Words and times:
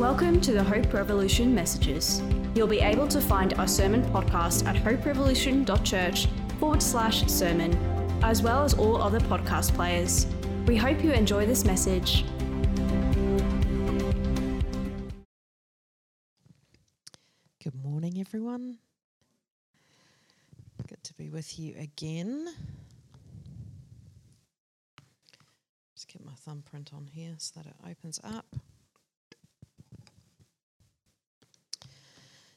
Welcome 0.00 0.40
to 0.40 0.52
the 0.52 0.64
Hope 0.64 0.94
Revolution 0.94 1.54
messages. 1.54 2.22
You'll 2.54 2.66
be 2.66 2.80
able 2.80 3.06
to 3.08 3.20
find 3.20 3.52
our 3.58 3.68
sermon 3.68 4.02
podcast 4.04 4.66
at 4.66 4.74
hoperevolution.church 4.74 6.26
forward 6.58 6.82
slash 6.82 7.26
sermon, 7.26 7.76
as 8.22 8.40
well 8.42 8.64
as 8.64 8.72
all 8.72 8.96
other 8.96 9.20
podcast 9.20 9.74
players. 9.74 10.26
We 10.64 10.76
hope 10.76 11.04
you 11.04 11.12
enjoy 11.12 11.44
this 11.44 11.66
message. 11.66 12.24
Good 17.62 17.74
morning, 17.84 18.20
everyone. 18.20 18.78
Good 20.88 21.04
to 21.04 21.12
be 21.12 21.28
with 21.28 21.58
you 21.58 21.74
again. 21.78 22.48
Just 25.94 26.08
get 26.08 26.24
my 26.24 26.32
thumbprint 26.32 26.94
on 26.94 27.06
here 27.06 27.34
so 27.36 27.60
that 27.60 27.66
it 27.66 27.76
opens 27.86 28.18
up. 28.24 28.46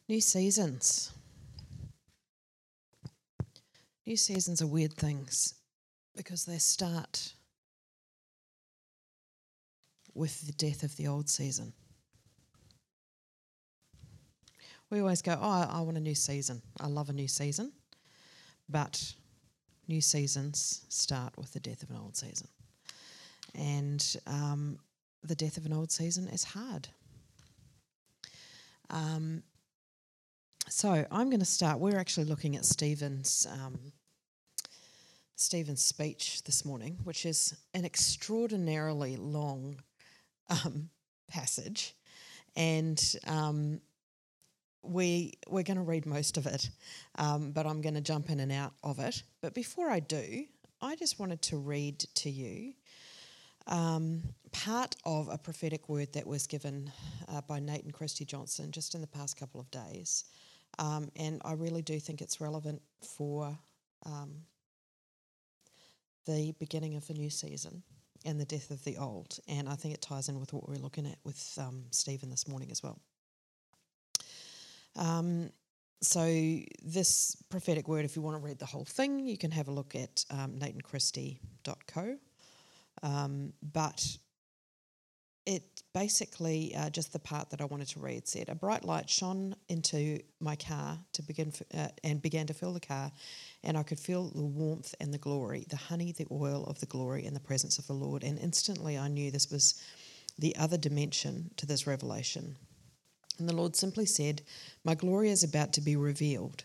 New 0.10 0.20
seasons. 0.20 1.12
New 4.06 4.18
seasons 4.18 4.62
are 4.62 4.68
weird 4.68 4.94
things 4.94 5.56
because 6.16 6.44
they 6.44 6.58
start 6.58 7.34
with 10.14 10.46
the 10.46 10.52
death 10.54 10.84
of 10.84 10.96
the 10.98 11.08
old 11.08 11.30
season. 11.30 11.74
We 14.90 15.00
always 15.00 15.22
go, 15.22 15.38
Oh, 15.42 15.68
I 15.70 15.82
want 15.82 15.98
a 15.98 16.02
new 16.02 16.16
season. 16.16 16.62
I 16.80 16.88
love 16.88 17.10
a 17.10 17.14
new 17.14 17.28
season. 17.28 17.72
But 18.70 19.14
new 19.88 20.02
seasons 20.02 20.86
start 20.90 21.34
with 21.38 21.54
the 21.54 21.60
death 21.60 21.82
of 21.82 21.90
an 21.90 21.98
old 21.98 22.16
season. 22.18 22.48
And 23.56 24.18
um, 24.28 24.80
the 25.24 25.36
death 25.36 25.58
of 25.58 25.66
an 25.66 25.74
old 25.74 25.92
season 25.92 26.28
is 26.28 26.44
hard. 26.44 26.90
Um, 28.90 29.44
so 30.76 31.06
I'm 31.12 31.30
going 31.30 31.40
to 31.40 31.46
start. 31.46 31.80
We're 31.80 32.00
actually 32.00 32.26
looking 32.26 32.56
at 32.56 32.66
Stephen's 32.66 33.46
um, 33.52 33.78
Stephen's 35.36 35.84
speech 35.84 36.44
this 36.46 36.66
morning, 36.66 36.98
which 37.04 37.28
is 37.28 37.56
an 37.76 37.86
extraordinarily 37.86 39.16
long 39.16 39.76
um, 40.50 40.90
passage, 41.30 41.96
and 42.56 43.00
um, 43.28 43.82
we 44.82 45.34
we're 45.48 45.62
going 45.62 45.78
to 45.78 45.84
read 45.84 46.08
most 46.08 46.38
of 46.38 46.48
it, 46.48 46.72
um, 47.20 47.52
but 47.52 47.68
I'm 47.68 47.82
going 47.82 47.94
to 47.96 48.02
jump 48.02 48.32
in 48.32 48.40
and 48.40 48.52
out 48.52 48.74
of 48.84 48.98
it. 48.98 49.22
But 49.42 49.54
before 49.54 49.92
I 49.92 50.00
do, 50.00 50.46
I 50.82 50.96
just 50.96 51.20
wanted 51.20 51.44
to 51.44 51.58
read 51.58 52.00
to 52.00 52.32
you 52.32 52.74
um, 53.68 54.24
part 54.52 54.96
of 55.06 55.30
a 55.30 55.38
prophetic 55.38 55.88
word 55.88 56.14
that 56.14 56.26
was 56.26 56.48
given 56.48 56.92
uh, 57.28 57.42
by 57.42 57.60
Nate 57.60 57.84
and 57.84 57.94
Christy 57.94 58.26
Johnson 58.26 58.72
just 58.72 58.96
in 58.96 59.02
the 59.02 59.08
past 59.08 59.38
couple 59.38 59.62
of 59.62 59.70
days, 59.70 60.26
um, 60.80 61.10
and 61.16 61.42
I 61.46 61.54
really 61.54 61.82
do 61.82 62.00
think 62.00 62.22
it's 62.22 62.42
relevant 62.42 62.82
for 63.18 63.58
um, 64.06 64.44
the 66.26 66.54
beginning 66.60 66.96
of 66.96 67.10
a 67.10 67.14
new 67.14 67.30
season 67.30 67.84
and 68.26 68.40
the 68.40 68.46
death 68.46 68.72
of 68.72 68.84
the 68.84 68.98
old, 68.98 69.38
and 69.48 69.68
I 69.68 69.76
think 69.76 69.94
it 69.94 70.02
ties 70.02 70.30
in 70.30 70.40
with 70.40 70.54
what 70.54 70.68
we're 70.68 70.76
looking 70.76 71.06
at 71.06 71.18
with 71.24 71.58
um, 71.62 71.86
Stephen 71.92 72.30
this 72.30 72.48
morning 72.48 72.72
as 72.72 72.82
well. 72.82 73.00
Um, 74.96 75.50
so 76.02 76.26
this 76.84 77.36
prophetic 77.50 77.88
word, 77.88 78.06
if 78.06 78.16
you 78.16 78.22
want 78.22 78.38
to 78.38 78.46
read 78.46 78.60
the 78.60 78.66
whole 78.66 78.86
thing, 78.86 79.20
you 79.20 79.38
can 79.38 79.52
have 79.52 79.68
a 79.68 79.72
look 79.72 79.96
at 79.96 80.26
um, 80.30 80.60
nateandchristy.co. 80.60 82.18
Um, 83.02 83.54
but 83.62 84.18
it 85.46 85.73
basically 85.94 86.74
uh, 86.76 86.90
just 86.90 87.14
the 87.14 87.20
part 87.20 87.50
that 87.52 87.62
I 87.62 87.66
wanted 87.66 87.88
to 87.90 88.00
read 88.00 88.28
said 88.28 88.50
a 88.50 88.56
bright 88.56 88.84
light 88.84 89.10
shone 89.10 89.56
into 89.70 90.20
my 90.40 90.56
car 90.56 90.98
to 91.14 91.22
begin 91.22 91.54
uh, 91.74 91.90
and 92.04 92.22
began 92.22 92.48
to 92.48 92.54
fill 92.54 92.74
the 92.74 92.80
car, 92.80 93.12
and 93.64 93.78
I 93.78 93.84
could 93.84 94.00
feel 94.00 94.30
the 94.30 94.42
warmth 94.42 94.96
and 95.00 95.14
the 95.14 95.20
glory, 95.20 95.66
the 95.70 95.76
honey, 95.76 96.12
the 96.12 96.28
oil 96.32 96.64
of 96.66 96.80
the 96.80 96.88
glory, 96.88 97.26
and 97.26 97.36
the 97.36 97.40
presence 97.40 97.78
of 97.78 97.88
the 97.88 97.94
Lord. 97.94 98.24
And 98.24 98.40
instantly, 98.40 98.98
I 98.98 99.08
knew 99.08 99.30
this 99.30 99.52
was 99.52 99.82
the 100.40 100.56
other 100.56 100.78
dimension 100.78 101.52
to 101.58 101.66
this 101.66 101.86
revelation. 101.86 102.56
And 103.40 103.48
the 103.48 103.56
Lord 103.56 103.76
simply 103.76 104.06
said, 104.06 104.42
My 104.84 104.96
glory 104.96 105.30
is 105.30 105.44
about 105.44 105.74
to 105.74 105.82
be 105.82 105.96
revealed. 105.96 106.64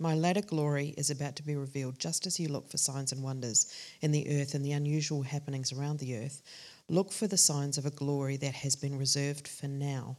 My 0.00 0.14
latter 0.14 0.42
glory 0.42 0.94
is 0.96 1.10
about 1.10 1.34
to 1.36 1.42
be 1.42 1.56
revealed, 1.56 1.98
just 1.98 2.26
as 2.26 2.38
you 2.38 2.48
look 2.48 2.70
for 2.70 2.78
signs 2.78 3.10
and 3.10 3.22
wonders 3.22 3.72
in 4.00 4.12
the 4.12 4.40
earth 4.40 4.54
and 4.54 4.64
the 4.64 4.72
unusual 4.72 5.22
happenings 5.22 5.72
around 5.72 5.98
the 5.98 6.16
earth. 6.16 6.42
Look 6.88 7.12
for 7.12 7.26
the 7.26 7.36
signs 7.36 7.78
of 7.78 7.86
a 7.86 7.90
glory 7.90 8.36
that 8.38 8.54
has 8.54 8.76
been 8.76 8.98
reserved 8.98 9.46
for 9.46 9.68
now. 9.68 10.16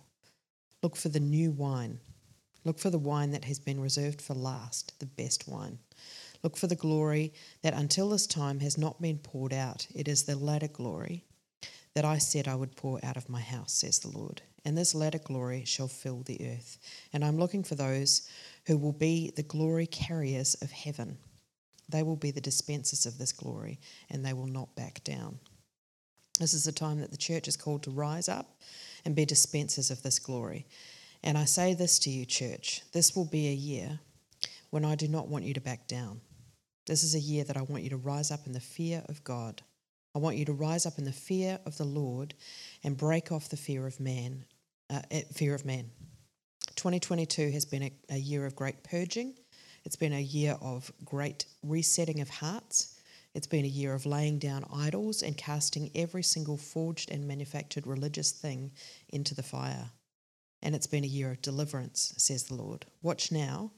Look 0.83 0.95
for 0.95 1.09
the 1.09 1.19
new 1.19 1.51
wine. 1.51 1.99
Look 2.63 2.79
for 2.79 2.89
the 2.89 2.99
wine 2.99 3.31
that 3.31 3.45
has 3.45 3.59
been 3.59 3.79
reserved 3.79 4.21
for 4.21 4.33
last, 4.33 4.99
the 4.99 5.05
best 5.05 5.47
wine. 5.47 5.79
Look 6.43 6.57
for 6.57 6.67
the 6.67 6.75
glory 6.75 7.33
that 7.63 7.73
until 7.73 8.09
this 8.09 8.27
time 8.27 8.59
has 8.59 8.77
not 8.77 9.01
been 9.01 9.17
poured 9.17 9.53
out. 9.53 9.87
It 9.95 10.07
is 10.07 10.23
the 10.23 10.35
latter 10.35 10.67
glory 10.67 11.25
that 11.95 12.05
I 12.05 12.17
said 12.17 12.47
I 12.47 12.55
would 12.55 12.75
pour 12.75 12.99
out 13.03 13.17
of 13.17 13.29
my 13.29 13.41
house, 13.41 13.73
says 13.73 13.99
the 13.99 14.15
Lord 14.15 14.41
and 14.65 14.77
this 14.77 14.95
latter 14.95 15.19
glory 15.19 15.63
shall 15.65 15.87
fill 15.87 16.23
the 16.23 16.39
earth. 16.51 16.77
And 17.13 17.23
I'm 17.23 17.37
looking 17.37 17.63
for 17.63 17.75
those 17.75 18.27
who 18.67 18.77
will 18.77 18.93
be 18.93 19.31
the 19.35 19.43
glory 19.43 19.87
carriers 19.87 20.55
of 20.61 20.71
heaven. 20.71 21.17
They 21.87 22.03
will 22.03 22.15
be 22.15 22.31
the 22.31 22.41
dispensers 22.41 23.05
of 23.05 23.17
this 23.17 23.31
glory, 23.31 23.79
and 24.09 24.23
they 24.23 24.33
will 24.33 24.47
not 24.47 24.75
back 24.75 25.03
down. 25.03 25.39
This 26.39 26.53
is 26.53 26.63
the 26.63 26.71
time 26.71 26.99
that 27.01 27.11
the 27.11 27.17
church 27.17 27.47
is 27.47 27.57
called 27.57 27.83
to 27.83 27.91
rise 27.91 28.29
up 28.29 28.47
and 29.05 29.15
be 29.15 29.25
dispensers 29.25 29.91
of 29.91 30.01
this 30.03 30.19
glory. 30.19 30.65
And 31.23 31.37
I 31.37 31.45
say 31.45 31.73
this 31.73 31.99
to 31.99 32.09
you, 32.09 32.25
church 32.25 32.81
this 32.93 33.15
will 33.15 33.25
be 33.25 33.47
a 33.49 33.53
year 33.53 33.99
when 34.69 34.85
I 34.85 34.95
do 34.95 35.07
not 35.07 35.27
want 35.27 35.43
you 35.43 35.53
to 35.53 35.61
back 35.61 35.87
down. 35.87 36.21
This 36.85 37.03
is 37.03 37.13
a 37.13 37.19
year 37.19 37.43
that 37.43 37.57
I 37.57 37.61
want 37.63 37.83
you 37.83 37.89
to 37.91 37.97
rise 37.97 38.31
up 38.31 38.47
in 38.47 38.53
the 38.53 38.59
fear 38.59 39.03
of 39.09 39.23
God. 39.23 39.61
I 40.15 40.19
want 40.19 40.37
you 40.37 40.45
to 40.45 40.53
rise 40.53 40.85
up 40.85 40.97
in 40.97 41.03
the 41.03 41.11
fear 41.11 41.59
of 41.65 41.77
the 41.77 41.83
Lord 41.83 42.33
and 42.83 42.97
break 42.97 43.31
off 43.31 43.49
the 43.49 43.57
fear 43.57 43.85
of 43.85 43.99
man. 43.99 44.45
Uh, 44.89 45.01
eh, 45.11 45.21
fear 45.33 45.53
of 45.53 45.65
man. 45.65 45.91
2022 46.75 47.51
has 47.51 47.65
been 47.65 47.83
a, 47.83 47.91
a 48.09 48.17
year 48.17 48.45
of 48.45 48.55
great 48.55 48.83
purging. 48.83 49.35
It's 49.85 49.95
been 49.95 50.13
a 50.13 50.21
year 50.21 50.57
of 50.61 50.91
great 51.05 51.45
resetting 51.63 52.21
of 52.21 52.29
hearts. 52.29 52.98
It's 53.33 53.47
been 53.47 53.65
a 53.65 53.69
year 53.69 53.93
of 53.93 54.05
laying 54.05 54.39
down 54.39 54.65
idols 54.73 55.21
and 55.21 55.37
casting 55.37 55.91
every 55.95 56.23
single 56.23 56.57
forged 56.57 57.11
and 57.11 57.27
manufactured 57.27 57.85
religious 57.85 58.31
thing 58.31 58.71
into 59.09 59.35
the 59.35 59.43
fire. 59.43 59.91
And 60.61 60.75
it's 60.75 60.87
been 60.87 61.03
a 61.03 61.07
year 61.07 61.31
of 61.31 61.41
deliverance, 61.41 62.13
says 62.17 62.43
the 62.43 62.55
Lord. 62.55 62.85
Watch 63.01 63.31
now 63.31 63.71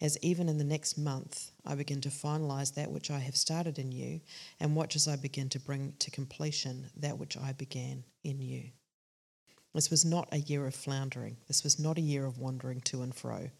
as 0.00 0.18
even 0.22 0.48
in 0.48 0.58
the 0.58 0.64
next 0.64 0.96
month 0.96 1.50
I 1.66 1.74
begin 1.74 2.00
to 2.02 2.08
finalize 2.08 2.74
that 2.74 2.90
which 2.90 3.10
I 3.10 3.18
have 3.18 3.36
started 3.36 3.78
in 3.78 3.90
you, 3.90 4.20
and 4.60 4.76
watch 4.76 4.94
as 4.94 5.08
I 5.08 5.16
begin 5.16 5.48
to 5.50 5.60
bring 5.60 5.94
to 5.98 6.10
completion 6.10 6.90
that 6.96 7.18
which 7.18 7.36
I 7.36 7.52
began 7.52 8.04
in 8.22 8.40
you. 8.40 8.70
This 9.74 9.90
was 9.90 10.04
not 10.04 10.28
a 10.32 10.38
year 10.38 10.66
of 10.66 10.74
floundering. 10.74 11.36
This 11.46 11.62
was 11.62 11.78
not 11.78 11.98
a 11.98 12.02
year 12.02 12.24
of 12.24 12.38
wandering 12.38 12.80
to 12.82 13.02
and 13.02 13.14
fro. 13.14 13.50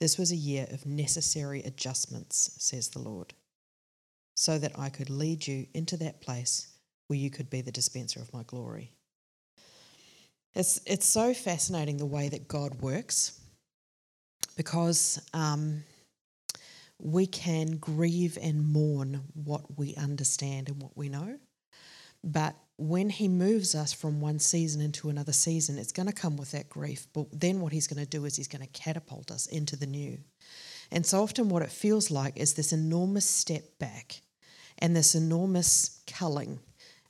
This 0.00 0.18
was 0.18 0.30
a 0.30 0.36
year 0.36 0.66
of 0.70 0.86
necessary 0.86 1.62
adjustments, 1.62 2.50
says 2.58 2.88
the 2.88 2.98
Lord, 2.98 3.32
so 4.36 4.58
that 4.58 4.78
I 4.78 4.90
could 4.90 5.10
lead 5.10 5.46
you 5.46 5.66
into 5.74 5.96
that 5.96 6.20
place 6.20 6.68
where 7.08 7.18
you 7.18 7.30
could 7.30 7.50
be 7.50 7.62
the 7.62 7.72
dispenser 7.72 8.20
of 8.20 8.32
my 8.32 8.42
glory. 8.44 8.92
It's, 10.54 10.80
it's 10.86 11.06
so 11.06 11.34
fascinating 11.34 11.96
the 11.96 12.06
way 12.06 12.28
that 12.28 12.48
God 12.48 12.80
works 12.80 13.40
because 14.56 15.20
um, 15.34 15.82
we 16.98 17.26
can 17.26 17.76
grieve 17.76 18.38
and 18.40 18.66
mourn 18.66 19.22
what 19.34 19.78
we 19.78 19.94
understand 19.96 20.68
and 20.68 20.82
what 20.82 20.96
we 20.96 21.08
know. 21.08 21.38
But 22.24 22.56
when 22.78 23.08
he 23.08 23.28
moves 23.28 23.74
us 23.74 23.92
from 23.92 24.20
one 24.20 24.38
season 24.38 24.80
into 24.80 25.08
another 25.08 25.32
season, 25.32 25.78
it's 25.78 25.92
going 25.92 26.08
to 26.08 26.14
come 26.14 26.36
with 26.36 26.50
that 26.52 26.68
grief. 26.68 27.06
But 27.14 27.26
then 27.32 27.60
what 27.60 27.72
he's 27.72 27.86
going 27.86 28.04
to 28.04 28.10
do 28.10 28.24
is 28.24 28.36
he's 28.36 28.48
going 28.48 28.66
to 28.66 28.72
catapult 28.72 29.30
us 29.30 29.46
into 29.46 29.76
the 29.76 29.86
new. 29.86 30.18
And 30.90 31.04
so 31.04 31.22
often, 31.22 31.48
what 31.48 31.62
it 31.62 31.70
feels 31.70 32.10
like 32.10 32.36
is 32.36 32.54
this 32.54 32.72
enormous 32.72 33.26
step 33.26 33.64
back 33.78 34.20
and 34.78 34.94
this 34.94 35.14
enormous 35.14 36.02
culling 36.06 36.58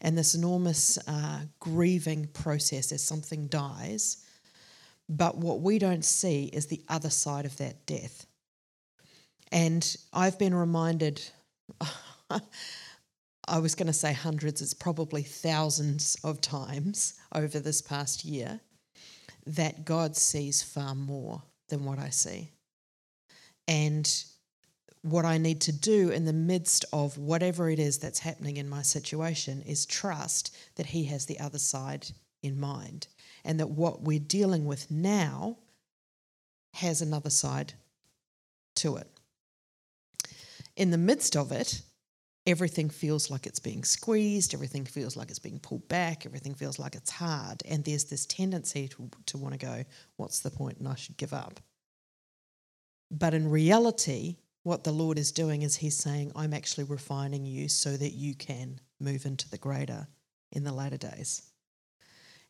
and 0.00 0.16
this 0.16 0.34
enormous 0.34 0.98
uh, 1.08 1.40
grieving 1.60 2.26
process 2.28 2.92
as 2.92 3.02
something 3.02 3.46
dies 3.46 4.26
but 5.08 5.36
what 5.36 5.60
we 5.60 5.78
don't 5.78 6.04
see 6.04 6.44
is 6.44 6.66
the 6.66 6.82
other 6.88 7.10
side 7.10 7.44
of 7.44 7.56
that 7.58 7.86
death. 7.86 8.26
And 9.52 9.96
I've 10.12 10.38
been 10.38 10.54
reminded, 10.54 11.22
I 13.48 13.58
was 13.60 13.76
going 13.76 13.86
to 13.86 13.92
say 13.92 14.12
hundreds, 14.12 14.60
it's 14.60 14.74
probably 14.74 15.22
thousands 15.22 16.16
of 16.24 16.40
times 16.40 17.14
over 17.32 17.60
this 17.60 17.80
past 17.80 18.24
year, 18.24 18.60
that 19.46 19.84
God 19.84 20.16
sees 20.16 20.62
far 20.62 20.96
more 20.96 21.42
than 21.68 21.84
what 21.84 22.00
I 22.00 22.10
see. 22.10 22.50
And 23.68 24.12
what 25.06 25.24
I 25.24 25.38
need 25.38 25.60
to 25.62 25.72
do 25.72 26.10
in 26.10 26.24
the 26.24 26.32
midst 26.32 26.84
of 26.92 27.16
whatever 27.16 27.70
it 27.70 27.78
is 27.78 27.98
that's 27.98 28.18
happening 28.18 28.56
in 28.56 28.68
my 28.68 28.82
situation 28.82 29.62
is 29.62 29.86
trust 29.86 30.56
that 30.76 30.86
He 30.86 31.04
has 31.04 31.26
the 31.26 31.40
other 31.40 31.58
side 31.58 32.08
in 32.42 32.58
mind, 32.58 33.06
and 33.44 33.60
that 33.60 33.70
what 33.70 34.02
we're 34.02 34.18
dealing 34.18 34.66
with 34.66 34.90
now 34.90 35.58
has 36.74 37.00
another 37.00 37.30
side 37.30 37.72
to 38.76 38.96
it. 38.96 39.08
In 40.76 40.90
the 40.90 40.98
midst 40.98 41.36
of 41.36 41.52
it, 41.52 41.80
everything 42.46 42.90
feels 42.90 43.30
like 43.30 43.46
it's 43.46 43.58
being 43.58 43.82
squeezed, 43.82 44.54
everything 44.54 44.84
feels 44.84 45.16
like 45.16 45.30
it's 45.30 45.38
being 45.38 45.58
pulled 45.58 45.88
back, 45.88 46.26
everything 46.26 46.54
feels 46.54 46.78
like 46.78 46.94
it's 46.94 47.10
hard, 47.10 47.62
and 47.66 47.84
there's 47.84 48.04
this 48.04 48.26
tendency 48.26 48.88
to, 48.88 49.10
to 49.26 49.38
want 49.38 49.58
to 49.58 49.66
go, 49.66 49.84
What's 50.16 50.40
the 50.40 50.50
point? 50.50 50.78
And 50.78 50.88
I 50.88 50.94
should 50.94 51.16
give 51.16 51.32
up. 51.32 51.60
But 53.10 53.34
in 53.34 53.50
reality, 53.50 54.36
what 54.66 54.82
the 54.82 54.90
Lord 54.90 55.16
is 55.16 55.30
doing 55.30 55.62
is 55.62 55.76
He's 55.76 55.96
saying, 55.96 56.32
I'm 56.34 56.52
actually 56.52 56.82
refining 56.82 57.46
you 57.46 57.68
so 57.68 57.96
that 57.96 58.14
you 58.14 58.34
can 58.34 58.80
move 58.98 59.24
into 59.24 59.48
the 59.48 59.58
greater 59.58 60.08
in 60.50 60.64
the 60.64 60.72
latter 60.72 60.96
days. 60.96 61.42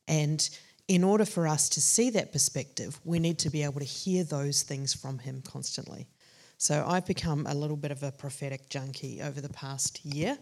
And 0.09 0.49
in 0.89 1.05
order 1.05 1.27
for 1.27 1.47
us 1.47 1.69
to 1.69 1.83
see 1.83 2.09
that 2.11 2.33
perspective, 2.33 2.99
we 3.05 3.19
need 3.19 3.39
to 3.41 3.51
be 3.51 3.65
able 3.65 3.81
to 3.81 3.85
hear 3.85 4.25
those 4.25 4.63
things 4.63 4.95
from 4.95 5.19
Him 5.19 5.43
constantly. 5.47 6.09
So 6.57 6.87
I've 6.89 7.05
become 7.05 7.47
a 7.47 7.55
little 7.55 7.77
bit 7.77 7.91
of 7.91 8.03
a 8.03 8.13
prophetic 8.13 8.71
junkie 8.71 9.21
over 9.21 9.43
the 9.43 9.51
past 9.51 10.03
year, 10.03 10.39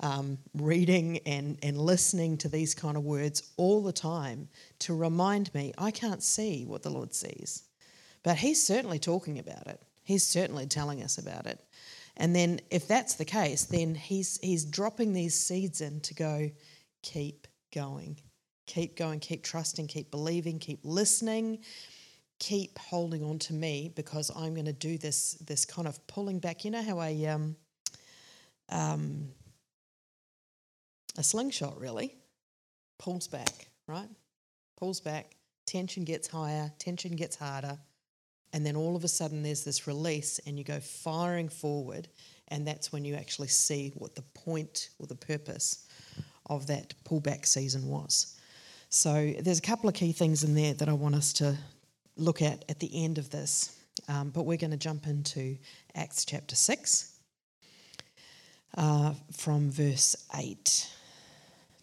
um, 0.00 0.36
reading 0.52 1.18
and, 1.26 1.60
and 1.62 1.78
listening 1.78 2.38
to 2.38 2.48
these 2.48 2.74
kind 2.74 2.96
of 2.96 3.04
words 3.04 3.52
all 3.56 3.84
the 3.84 3.92
time 3.92 4.48
to 4.80 4.96
remind 4.96 5.54
me 5.54 5.72
I 5.78 5.92
can't 5.92 6.24
see 6.24 6.64
what 6.64 6.82
the 6.82 6.90
Lord 6.90 7.14
sees. 7.14 7.62
But 8.24 8.38
He's 8.38 8.66
certainly 8.66 8.98
talking 8.98 9.38
about 9.38 9.68
it, 9.68 9.80
He's 10.08 10.26
certainly 10.26 10.66
telling 10.66 11.02
us 11.02 11.18
about 11.18 11.44
it. 11.44 11.60
And 12.16 12.34
then, 12.34 12.60
if 12.70 12.88
that's 12.88 13.16
the 13.16 13.26
case, 13.26 13.66
then 13.66 13.94
he's, 13.94 14.38
he's 14.42 14.64
dropping 14.64 15.12
these 15.12 15.38
seeds 15.38 15.82
in 15.82 16.00
to 16.00 16.14
go, 16.14 16.50
keep 17.02 17.46
going, 17.74 18.18
keep 18.64 18.96
going, 18.96 19.20
keep 19.20 19.44
trusting, 19.44 19.86
keep 19.86 20.10
believing, 20.10 20.60
keep 20.60 20.80
listening, 20.82 21.58
keep 22.38 22.78
holding 22.78 23.22
on 23.22 23.38
to 23.40 23.52
me 23.52 23.92
because 23.94 24.30
I'm 24.34 24.54
going 24.54 24.64
to 24.64 24.72
do 24.72 24.96
this, 24.96 25.32
this 25.46 25.66
kind 25.66 25.86
of 25.86 26.04
pulling 26.06 26.38
back. 26.38 26.64
You 26.64 26.70
know 26.70 26.82
how 26.82 27.02
a, 27.02 27.26
um, 27.26 27.56
um, 28.70 29.28
a 31.18 31.22
slingshot 31.22 31.78
really 31.78 32.14
pulls 32.98 33.28
back, 33.28 33.68
right? 33.86 34.08
Pulls 34.78 35.00
back, 35.00 35.36
tension 35.66 36.04
gets 36.04 36.28
higher, 36.28 36.72
tension 36.78 37.14
gets 37.14 37.36
harder 37.36 37.78
and 38.52 38.64
then 38.64 38.76
all 38.76 38.96
of 38.96 39.04
a 39.04 39.08
sudden 39.08 39.42
there's 39.42 39.64
this 39.64 39.86
release 39.86 40.40
and 40.46 40.58
you 40.58 40.64
go 40.64 40.80
firing 40.80 41.48
forward 41.48 42.08
and 42.48 42.66
that's 42.66 42.92
when 42.92 43.04
you 43.04 43.14
actually 43.14 43.48
see 43.48 43.92
what 43.94 44.14
the 44.14 44.22
point 44.34 44.88
or 44.98 45.06
the 45.06 45.14
purpose 45.14 45.86
of 46.46 46.66
that 46.66 46.94
pullback 47.04 47.46
season 47.46 47.86
was. 47.86 48.36
So 48.88 49.34
there's 49.40 49.58
a 49.58 49.62
couple 49.62 49.88
of 49.88 49.94
key 49.94 50.12
things 50.12 50.44
in 50.44 50.54
there 50.54 50.72
that 50.74 50.88
i 50.88 50.92
want 50.92 51.14
us 51.14 51.32
to 51.34 51.56
look 52.16 52.40
at 52.40 52.64
at 52.68 52.80
the 52.80 53.04
end 53.04 53.18
of 53.18 53.30
this 53.30 53.78
um, 54.08 54.30
but 54.30 54.44
we're 54.44 54.56
going 54.56 54.70
to 54.70 54.76
jump 54.76 55.06
into 55.06 55.58
acts 55.94 56.24
chapter 56.24 56.56
6 56.56 57.12
uh, 58.76 59.12
from 59.32 59.70
verse 59.70 60.16
8 60.36 60.88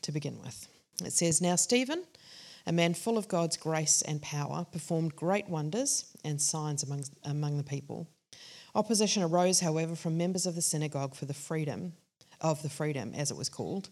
to 0.01 0.11
begin 0.11 0.39
with. 0.43 0.67
It 1.03 1.13
says 1.13 1.41
now 1.41 1.55
stephen 1.55 2.03
a 2.65 2.71
man 2.71 2.93
full 2.93 3.17
of 3.17 3.27
God's 3.27 3.57
grace 3.57 4.01
and 4.01 4.21
power, 4.21 4.65
performed 4.71 5.15
great 5.15 5.47
wonders 5.47 6.05
and 6.23 6.41
signs 6.41 6.83
among, 6.83 7.03
among 7.23 7.57
the 7.57 7.63
people. 7.63 8.07
Opposition 8.73 9.23
arose, 9.23 9.59
however, 9.59 9.95
from 9.95 10.17
members 10.17 10.45
of 10.45 10.55
the 10.55 10.61
synagogue 10.61 11.15
for 11.15 11.25
the 11.25 11.33
Freedmen 11.33 11.93
of 12.41 12.61
the 12.61 12.69
Freedmen, 12.69 13.13
as 13.15 13.31
it 13.31 13.37
was 13.37 13.49
called, 13.49 13.89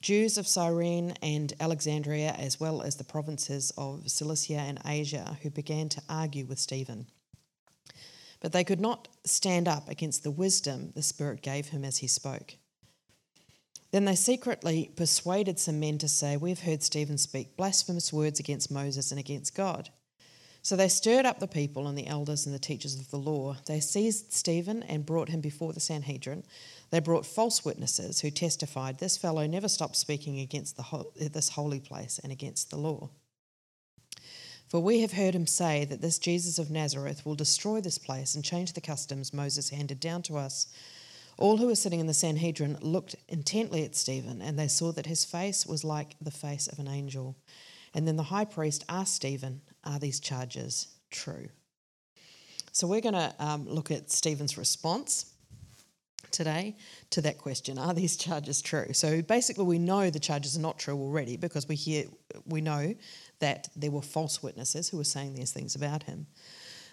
Jews 0.00 0.36
of 0.36 0.46
Cyrene 0.46 1.14
and 1.22 1.52
Alexandria, 1.60 2.32
as 2.32 2.58
well 2.58 2.82
as 2.82 2.96
the 2.96 3.04
provinces 3.04 3.72
of 3.78 4.10
Cilicia 4.10 4.58
and 4.58 4.80
Asia, 4.84 5.38
who 5.42 5.50
began 5.50 5.88
to 5.90 6.02
argue 6.08 6.44
with 6.44 6.58
Stephen. 6.58 7.06
But 8.40 8.52
they 8.52 8.64
could 8.64 8.80
not 8.80 9.08
stand 9.24 9.68
up 9.68 9.88
against 9.88 10.22
the 10.22 10.30
wisdom 10.30 10.92
the 10.94 11.02
Spirit 11.02 11.40
gave 11.40 11.68
him 11.68 11.84
as 11.84 11.98
he 11.98 12.06
spoke. 12.06 12.56
Then 13.94 14.06
they 14.06 14.16
secretly 14.16 14.90
persuaded 14.96 15.60
some 15.60 15.78
men 15.78 15.98
to 15.98 16.08
say, 16.08 16.36
We've 16.36 16.62
heard 16.62 16.82
Stephen 16.82 17.16
speak 17.16 17.56
blasphemous 17.56 18.12
words 18.12 18.40
against 18.40 18.68
Moses 18.68 19.12
and 19.12 19.20
against 19.20 19.54
God. 19.54 19.90
So 20.62 20.74
they 20.74 20.88
stirred 20.88 21.24
up 21.24 21.38
the 21.38 21.46
people 21.46 21.86
and 21.86 21.96
the 21.96 22.08
elders 22.08 22.44
and 22.44 22.52
the 22.52 22.58
teachers 22.58 22.98
of 22.98 23.12
the 23.12 23.18
law. 23.18 23.56
They 23.66 23.78
seized 23.78 24.32
Stephen 24.32 24.82
and 24.82 25.06
brought 25.06 25.28
him 25.28 25.40
before 25.40 25.72
the 25.72 25.78
Sanhedrin. 25.78 26.42
They 26.90 26.98
brought 26.98 27.24
false 27.24 27.64
witnesses 27.64 28.18
who 28.18 28.32
testified, 28.32 28.98
This 28.98 29.16
fellow 29.16 29.46
never 29.46 29.68
stopped 29.68 29.94
speaking 29.94 30.40
against 30.40 30.76
the, 30.76 31.28
this 31.28 31.50
holy 31.50 31.78
place 31.78 32.18
and 32.20 32.32
against 32.32 32.70
the 32.70 32.76
law. 32.76 33.10
For 34.66 34.80
we 34.80 35.02
have 35.02 35.12
heard 35.12 35.36
him 35.36 35.46
say 35.46 35.84
that 35.84 36.00
this 36.00 36.18
Jesus 36.18 36.58
of 36.58 36.68
Nazareth 36.68 37.24
will 37.24 37.36
destroy 37.36 37.80
this 37.80 37.98
place 37.98 38.34
and 38.34 38.44
change 38.44 38.72
the 38.72 38.80
customs 38.80 39.32
Moses 39.32 39.70
handed 39.70 40.00
down 40.00 40.22
to 40.22 40.36
us. 40.36 40.66
All 41.36 41.56
who 41.56 41.66
were 41.66 41.74
sitting 41.74 42.00
in 42.00 42.06
the 42.06 42.14
Sanhedrin 42.14 42.78
looked 42.80 43.16
intently 43.28 43.84
at 43.84 43.96
Stephen, 43.96 44.40
and 44.40 44.58
they 44.58 44.68
saw 44.68 44.92
that 44.92 45.06
his 45.06 45.24
face 45.24 45.66
was 45.66 45.84
like 45.84 46.16
the 46.20 46.30
face 46.30 46.66
of 46.68 46.78
an 46.78 46.88
angel. 46.88 47.36
And 47.92 48.06
then 48.06 48.16
the 48.16 48.24
high 48.24 48.44
priest 48.44 48.84
asked 48.88 49.14
Stephen, 49.14 49.62
Are 49.84 49.98
these 49.98 50.20
charges 50.20 50.88
true? 51.10 51.48
So 52.72 52.86
we're 52.88 53.00
going 53.00 53.14
to 53.14 53.34
um, 53.38 53.68
look 53.68 53.90
at 53.90 54.10
Stephen's 54.10 54.58
response 54.58 55.32
today 56.32 56.76
to 57.10 57.20
that 57.22 57.38
question 57.38 57.78
Are 57.78 57.94
these 57.94 58.16
charges 58.16 58.60
true? 58.60 58.92
So 58.92 59.22
basically, 59.22 59.64
we 59.64 59.78
know 59.78 60.10
the 60.10 60.18
charges 60.18 60.56
are 60.56 60.60
not 60.60 60.78
true 60.78 60.96
already 60.96 61.36
because 61.36 61.68
we, 61.68 61.76
hear, 61.76 62.04
we 62.46 62.60
know 62.60 62.94
that 63.38 63.68
there 63.76 63.90
were 63.90 64.02
false 64.02 64.42
witnesses 64.42 64.88
who 64.88 64.96
were 64.96 65.04
saying 65.04 65.34
these 65.34 65.52
things 65.52 65.74
about 65.74 66.02
him. 66.04 66.26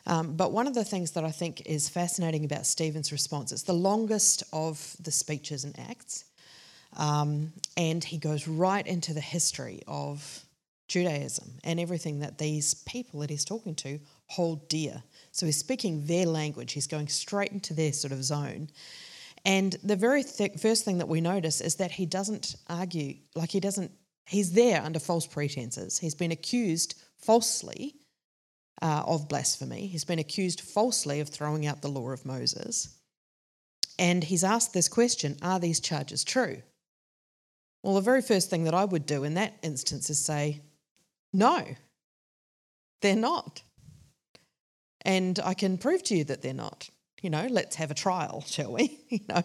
Um, 0.08 0.36
but 0.36 0.52
one 0.52 0.68
of 0.68 0.74
the 0.74 0.84
things 0.84 1.12
that 1.12 1.24
I 1.24 1.32
think 1.32 1.62
is 1.66 1.90
fascinating 1.90 2.46
about 2.46 2.66
Stephen's 2.66 3.12
response, 3.12 3.52
it's 3.52 3.64
the 3.64 3.74
longest 3.74 4.44
of 4.52 4.96
the 5.00 5.12
speeches 5.12 5.64
and 5.64 5.78
acts. 5.80 6.26
Um, 6.98 7.54
and 7.78 8.04
he 8.04 8.18
goes 8.18 8.48
right 8.48 8.86
into 8.86 9.14
the 9.14 9.22
history 9.22 9.82
of 9.88 10.44
Judaism 10.88 11.54
and 11.64 11.80
everything 11.80 12.20
that 12.20 12.38
these 12.38 12.74
people 12.74 13.22
that 13.22 13.30
he's 13.30 13.46
talking 13.46 13.76
to 13.76 14.00
hold 14.28 14.68
dear. 14.68 15.02
So 15.32 15.46
he's 15.46 15.58
speaking 15.58 16.06
their 16.06 16.26
language, 16.26 16.74
he's 16.74 16.88
going 16.88 17.08
straight 17.08 17.52
into 17.52 17.74
their 17.74 17.94
sort 17.94 18.12
of 18.12 18.24
zone. 18.24 18.70
And 19.46 19.76
the 19.84 19.96
very 19.96 20.24
th- 20.24 20.60
first 20.60 20.84
thing 20.84 20.98
that 20.98 21.08
we 21.08 21.22
notice 21.22 21.62
is 21.62 21.76
that 21.76 21.92
he 21.92 22.06
doesn't 22.06 22.56
argue, 22.68 23.16
like 23.36 23.52
he 23.52 23.60
doesn't, 23.60 23.92
he's 24.26 24.52
there 24.52 24.82
under 24.82 25.00
false 25.00 25.26
pretenses. 25.26 25.98
He's 25.98 26.14
been 26.14 26.32
accused 26.32 27.02
falsely 27.16 27.96
uh, 28.82 29.04
of 29.06 29.28
blasphemy. 29.28 29.88
He's 29.88 30.04
been 30.04 30.20
accused 30.20 30.62
falsely 30.62 31.20
of 31.20 31.30
throwing 31.30 31.66
out 31.66 31.82
the 31.82 31.90
law 31.90 32.10
of 32.12 32.26
Moses. 32.26 32.98
And 34.00 34.24
he's 34.24 34.44
asked 34.44 34.74
this 34.74 34.88
question 34.88 35.38
Are 35.42 35.60
these 35.60 35.80
charges 35.80 36.24
true? 36.24 36.62
Well, 37.84 37.96
the 37.96 38.02
very 38.02 38.22
first 38.22 38.50
thing 38.50 38.66
that 38.66 38.74
I 38.74 38.86
would 38.86 39.06
do 39.06 39.24
in 39.24 39.36
that 39.36 39.58
instance 39.62 40.10
is 40.10 40.24
say, 40.24 40.62
No, 41.34 41.66
they're 43.02 43.16
not. 43.16 43.62
And 45.04 45.40
I 45.44 45.54
can 45.54 45.78
prove 45.78 46.04
to 46.04 46.16
you 46.16 46.24
that 46.26 46.42
they're 46.42 46.54
not. 46.54 46.90
You 47.22 47.30
know, 47.30 47.46
let's 47.50 47.76
have 47.76 47.92
a 47.92 47.96
trial, 47.96 48.42
shall 48.48 48.74
we? 48.74 49.00
you 49.10 49.20
know, 49.30 49.44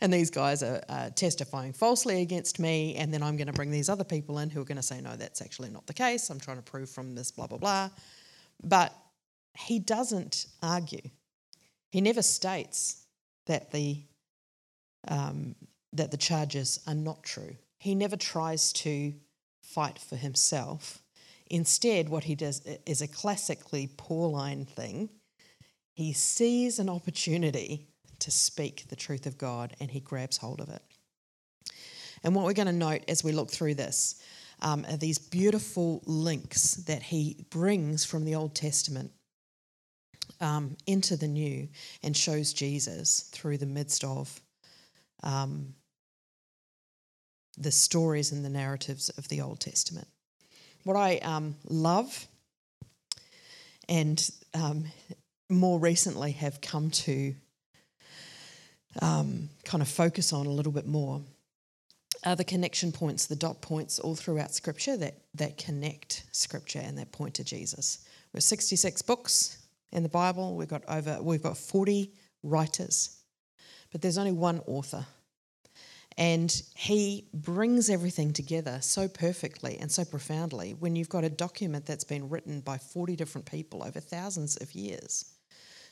and 0.00 0.12
these 0.12 0.30
guys 0.30 0.62
are 0.64 0.82
uh, 0.88 1.10
testifying 1.10 1.72
falsely 1.72 2.22
against 2.22 2.58
me, 2.58 2.96
and 2.96 3.14
then 3.14 3.22
I'm 3.22 3.36
going 3.36 3.46
to 3.46 3.52
bring 3.52 3.70
these 3.70 3.88
other 3.88 4.04
people 4.04 4.38
in 4.40 4.50
who 4.50 4.60
are 4.60 4.64
going 4.64 4.76
to 4.76 4.82
say, 4.82 5.00
no, 5.00 5.14
that's 5.14 5.40
actually 5.40 5.70
not 5.70 5.86
the 5.86 5.94
case. 5.94 6.30
I'm 6.30 6.40
trying 6.40 6.56
to 6.56 6.62
prove 6.62 6.90
from 6.90 7.14
this, 7.14 7.30
blah, 7.30 7.46
blah, 7.46 7.58
blah. 7.58 7.90
But 8.62 8.94
he 9.54 9.78
doesn't 9.78 10.46
argue. 10.62 11.10
He 11.90 12.00
never 12.00 12.22
states 12.22 13.06
that 13.46 13.70
the, 13.72 14.02
um, 15.06 15.54
that 15.92 16.10
the 16.10 16.16
charges 16.16 16.80
are 16.86 16.94
not 16.94 17.22
true. 17.22 17.56
He 17.78 17.94
never 17.94 18.16
tries 18.16 18.72
to 18.74 19.14
fight 19.62 19.98
for 19.98 20.16
himself. 20.16 21.02
Instead, 21.46 22.08
what 22.08 22.24
he 22.24 22.34
does 22.34 22.62
is 22.86 23.02
a 23.02 23.08
classically 23.08 23.88
Pauline 23.96 24.64
thing. 24.64 25.10
He 25.92 26.12
sees 26.12 26.78
an 26.78 26.88
opportunity 26.88 27.88
to 28.20 28.30
speak 28.30 28.88
the 28.88 28.96
truth 28.96 29.26
of 29.26 29.38
God 29.38 29.76
and 29.80 29.90
he 29.90 30.00
grabs 30.00 30.38
hold 30.38 30.60
of 30.60 30.68
it. 30.68 30.82
And 32.22 32.34
what 32.34 32.46
we're 32.46 32.54
going 32.54 32.66
to 32.66 32.72
note 32.72 33.02
as 33.06 33.22
we 33.22 33.32
look 33.32 33.50
through 33.50 33.74
this 33.74 34.22
um, 34.64 34.86
are 34.88 34.96
these 34.96 35.18
beautiful 35.18 36.02
links 36.06 36.72
that 36.86 37.02
he 37.02 37.36
brings 37.50 38.04
from 38.04 38.24
the 38.24 38.34
Old 38.34 38.54
Testament 38.54 39.12
um, 40.40 40.76
into 40.86 41.16
the 41.16 41.28
New 41.28 41.68
and 42.02 42.16
shows 42.16 42.54
Jesus 42.54 43.28
through 43.30 43.58
the 43.58 43.66
midst 43.66 44.02
of 44.04 44.40
um, 45.22 45.74
the 47.58 47.70
stories 47.70 48.32
and 48.32 48.42
the 48.42 48.48
narratives 48.48 49.10
of 49.10 49.28
the 49.28 49.42
Old 49.42 49.60
Testament. 49.60 50.08
What 50.82 50.96
I 50.96 51.18
um, 51.18 51.56
love 51.68 52.26
and 53.86 54.30
um, 54.54 54.86
more 55.50 55.78
recently 55.78 56.32
have 56.32 56.62
come 56.62 56.90
to 56.90 57.34
um, 59.02 59.50
kind 59.66 59.82
of 59.82 59.88
focus 59.88 60.32
on 60.32 60.46
a 60.46 60.50
little 60.50 60.72
bit 60.72 60.86
more 60.86 61.20
are 62.24 62.36
the 62.36 62.44
connection 62.44 62.90
points, 62.90 63.26
the 63.26 63.36
dot 63.36 63.60
points 63.60 63.98
all 63.98 64.14
throughout 64.14 64.54
Scripture 64.54 64.96
that, 64.96 65.14
that 65.34 65.58
connect 65.58 66.24
Scripture 66.32 66.80
and 66.82 66.96
that 66.98 67.12
point 67.12 67.34
to 67.34 67.44
Jesus. 67.44 68.06
We're 68.32 68.40
66 68.40 69.02
books 69.02 69.58
in 69.92 70.02
the 70.02 70.08
Bible. 70.08 70.56
We've 70.56 70.68
got 70.68 70.82
over 70.88 71.22
we've 71.22 71.42
got 71.42 71.56
40 71.56 72.12
writers, 72.42 73.20
but 73.92 74.02
there's 74.02 74.18
only 74.18 74.32
one 74.32 74.60
author. 74.66 75.06
And 76.16 76.62
he 76.76 77.26
brings 77.34 77.90
everything 77.90 78.32
together 78.32 78.78
so 78.80 79.08
perfectly 79.08 79.78
and 79.80 79.90
so 79.90 80.04
profoundly 80.04 80.74
when 80.74 80.94
you've 80.94 81.08
got 81.08 81.24
a 81.24 81.30
document 81.30 81.86
that's 81.86 82.04
been 82.04 82.28
written 82.28 82.60
by 82.60 82.78
40 82.78 83.16
different 83.16 83.50
people 83.50 83.82
over 83.82 83.98
thousands 83.98 84.56
of 84.58 84.72
years. 84.74 85.32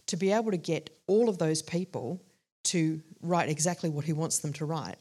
To 0.07 0.17
be 0.17 0.31
able 0.31 0.53
to 0.53 0.57
get 0.57 0.91
all 1.09 1.29
of 1.29 1.39
those 1.39 1.61
people 1.61 2.23
to 2.65 3.03
write 3.21 3.49
exactly 3.49 3.91
what 3.91 4.05
he 4.05 4.13
wants 4.13 4.39
them 4.39 4.53
to 4.55 4.65
write 4.65 4.97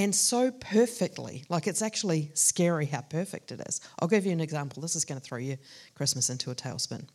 and 0.00 0.14
so 0.14 0.50
perfectly. 0.50 1.44
Like 1.50 1.66
it's 1.66 1.82
actually 1.82 2.30
scary 2.32 2.86
how 2.86 3.02
perfect 3.02 3.52
it 3.52 3.60
is. 3.68 3.82
I'll 3.98 4.08
give 4.08 4.24
you 4.24 4.32
an 4.32 4.40
example. 4.40 4.80
This 4.80 4.96
is 4.96 5.04
going 5.04 5.20
to 5.20 5.24
throw 5.24 5.36
your 5.36 5.58
Christmas 5.94 6.30
into 6.30 6.50
a 6.50 6.54
tailspin. 6.54 7.06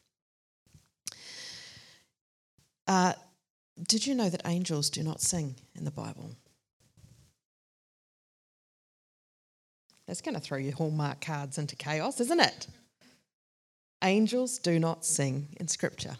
Uh, 2.87 3.13
did 3.87 4.05
you 4.05 4.13
know 4.13 4.29
that 4.29 4.43
angels 4.45 4.91
do 4.91 5.01
not 5.01 5.19
sing 5.19 5.55
in 5.73 5.83
the 5.83 5.89
Bible? 5.89 6.35
That's 10.05 10.21
going 10.21 10.35
to 10.35 10.41
throw 10.41 10.59
your 10.59 10.75
Hallmark 10.75 11.21
cards 11.21 11.57
into 11.57 11.75
chaos, 11.75 12.19
isn't 12.19 12.39
it? 12.39 12.67
Angels 14.03 14.59
do 14.59 14.77
not 14.77 15.03
sing 15.03 15.47
in 15.59 15.67
Scripture. 15.67 16.17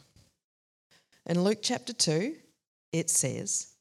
In 1.28 1.44
Luke 1.44 1.60
chapter 1.62 1.94
2, 1.94 2.36
it 2.92 3.12
says, 3.12 3.75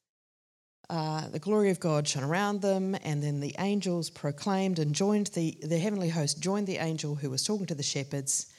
uh, 0.90 1.28
the 1.28 1.38
glory 1.38 1.70
of 1.70 1.80
God 1.80 2.06
shone 2.06 2.24
around 2.24 2.60
them, 2.60 2.96
and 3.02 3.22
then 3.22 3.40
the 3.40 3.54
angels 3.58 4.10
proclaimed 4.10 4.78
and 4.78 4.94
joined 4.94 5.28
the, 5.28 5.56
the 5.62 5.78
heavenly 5.78 6.08
host, 6.08 6.40
joined 6.40 6.66
the 6.66 6.76
angel 6.76 7.14
who 7.14 7.30
was 7.30 7.44
talking 7.44 7.66
to 7.66 7.74
the 7.74 7.82
shepherds, 7.82 8.52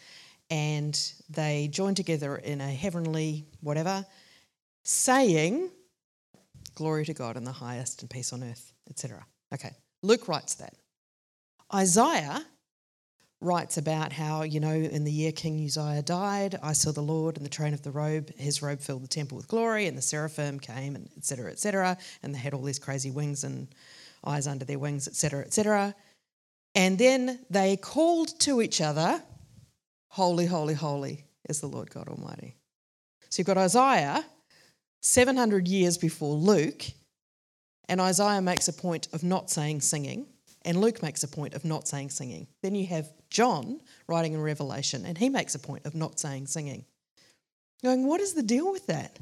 and 0.49 1.13
they 1.29 1.67
joined 1.71 1.97
together 1.97 2.35
in 2.37 2.61
a 2.61 2.71
heavenly 2.71 3.45
whatever, 3.61 4.05
saying, 4.83 5.69
Glory 6.73 7.05
to 7.05 7.13
God 7.13 7.37
in 7.37 7.45
the 7.45 7.51
highest 7.51 8.01
and 8.01 8.09
peace 8.09 8.33
on 8.33 8.43
earth, 8.43 8.73
etc. 8.89 9.25
Okay, 9.53 9.71
Luke 10.01 10.27
writes 10.27 10.55
that. 10.55 10.73
Isaiah 11.73 12.45
writes 13.41 13.77
about 13.77 14.13
how, 14.13 14.43
you 14.43 14.59
know, 14.59 14.73
in 14.73 15.03
the 15.03 15.11
year 15.11 15.31
King 15.31 15.63
Uzziah 15.63 16.01
died, 16.01 16.57
I 16.63 16.73
saw 16.73 16.91
the 16.91 17.01
Lord 17.01 17.37
in 17.37 17.43
the 17.43 17.49
train 17.49 17.73
of 17.73 17.83
the 17.83 17.91
robe. 17.91 18.31
His 18.37 18.61
robe 18.61 18.79
filled 18.79 19.03
the 19.03 19.07
temple 19.07 19.37
with 19.37 19.47
glory, 19.47 19.87
and 19.87 19.97
the 19.97 20.01
seraphim 20.01 20.59
came, 20.59 20.95
and 20.95 21.09
etc., 21.17 21.51
etc. 21.51 21.97
And 22.23 22.33
they 22.33 22.39
had 22.39 22.53
all 22.53 22.63
these 22.63 22.79
crazy 22.79 23.11
wings 23.11 23.43
and 23.43 23.67
eyes 24.25 24.47
under 24.47 24.65
their 24.65 24.79
wings, 24.79 25.07
etc., 25.07 25.41
etc. 25.41 25.95
And 26.73 26.97
then 26.97 27.39
they 27.49 27.77
called 27.77 28.39
to 28.41 28.61
each 28.61 28.81
other, 28.81 29.21
Holy, 30.09 30.45
holy, 30.45 30.73
holy 30.73 31.25
is 31.49 31.59
the 31.59 31.67
Lord 31.67 31.89
God 31.89 32.07
Almighty. 32.07 32.55
So 33.29 33.41
you've 33.41 33.47
got 33.47 33.57
Isaiah 33.57 34.23
700 35.01 35.67
years 35.67 35.97
before 35.97 36.35
Luke, 36.35 36.85
and 37.89 37.99
Isaiah 37.99 38.41
makes 38.41 38.67
a 38.67 38.73
point 38.73 39.07
of 39.13 39.23
not 39.23 39.49
saying 39.49 39.81
singing 39.81 40.25
and 40.65 40.81
Luke 40.81 41.03
makes 41.03 41.23
a 41.23 41.27
point 41.27 41.53
of 41.53 41.63
not 41.63 41.87
saying 41.87 42.09
singing. 42.09 42.47
Then 42.63 42.75
you 42.75 42.87
have 42.87 43.07
John 43.29 43.79
writing 44.07 44.33
in 44.33 44.41
Revelation, 44.41 45.05
and 45.05 45.17
he 45.17 45.29
makes 45.29 45.55
a 45.55 45.59
point 45.59 45.85
of 45.85 45.95
not 45.95 46.19
saying 46.19 46.47
singing. 46.47 46.85
Going, 47.83 48.07
what 48.07 48.19
is 48.19 48.33
the 48.33 48.43
deal 48.43 48.71
with 48.71 48.87
that? 48.87 49.19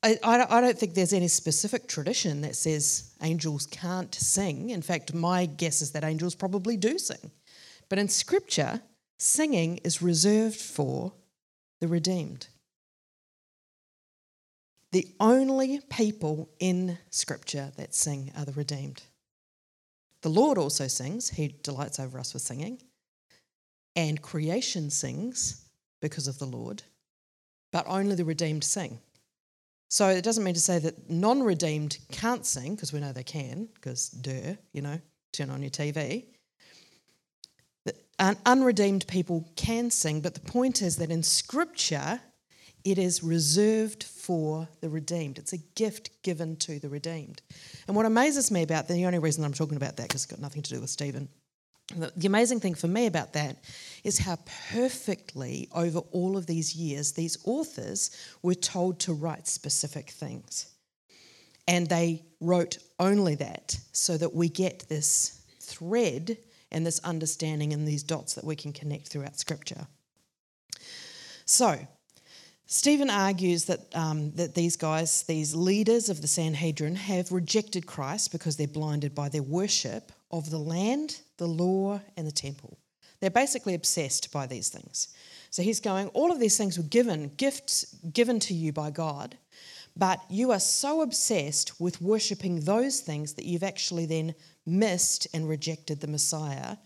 I, 0.00 0.16
I, 0.22 0.60
don't 0.60 0.78
think 0.78 0.94
there's 0.94 1.12
any 1.12 1.26
specific 1.26 1.88
tradition 1.88 2.42
that 2.42 2.54
says 2.54 3.10
angels 3.20 3.66
can't 3.66 4.14
sing. 4.14 4.70
In 4.70 4.80
fact, 4.80 5.12
my 5.12 5.46
guess 5.46 5.82
is 5.82 5.90
that 5.90 6.04
angels 6.04 6.36
probably 6.36 6.76
do 6.76 6.98
sing. 6.98 7.32
But 7.88 7.98
in 7.98 8.08
Scripture, 8.08 8.80
singing 9.18 9.78
is 9.78 10.00
reserved 10.00 10.60
for 10.60 11.12
the 11.80 11.88
redeemed. 11.88 12.46
The 14.92 15.08
only 15.18 15.80
people 15.90 16.48
in 16.60 16.98
Scripture 17.10 17.72
that 17.76 17.92
sing 17.92 18.30
are 18.38 18.44
the 18.44 18.52
redeemed. 18.52 19.02
The 20.22 20.28
Lord 20.28 20.58
also 20.58 20.88
sings, 20.88 21.30
He 21.30 21.54
delights 21.62 22.00
over 22.00 22.18
us 22.18 22.34
with 22.34 22.42
singing. 22.42 22.82
And 23.96 24.20
creation 24.20 24.90
sings 24.90 25.64
because 26.00 26.28
of 26.28 26.38
the 26.38 26.46
Lord, 26.46 26.82
but 27.72 27.84
only 27.88 28.14
the 28.14 28.24
redeemed 28.24 28.64
sing. 28.64 28.98
So 29.90 30.08
it 30.08 30.22
doesn't 30.22 30.44
mean 30.44 30.54
to 30.54 30.60
say 30.60 30.78
that 30.78 31.10
non 31.10 31.42
redeemed 31.42 31.98
can't 32.12 32.44
sing, 32.44 32.74
because 32.74 32.92
we 32.92 33.00
know 33.00 33.12
they 33.12 33.22
can, 33.22 33.68
because 33.74 34.08
duh, 34.08 34.54
you 34.72 34.82
know, 34.82 35.00
turn 35.32 35.50
on 35.50 35.62
your 35.62 35.70
TV. 35.70 36.26
Un- 38.20 38.36
unredeemed 38.44 39.06
people 39.06 39.48
can 39.54 39.90
sing, 39.90 40.20
but 40.20 40.34
the 40.34 40.40
point 40.40 40.82
is 40.82 40.96
that 40.96 41.10
in 41.10 41.22
Scripture, 41.22 42.20
it 42.84 42.98
is 42.98 43.22
reserved 43.22 44.04
for 44.04 44.68
the 44.80 44.88
redeemed. 44.88 45.38
It's 45.38 45.52
a 45.52 45.58
gift 45.58 46.10
given 46.22 46.56
to 46.56 46.78
the 46.78 46.88
redeemed. 46.88 47.42
And 47.86 47.96
what 47.96 48.06
amazes 48.06 48.50
me 48.50 48.62
about 48.62 48.88
the 48.88 49.04
only 49.06 49.18
reason 49.18 49.44
I'm 49.44 49.52
talking 49.52 49.76
about 49.76 49.96
that, 49.96 50.08
because 50.08 50.24
it's 50.24 50.30
got 50.30 50.40
nothing 50.40 50.62
to 50.62 50.74
do 50.74 50.80
with 50.80 50.90
Stephen, 50.90 51.28
the, 51.96 52.12
the 52.16 52.26
amazing 52.26 52.60
thing 52.60 52.74
for 52.74 52.86
me 52.88 53.06
about 53.06 53.32
that 53.32 53.56
is 54.04 54.18
how 54.18 54.36
perfectly, 54.70 55.68
over 55.74 56.00
all 56.12 56.36
of 56.36 56.46
these 56.46 56.76
years, 56.76 57.12
these 57.12 57.38
authors 57.44 58.10
were 58.42 58.54
told 58.54 59.00
to 59.00 59.14
write 59.14 59.48
specific 59.48 60.10
things. 60.10 60.66
And 61.66 61.88
they 61.88 62.24
wrote 62.40 62.78
only 62.98 63.34
that 63.36 63.78
so 63.92 64.16
that 64.16 64.34
we 64.34 64.48
get 64.48 64.88
this 64.88 65.42
thread 65.60 66.38
and 66.70 66.86
this 66.86 67.00
understanding 67.00 67.72
and 67.72 67.86
these 67.86 68.02
dots 68.02 68.34
that 68.34 68.44
we 68.44 68.56
can 68.56 68.72
connect 68.72 69.08
throughout 69.08 69.38
Scripture. 69.38 69.86
So, 71.46 71.78
Stephen 72.70 73.08
argues 73.08 73.64
that, 73.64 73.80
um, 73.96 74.30
that 74.32 74.54
these 74.54 74.76
guys, 74.76 75.22
these 75.22 75.54
leaders 75.54 76.10
of 76.10 76.20
the 76.20 76.28
Sanhedrin, 76.28 76.96
have 76.96 77.32
rejected 77.32 77.86
Christ 77.86 78.30
because 78.30 78.58
they're 78.58 78.66
blinded 78.66 79.14
by 79.14 79.30
their 79.30 79.42
worship 79.42 80.12
of 80.30 80.50
the 80.50 80.58
land, 80.58 81.22
the 81.38 81.46
law, 81.46 81.98
and 82.14 82.26
the 82.26 82.30
temple. 82.30 82.76
They're 83.20 83.30
basically 83.30 83.72
obsessed 83.72 84.30
by 84.32 84.46
these 84.46 84.68
things. 84.68 85.08
So 85.48 85.62
he's 85.62 85.80
going, 85.80 86.08
all 86.08 86.30
of 86.30 86.40
these 86.40 86.58
things 86.58 86.76
were 86.76 86.84
given, 86.84 87.30
gifts 87.38 87.96
given 88.12 88.38
to 88.40 88.52
you 88.52 88.70
by 88.70 88.90
God, 88.90 89.38
but 89.96 90.20
you 90.28 90.50
are 90.50 90.60
so 90.60 91.00
obsessed 91.00 91.80
with 91.80 92.02
worshipping 92.02 92.60
those 92.60 93.00
things 93.00 93.32
that 93.32 93.46
you've 93.46 93.62
actually 93.62 94.04
then 94.04 94.34
missed 94.66 95.26
and 95.32 95.48
rejected 95.48 96.02
the 96.02 96.06
Messiah 96.06 96.76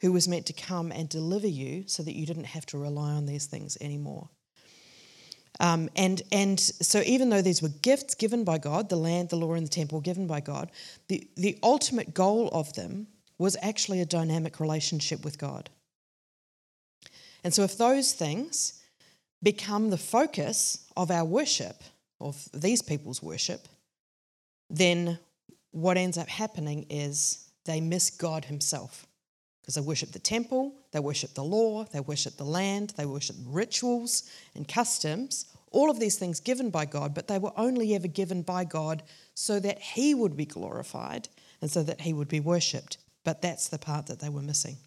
who 0.00 0.10
was 0.10 0.26
meant 0.26 0.46
to 0.46 0.52
come 0.52 0.90
and 0.90 1.08
deliver 1.08 1.46
you 1.46 1.84
so 1.86 2.02
that 2.02 2.16
you 2.16 2.26
didn't 2.26 2.42
have 2.42 2.66
to 2.66 2.78
rely 2.78 3.12
on 3.12 3.26
these 3.26 3.46
things 3.46 3.78
anymore. 3.80 4.28
Um, 5.60 5.88
and, 5.96 6.22
and 6.30 6.60
so, 6.60 7.02
even 7.04 7.30
though 7.30 7.42
these 7.42 7.62
were 7.62 7.68
gifts 7.68 8.14
given 8.14 8.44
by 8.44 8.58
God, 8.58 8.88
the 8.88 8.96
land, 8.96 9.30
the 9.30 9.36
law, 9.36 9.54
and 9.54 9.66
the 9.66 9.70
temple 9.70 10.00
given 10.00 10.26
by 10.26 10.40
God, 10.40 10.70
the, 11.08 11.28
the 11.36 11.58
ultimate 11.62 12.14
goal 12.14 12.48
of 12.52 12.72
them 12.74 13.08
was 13.38 13.56
actually 13.60 14.00
a 14.00 14.06
dynamic 14.06 14.60
relationship 14.60 15.24
with 15.24 15.38
God. 15.38 15.68
And 17.42 17.52
so, 17.52 17.64
if 17.64 17.76
those 17.76 18.12
things 18.12 18.80
become 19.42 19.90
the 19.90 19.98
focus 19.98 20.86
of 20.96 21.10
our 21.10 21.24
worship, 21.24 21.82
of 22.20 22.48
these 22.52 22.82
people's 22.82 23.22
worship, 23.22 23.66
then 24.70 25.18
what 25.72 25.96
ends 25.96 26.18
up 26.18 26.28
happening 26.28 26.86
is 26.88 27.48
they 27.64 27.80
miss 27.80 28.10
God 28.10 28.44
Himself. 28.44 29.07
Because 29.68 29.82
they 29.82 29.86
worship 29.86 30.12
the 30.12 30.18
temple, 30.18 30.72
they 30.92 30.98
worship 30.98 31.34
the 31.34 31.44
law, 31.44 31.84
they 31.84 32.00
worship 32.00 32.38
the 32.38 32.44
land, 32.44 32.94
they 32.96 33.04
worship 33.04 33.36
rituals 33.44 34.22
and 34.54 34.66
customs, 34.66 35.44
all 35.72 35.90
of 35.90 36.00
these 36.00 36.16
things 36.16 36.40
given 36.40 36.70
by 36.70 36.86
God, 36.86 37.12
but 37.12 37.28
they 37.28 37.38
were 37.38 37.52
only 37.54 37.94
ever 37.94 38.08
given 38.08 38.40
by 38.40 38.64
God 38.64 39.02
so 39.34 39.60
that 39.60 39.78
He 39.78 40.14
would 40.14 40.38
be 40.38 40.46
glorified 40.46 41.28
and 41.60 41.70
so 41.70 41.82
that 41.82 42.00
He 42.00 42.14
would 42.14 42.28
be 42.28 42.40
worshipped. 42.40 42.96
But 43.24 43.42
that's 43.42 43.68
the 43.68 43.78
part 43.78 44.06
that 44.06 44.20
they 44.20 44.30
were 44.30 44.40
missing. 44.40 44.78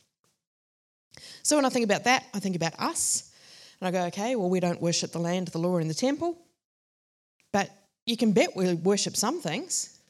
So 1.43 1.57
when 1.57 1.65
I 1.65 1.69
think 1.69 1.85
about 1.85 2.05
that, 2.05 2.25
I 2.33 2.39
think 2.39 2.55
about 2.55 2.73
us, 2.79 3.31
and 3.79 3.87
I 3.87 3.91
go, 3.91 4.05
okay, 4.07 4.35
well, 4.35 4.49
we 4.49 4.59
don't 4.59 4.81
worship 4.81 5.11
the 5.11 5.19
land, 5.19 5.49
the 5.49 5.59
law, 5.59 5.77
and 5.77 5.91
the 5.91 5.93
temple, 5.93 6.39
but 7.51 7.69
you 8.07 8.17
can 8.17 8.31
bet 8.31 8.55
we 8.55 8.73
worship 8.73 9.15
some 9.15 9.41
things. 9.41 9.99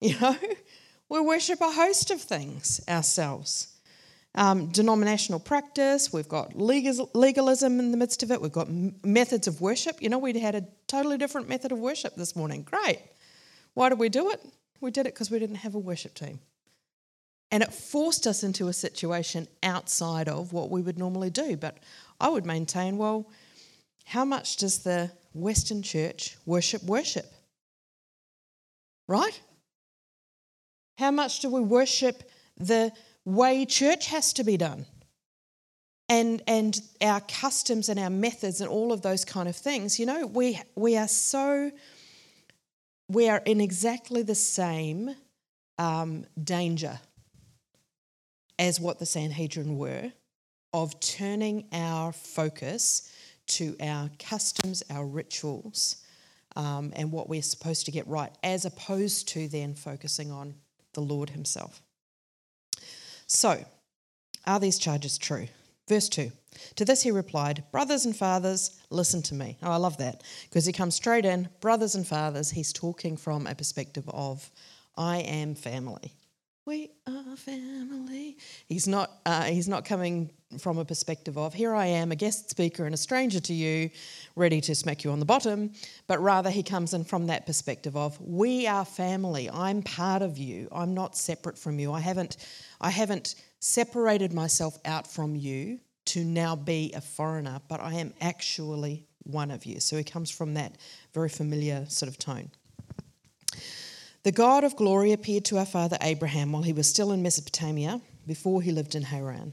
You 0.00 0.20
know, 0.20 0.36
we 1.08 1.20
worship 1.20 1.60
a 1.60 1.70
host 1.70 2.10
of 2.10 2.20
things 2.20 2.80
ourselves. 2.88 3.68
Um, 4.36 4.66
denominational 4.66 5.38
practice, 5.38 6.12
we've 6.12 6.28
got 6.28 6.56
legalism 6.58 7.78
in 7.78 7.92
the 7.92 7.96
midst 7.96 8.24
of 8.24 8.32
it, 8.32 8.42
we've 8.42 8.50
got 8.50 8.68
methods 8.68 9.46
of 9.46 9.60
worship. 9.60 10.02
You 10.02 10.08
know, 10.08 10.18
we 10.18 10.36
had 10.38 10.56
a 10.56 10.66
totally 10.88 11.18
different 11.18 11.48
method 11.48 11.70
of 11.70 11.78
worship 11.78 12.16
this 12.16 12.34
morning. 12.34 12.62
Great. 12.62 13.00
Why 13.74 13.88
did 13.88 13.98
we 13.98 14.08
do 14.08 14.30
it? 14.30 14.40
We 14.80 14.90
did 14.90 15.06
it 15.06 15.14
because 15.14 15.30
we 15.30 15.38
didn't 15.38 15.56
have 15.56 15.76
a 15.76 15.78
worship 15.78 16.14
team. 16.14 16.40
And 17.52 17.62
it 17.62 17.72
forced 17.72 18.26
us 18.26 18.42
into 18.42 18.66
a 18.66 18.72
situation 18.72 19.46
outside 19.62 20.28
of 20.28 20.52
what 20.52 20.70
we 20.70 20.82
would 20.82 20.98
normally 20.98 21.30
do. 21.30 21.56
But 21.56 21.78
I 22.20 22.28
would 22.28 22.44
maintain 22.44 22.96
well, 22.96 23.30
how 24.04 24.24
much 24.24 24.56
does 24.56 24.80
the 24.80 25.12
Western 25.32 25.82
church 25.82 26.36
worship 26.44 26.82
worship? 26.82 27.32
Right? 29.06 29.40
How 30.98 31.10
much 31.10 31.40
do 31.40 31.50
we 31.50 31.60
worship 31.60 32.30
the 32.56 32.92
way 33.24 33.64
church 33.64 34.06
has 34.06 34.32
to 34.34 34.44
be 34.44 34.56
done? 34.56 34.86
And, 36.08 36.42
and 36.46 36.80
our 37.00 37.20
customs 37.22 37.88
and 37.88 37.98
our 37.98 38.10
methods 38.10 38.60
and 38.60 38.68
all 38.68 38.92
of 38.92 39.02
those 39.02 39.24
kind 39.24 39.48
of 39.48 39.56
things. 39.56 39.98
You 39.98 40.06
know, 40.06 40.26
we, 40.26 40.60
we 40.76 40.96
are 40.96 41.08
so, 41.08 41.70
we 43.08 43.28
are 43.28 43.42
in 43.44 43.60
exactly 43.60 44.22
the 44.22 44.34
same 44.34 45.14
um, 45.78 46.26
danger 46.42 47.00
as 48.58 48.78
what 48.78 48.98
the 48.98 49.06
Sanhedrin 49.06 49.76
were 49.76 50.12
of 50.72 50.98
turning 51.00 51.66
our 51.72 52.12
focus 52.12 53.10
to 53.46 53.76
our 53.80 54.10
customs, 54.18 54.82
our 54.90 55.06
rituals, 55.06 55.96
um, 56.56 56.92
and 56.96 57.10
what 57.10 57.28
we're 57.28 57.42
supposed 57.42 57.86
to 57.86 57.92
get 57.92 58.06
right, 58.06 58.32
as 58.42 58.64
opposed 58.64 59.28
to 59.28 59.48
then 59.48 59.74
focusing 59.74 60.30
on 60.30 60.54
the 60.94 61.00
Lord 61.00 61.30
Himself. 61.30 61.82
So, 63.26 63.64
are 64.46 64.60
these 64.60 64.78
charges 64.78 65.18
true? 65.18 65.48
Verse 65.88 66.08
2 66.08 66.30
To 66.76 66.84
this 66.84 67.02
he 67.02 67.10
replied, 67.10 67.64
Brothers 67.70 68.06
and 68.06 68.16
fathers, 68.16 68.78
listen 68.90 69.22
to 69.22 69.34
me. 69.34 69.58
Oh, 69.62 69.70
I 69.70 69.76
love 69.76 69.98
that 69.98 70.22
because 70.48 70.66
he 70.66 70.72
comes 70.72 70.94
straight 70.94 71.24
in. 71.24 71.48
Brothers 71.60 71.94
and 71.94 72.06
fathers, 72.06 72.50
he's 72.50 72.72
talking 72.72 73.16
from 73.16 73.46
a 73.46 73.54
perspective 73.54 74.08
of, 74.08 74.50
I 74.96 75.18
am 75.18 75.54
family. 75.54 76.12
We 76.66 76.92
are 77.06 77.36
family. 77.36 78.38
He's 78.66 78.88
not, 78.88 79.10
uh, 79.26 79.42
he's 79.42 79.68
not 79.68 79.84
coming 79.84 80.30
from 80.58 80.78
a 80.78 80.84
perspective 80.84 81.36
of, 81.36 81.52
here 81.52 81.74
I 81.74 81.86
am, 81.86 82.10
a 82.10 82.16
guest 82.16 82.48
speaker 82.48 82.86
and 82.86 82.94
a 82.94 82.96
stranger 82.96 83.38
to 83.40 83.52
you, 83.52 83.90
ready 84.34 84.62
to 84.62 84.74
smack 84.74 85.04
you 85.04 85.10
on 85.10 85.20
the 85.20 85.26
bottom, 85.26 85.72
but 86.06 86.22
rather 86.22 86.48
he 86.48 86.62
comes 86.62 86.94
in 86.94 87.04
from 87.04 87.26
that 87.26 87.44
perspective 87.44 87.98
of, 87.98 88.18
we 88.18 88.66
are 88.66 88.86
family. 88.86 89.50
I'm 89.50 89.82
part 89.82 90.22
of 90.22 90.38
you. 90.38 90.68
I'm 90.72 90.94
not 90.94 91.18
separate 91.18 91.58
from 91.58 91.78
you. 91.78 91.92
I 91.92 92.00
haven't, 92.00 92.38
I 92.80 92.88
haven't 92.88 93.34
separated 93.60 94.32
myself 94.32 94.78
out 94.86 95.06
from 95.06 95.36
you 95.36 95.80
to 96.06 96.24
now 96.24 96.56
be 96.56 96.94
a 96.96 97.02
foreigner, 97.02 97.60
but 97.68 97.80
I 97.80 97.94
am 97.94 98.14
actually 98.22 99.06
one 99.24 99.50
of 99.50 99.66
you. 99.66 99.80
So 99.80 99.98
he 99.98 100.04
comes 100.04 100.30
from 100.30 100.54
that 100.54 100.78
very 101.12 101.28
familiar 101.28 101.84
sort 101.90 102.08
of 102.08 102.16
tone. 102.16 102.50
The 104.24 104.32
God 104.32 104.64
of 104.64 104.74
glory 104.74 105.12
appeared 105.12 105.44
to 105.46 105.58
our 105.58 105.66
father 105.66 105.98
Abraham 106.00 106.50
while 106.50 106.62
he 106.62 106.72
was 106.72 106.88
still 106.88 107.12
in 107.12 107.22
Mesopotamia, 107.22 108.00
before 108.26 108.62
he 108.62 108.72
lived 108.72 108.94
in 108.94 109.02
Haran. 109.02 109.52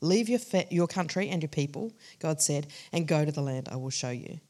Leave 0.00 0.28
your, 0.28 0.40
fa- 0.40 0.66
your 0.68 0.88
country 0.88 1.28
and 1.28 1.40
your 1.40 1.48
people, 1.48 1.92
God 2.18 2.40
said, 2.40 2.66
and 2.92 3.06
go 3.06 3.24
to 3.24 3.30
the 3.30 3.40
land 3.40 3.68
I 3.70 3.76
will 3.76 3.90
show 3.90 4.10
you. 4.10 4.40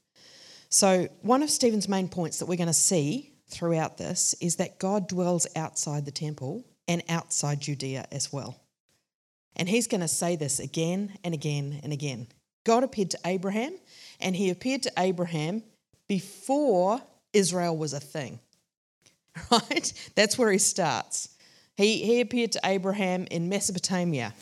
So, 0.71 1.09
one 1.21 1.43
of 1.43 1.51
Stephen's 1.51 1.91
main 1.91 2.09
points 2.09 2.39
that 2.39 2.47
we're 2.47 2.57
going 2.57 2.69
to 2.69 2.73
see 2.73 3.35
throughout 3.49 3.99
this 3.99 4.35
is 4.41 4.57
that 4.57 4.79
God 4.79 5.09
dwells 5.09 5.47
outside 5.55 6.07
the 6.07 6.11
temple 6.11 6.65
and 6.89 7.03
outside 7.11 7.61
Judea 7.61 8.07
as 8.11 8.33
well. 8.33 8.59
And 9.57 9.69
he's 9.69 9.89
going 9.89 10.01
to 10.01 10.09
say 10.09 10.37
this 10.37 10.59
again 10.59 11.19
and 11.23 11.35
again 11.35 11.81
and 11.83 11.93
again. 11.93 12.29
God 12.65 12.83
appeared 12.83 13.11
to 13.11 13.19
Abraham, 13.27 13.77
and 14.21 14.35
he 14.35 14.49
appeared 14.49 14.85
to 14.85 14.93
Abraham 14.97 15.65
before 16.09 17.03
Israel 17.35 17.77
was 17.77 17.93
a 17.93 18.01
thing. 18.01 18.41
right? 19.51 20.11
That's 20.15 20.39
where 20.39 20.51
he 20.51 20.59
starts. 20.59 21.29
He, 21.77 22.05
he 22.05 22.21
appeared 22.21 22.53
to 22.53 22.61
Abraham 22.65 23.27
in 23.31 23.49
Mesopotamia, 23.49 24.35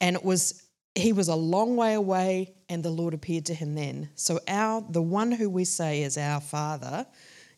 and 0.00 0.16
it 0.16 0.24
was 0.24 0.64
he 0.94 1.12
was 1.12 1.28
a 1.28 1.36
long 1.36 1.76
way 1.76 1.94
away, 1.94 2.54
and 2.68 2.82
the 2.82 2.90
Lord 2.90 3.14
appeared 3.14 3.46
to 3.46 3.54
him 3.54 3.74
then. 3.74 4.08
So 4.16 4.40
our 4.48 4.84
the 4.88 5.02
one 5.02 5.30
who 5.30 5.48
we 5.48 5.64
say 5.64 6.02
is 6.02 6.18
our 6.18 6.40
father, 6.40 7.06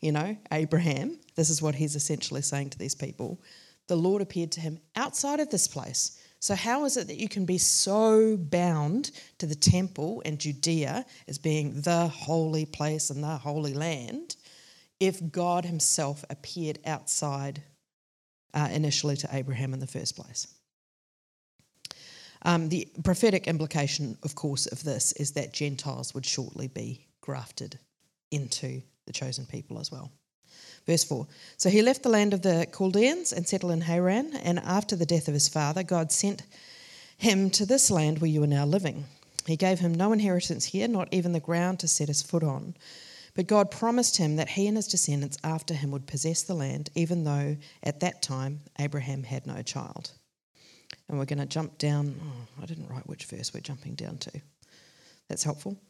you 0.00 0.12
know, 0.12 0.36
Abraham. 0.52 1.18
This 1.36 1.48
is 1.48 1.62
what 1.62 1.74
he's 1.74 1.96
essentially 1.96 2.42
saying 2.42 2.70
to 2.70 2.78
these 2.78 2.94
people. 2.94 3.40
The 3.86 3.96
Lord 3.96 4.20
appeared 4.22 4.52
to 4.52 4.60
him 4.60 4.78
outside 4.96 5.40
of 5.40 5.50
this 5.50 5.66
place. 5.66 6.20
So, 6.42 6.54
how 6.54 6.86
is 6.86 6.96
it 6.96 7.06
that 7.08 7.18
you 7.18 7.28
can 7.28 7.44
be 7.44 7.58
so 7.58 8.36
bound 8.36 9.10
to 9.38 9.46
the 9.46 9.54
temple 9.54 10.22
and 10.24 10.38
Judea 10.38 11.04
as 11.28 11.38
being 11.38 11.82
the 11.82 12.08
holy 12.08 12.64
place 12.64 13.10
and 13.10 13.22
the 13.22 13.36
holy 13.36 13.74
land 13.74 14.36
if 15.00 15.32
God 15.32 15.64
Himself 15.64 16.24
appeared 16.30 16.78
outside 16.86 17.62
uh, 18.54 18.68
initially 18.70 19.16
to 19.16 19.28
Abraham 19.32 19.72
in 19.74 19.80
the 19.80 19.86
first 19.86 20.14
place. 20.14 20.46
Um, 22.42 22.68
the 22.68 22.88
prophetic 23.04 23.46
implication, 23.46 24.16
of 24.22 24.34
course, 24.34 24.66
of 24.66 24.82
this 24.82 25.12
is 25.12 25.32
that 25.32 25.52
Gentiles 25.52 26.14
would 26.14 26.24
shortly 26.24 26.68
be 26.68 27.06
grafted 27.20 27.78
into 28.30 28.82
the 29.06 29.12
chosen 29.12 29.44
people 29.46 29.78
as 29.78 29.90
well. 29.90 30.10
Verse 30.86 31.04
4 31.04 31.26
So 31.56 31.68
he 31.68 31.82
left 31.82 32.02
the 32.02 32.08
land 32.08 32.32
of 32.32 32.42
the 32.42 32.66
Chaldeans 32.76 33.32
and 33.32 33.46
settled 33.46 33.72
in 33.72 33.82
Haran, 33.82 34.36
and 34.36 34.58
after 34.60 34.96
the 34.96 35.06
death 35.06 35.28
of 35.28 35.34
his 35.34 35.48
father, 35.48 35.82
God 35.82 36.12
sent 36.12 36.42
him 37.18 37.50
to 37.50 37.66
this 37.66 37.90
land 37.90 38.20
where 38.20 38.30
you 38.30 38.42
are 38.42 38.48
now 38.48 38.64
living. 38.64 39.04
He 39.46 39.56
gave 39.56 39.80
him 39.80 39.94
no 39.94 40.12
inheritance 40.12 40.66
here, 40.66 40.88
not 40.88 41.08
even 41.12 41.32
the 41.32 41.40
ground 41.40 41.80
to 41.80 41.88
set 41.88 42.08
his 42.08 42.22
foot 42.22 42.42
on. 42.42 42.74
But 43.34 43.46
God 43.46 43.70
promised 43.70 44.16
him 44.16 44.36
that 44.36 44.50
he 44.50 44.66
and 44.66 44.76
his 44.76 44.88
descendants 44.88 45.38
after 45.44 45.74
him 45.74 45.90
would 45.92 46.06
possess 46.06 46.42
the 46.42 46.54
land, 46.54 46.90
even 46.94 47.24
though 47.24 47.56
at 47.82 48.00
that 48.00 48.22
time 48.22 48.60
Abraham 48.78 49.22
had 49.22 49.46
no 49.46 49.62
child. 49.62 50.12
And 51.08 51.18
we're 51.18 51.24
going 51.24 51.38
to 51.38 51.46
jump 51.46 51.78
down. 51.78 52.16
Oh, 52.22 52.62
I 52.62 52.66
didn't 52.66 52.88
write 52.88 53.08
which 53.08 53.26
verse 53.26 53.52
we're 53.54 53.60
jumping 53.60 53.94
down 53.94 54.18
to. 54.18 54.32
That's 55.28 55.44
helpful. 55.44 55.80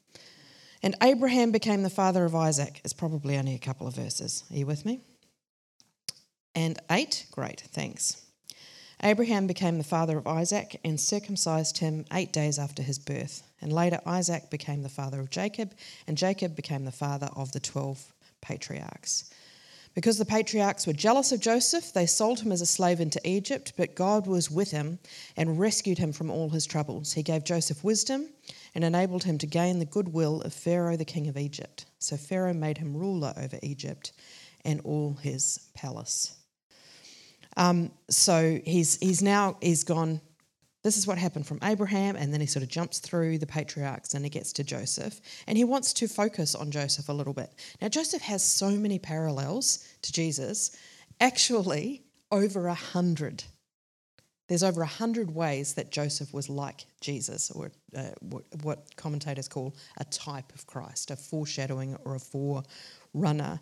And 0.83 0.97
Abraham 1.03 1.53
became 1.53 1.83
the 1.83 1.91
father 1.91 2.25
of 2.25 2.35
Isaac. 2.35 2.81
It's 2.85 2.93
probably 2.93 3.37
only 3.37 3.55
a 3.55 3.59
couple 3.59 3.87
of 3.87 3.95
verses. 3.95 4.45
Are 4.51 4.57
you 4.57 4.67
with 4.67 4.87
me? 4.87 5.01
And 6.55 6.79
eight? 6.91 7.27
Great, 7.31 7.61
thanks. 7.61 8.23
Abraham 9.03 9.47
became 9.47 9.79
the 9.79 9.85
father 9.85 10.19
of 10.19 10.27
Isaac 10.27 10.79
and 10.85 11.01
circumcised 11.01 11.79
him 11.79 12.05
eight 12.13 12.33
days 12.33 12.59
after 12.59 12.83
his 12.83 12.99
birth. 12.99 13.43
And 13.61 13.73
later, 13.73 14.01
Isaac 14.07 14.51
became 14.51 14.83
the 14.83 14.89
father 14.89 15.21
of 15.21 15.31
Jacob, 15.31 15.73
and 16.07 16.17
Jacob 16.17 16.57
became 16.57 16.85
the 16.85 16.93
father 16.93 17.29
of 17.37 17.53
the 17.53 17.61
12 17.61 18.13
patriarchs. 18.41 19.31
Because 19.95 20.19
the 20.19 20.25
patriarchs 20.25 20.87
were 20.87 20.93
jealous 20.93 21.33
of 21.33 21.41
Joseph, 21.41 21.93
they 21.93 22.07
sold 22.07 22.41
him 22.41 22.53
as 22.53 22.61
a 22.61 22.67
slave 22.67 23.01
into 23.01 23.21
Egypt, 23.29 23.73
but 23.77 23.97
God 23.97 24.27
was 24.27 24.51
with 24.51 24.71
him 24.71 25.01
and 25.37 25.59
rescued 25.59 25.99
him 25.99 26.13
from 26.13 26.31
all 26.31 26.49
his 26.49 26.65
troubles. 26.65 27.13
He 27.13 27.25
gave 27.25 27.43
Joseph 27.43 27.83
wisdom 27.83 28.29
and 28.75 28.85
enabled 28.85 29.25
him 29.25 29.37
to 29.39 29.47
gain 29.47 29.79
the 29.79 29.85
goodwill 29.85 30.43
of 30.43 30.55
Pharaoh, 30.55 30.97
the 30.97 31.05
king 31.05 31.27
of 31.27 31.37
Egypt. 31.37 31.87
So 31.99 32.17
Pharaoh 32.17 32.55
made 32.55 32.79
him 32.79 32.97
ruler 32.97 33.35
over 33.37 33.59
Egypt 33.63 34.13
and 34.65 34.81
all 34.85 35.15
his 35.15 35.59
palace. 35.75 36.37
Um, 37.57 37.91
so 38.09 38.61
he's, 38.65 38.97
he's 38.99 39.23
now 39.23 39.57
he's 39.61 39.83
gone. 39.83 40.21
This 40.83 40.97
is 40.97 41.07
what 41.07 41.19
happened 41.19 41.47
from 41.47 41.59
Abraham, 41.63 42.17
and 42.17 42.33
then 42.33 42.41
he 42.41 42.47
sort 42.47 42.63
of 42.63 42.71
jumps 42.71 43.01
through 43.01 43.39
the 43.39 43.47
patriarchs 43.47 44.15
and 44.15 44.25
he 44.25 44.31
gets 44.31 44.53
to 44.55 44.65
Joseph, 44.65 45.21
and 45.47 45.59
he 45.59 45.65
wants 45.65 45.93
to 45.95 46.09
focus 46.09 46.55
on 46.55 46.71
Joseph 46.71 47.09
a 47.09 47.13
little 47.13 47.35
bit. 47.35 47.53
Now, 47.83 47.89
Joseph 47.89 48.23
has 48.23 48.43
so 48.43 48.71
many 48.71 48.99
parallels 48.99 49.87
to 50.03 50.13
Jesus, 50.13 50.75
actually, 51.21 52.03
over 52.33 52.67
a 52.67 52.75
hundred. 52.75 53.45
There's 54.49 54.63
over 54.63 54.81
a 54.83 54.87
hundred 54.87 55.35
ways 55.35 55.75
that 55.75 55.93
Joseph 55.93 56.33
was 56.33 56.49
like 56.49 56.87
Jesus, 57.01 57.51
or 57.51 57.71
uh, 57.95 58.05
what, 58.21 58.45
what 58.63 58.97
commentators 58.97 59.49
call 59.49 59.77
a 59.99 60.05
type 60.05 60.53
of 60.55 60.67
Christ, 60.67 61.11
a 61.11 61.17
foreshadowing 61.17 61.97
or 62.05 62.15
a 62.15 62.19
forerunner 62.19 63.61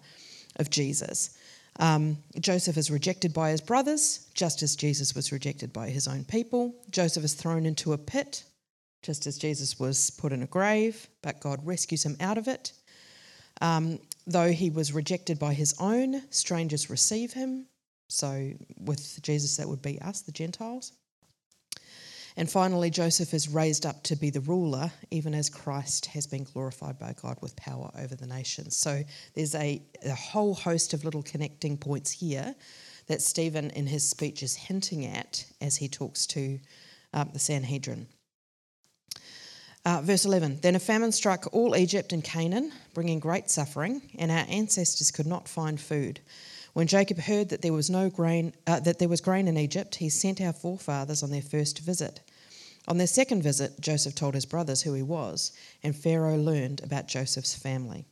of 0.57 0.71
Jesus. 0.71 1.37
Um, 1.79 2.19
Joseph 2.41 2.77
is 2.77 2.91
rejected 2.91 3.33
by 3.33 3.51
his 3.51 3.61
brothers, 3.61 4.29
just 4.35 4.63
as 4.63 4.75
Jesus 4.75 5.15
was 5.15 5.31
rejected 5.31 5.73
by 5.73 5.91
his 5.91 6.09
own 6.09 6.25
people. 6.25 6.75
Joseph 6.91 7.25
is 7.25 7.35
thrown 7.35 7.67
into 7.67 7.93
a 7.93 7.99
pit, 7.99 8.45
just 9.03 9.27
as 9.27 9.39
Jesus 9.39 9.79
was 9.79 10.11
put 10.11 10.33
in 10.33 10.43
a 10.43 10.47
grave, 10.47 11.09
but 11.23 11.41
God 11.41 11.65
rescues 11.65 12.05
him 12.05 12.17
out 12.21 12.39
of 12.39 12.49
it. 12.49 12.73
Um, 13.61 14.01
though 14.27 14.51
he 14.51 14.71
was 14.71 14.93
rejected 14.93 15.39
by 15.39 15.55
his 15.55 15.75
own, 15.79 16.23
strangers 16.31 16.91
receive 16.91 17.33
him. 17.33 17.67
So, 18.09 18.53
with 18.81 19.21
Jesus, 19.23 19.57
that 19.57 19.69
would 19.69 19.83
be 19.83 20.01
us, 20.01 20.23
the 20.23 20.33
Gentiles. 20.33 20.93
And 22.39 22.49
finally, 22.49 22.89
Joseph 22.89 23.35
is 23.35 23.49
raised 23.49 23.85
up 23.85 24.05
to 24.05 24.15
be 24.15 24.31
the 24.31 24.39
ruler, 24.43 24.93
even 25.11 25.35
as 25.35 25.51
Christ 25.51 26.07
has 26.07 26.25
been 26.25 26.45
glorified 26.45 26.97
by 26.97 27.13
God 27.21 27.37
with 27.43 27.57
power 27.57 27.91
over 27.99 28.15
the 28.15 28.29
nations. 28.29 28.77
So 28.77 29.03
there's 29.35 29.57
a, 29.57 29.83
a 30.07 30.15
whole 30.15 30.55
host 30.55 30.95
of 30.95 31.05
little 31.05 31.25
connecting 31.25 31.77
points 31.77 32.13
here 32.13 32.55
that 33.09 33.23
Stephen 33.23 33.71
in 33.71 33.89
his 33.89 34.09
speech 34.09 34.45
is 34.45 34.55
hinting 34.55 35.05
at 35.05 35.47
as 35.61 35.75
he 35.75 35.89
talks 35.89 36.27
to 36.29 36.61
um, 37.13 37.31
the 37.33 37.41
Sanhedrin. 37.41 38.07
Uh, 39.85 40.01
verse 40.05 40.25
11 40.25 40.61
Then 40.63 40.77
a 40.77 40.79
famine 40.79 41.11
struck 41.11 41.53
all 41.53 41.75
Egypt 41.75 42.13
and 42.13 42.23
Canaan, 42.23 42.71
bringing 42.95 43.19
great 43.19 43.51
suffering, 43.51 44.01
and 44.17 44.31
our 44.31 44.47
ancestors 44.49 45.11
could 45.11 45.27
not 45.27 45.49
find 45.49 45.81
food. 45.81 46.21
When 46.75 46.87
Jacob 46.87 47.19
heard 47.19 47.49
that 47.49 47.63
there 47.63 47.73
was 47.73 47.91
no 47.91 48.09
grain, 48.09 48.53
uh, 48.69 48.79
that 48.79 49.01
there 49.01 49.09
was 49.09 49.21
grain 49.21 49.49
in 49.49 49.59
Egypt, 49.59 49.97
he 49.97 50.09
sent 50.09 50.41
our 50.41 50.53
forefathers 50.53 51.25
on 51.25 51.31
their 51.33 51.43
first 51.43 51.81
visit. 51.81 52.21
On 52.89 52.97
their 52.97 53.07
second 53.07 53.43
visit, 53.43 53.79
Joseph 53.81 54.15
told 54.15 54.35
his 54.35 54.47
brothers 54.47 54.83
who 54.83 54.95
he 54.95 55.03
was, 55.03 55.53
and 55.83 55.95
Pharaoh 55.95 56.39
learned 56.39 56.83
about 56.83 57.07
Joseph's 57.07 57.55
family. 57.55 58.07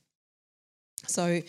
So 1.07 1.41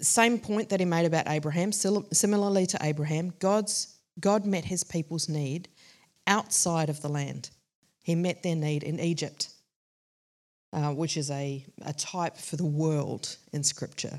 same 0.00 0.38
point 0.38 0.70
that 0.70 0.80
he 0.80 0.86
made 0.86 1.04
about 1.04 1.28
Abraham, 1.28 1.70
similarly 1.70 2.66
to 2.66 2.78
Abraham, 2.80 3.34
God's, 3.38 3.94
God 4.18 4.46
met 4.46 4.64
his 4.64 4.84
people's 4.84 5.28
need 5.28 5.68
outside 6.26 6.88
of 6.88 7.02
the 7.02 7.10
land. 7.10 7.50
He 8.02 8.14
met 8.14 8.42
their 8.42 8.56
need 8.56 8.82
in 8.84 8.98
Egypt, 8.98 9.50
uh, 10.72 10.92
which 10.92 11.18
is 11.18 11.30
a, 11.30 11.64
a 11.84 11.92
type 11.92 12.38
for 12.38 12.56
the 12.56 12.64
world 12.64 13.36
in 13.52 13.62
Scripture. 13.62 14.18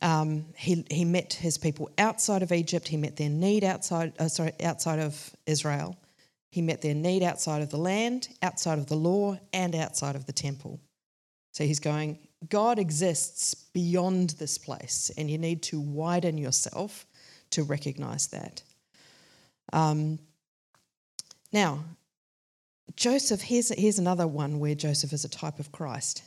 Um, 0.00 0.44
he, 0.56 0.86
he 0.88 1.04
met 1.04 1.32
his 1.32 1.58
people 1.58 1.90
outside 1.98 2.44
of 2.44 2.52
Egypt. 2.52 2.86
He 2.86 2.96
met 2.96 3.16
their 3.16 3.28
need 3.28 3.64
outside, 3.64 4.12
uh, 4.20 4.28
sorry, 4.28 4.52
outside 4.62 5.00
of 5.00 5.34
Israel. 5.46 5.96
He 6.50 6.62
met 6.62 6.82
their 6.82 6.94
need 6.94 7.22
outside 7.22 7.62
of 7.62 7.70
the 7.70 7.76
land, 7.76 8.28
outside 8.42 8.78
of 8.78 8.86
the 8.86 8.96
law, 8.96 9.38
and 9.52 9.74
outside 9.74 10.16
of 10.16 10.26
the 10.26 10.32
temple. 10.32 10.80
So 11.52 11.64
he's 11.64 11.80
going, 11.80 12.18
God 12.48 12.78
exists 12.78 13.54
beyond 13.54 14.30
this 14.30 14.58
place, 14.58 15.10
and 15.18 15.30
you 15.30 15.38
need 15.38 15.62
to 15.64 15.80
widen 15.80 16.38
yourself 16.38 17.06
to 17.50 17.64
recognize 17.64 18.28
that. 18.28 18.62
Um, 19.72 20.18
now, 21.52 21.84
Joseph, 22.96 23.42
here's, 23.42 23.68
here's 23.70 23.98
another 23.98 24.26
one 24.26 24.58
where 24.58 24.74
Joseph 24.74 25.12
is 25.12 25.24
a 25.24 25.28
type 25.28 25.58
of 25.58 25.72
Christ. 25.72 26.22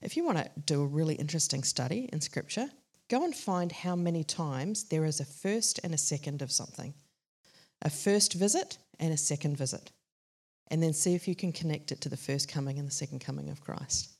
If 0.00 0.16
you 0.16 0.24
want 0.24 0.38
to 0.38 0.50
do 0.66 0.82
a 0.82 0.86
really 0.86 1.14
interesting 1.14 1.62
study 1.62 2.08
in 2.12 2.20
Scripture, 2.20 2.68
go 3.08 3.24
and 3.24 3.34
find 3.34 3.70
how 3.72 3.96
many 3.96 4.24
times 4.24 4.84
there 4.84 5.04
is 5.04 5.20
a 5.20 5.24
first 5.24 5.80
and 5.84 5.94
a 5.94 5.98
second 5.98 6.42
of 6.42 6.50
something 6.50 6.94
a 7.82 7.90
first 7.90 8.34
visit 8.34 8.78
and 8.98 9.12
a 9.12 9.16
second 9.16 9.56
visit. 9.56 9.90
And 10.68 10.82
then 10.82 10.94
see 10.94 11.14
if 11.14 11.28
you 11.28 11.34
can 11.34 11.52
connect 11.52 11.92
it 11.92 12.00
to 12.02 12.08
the 12.08 12.16
first 12.16 12.48
coming 12.48 12.78
and 12.78 12.88
the 12.88 12.92
second 12.92 13.18
coming 13.18 13.50
of 13.50 13.60
Christ. 13.60 14.10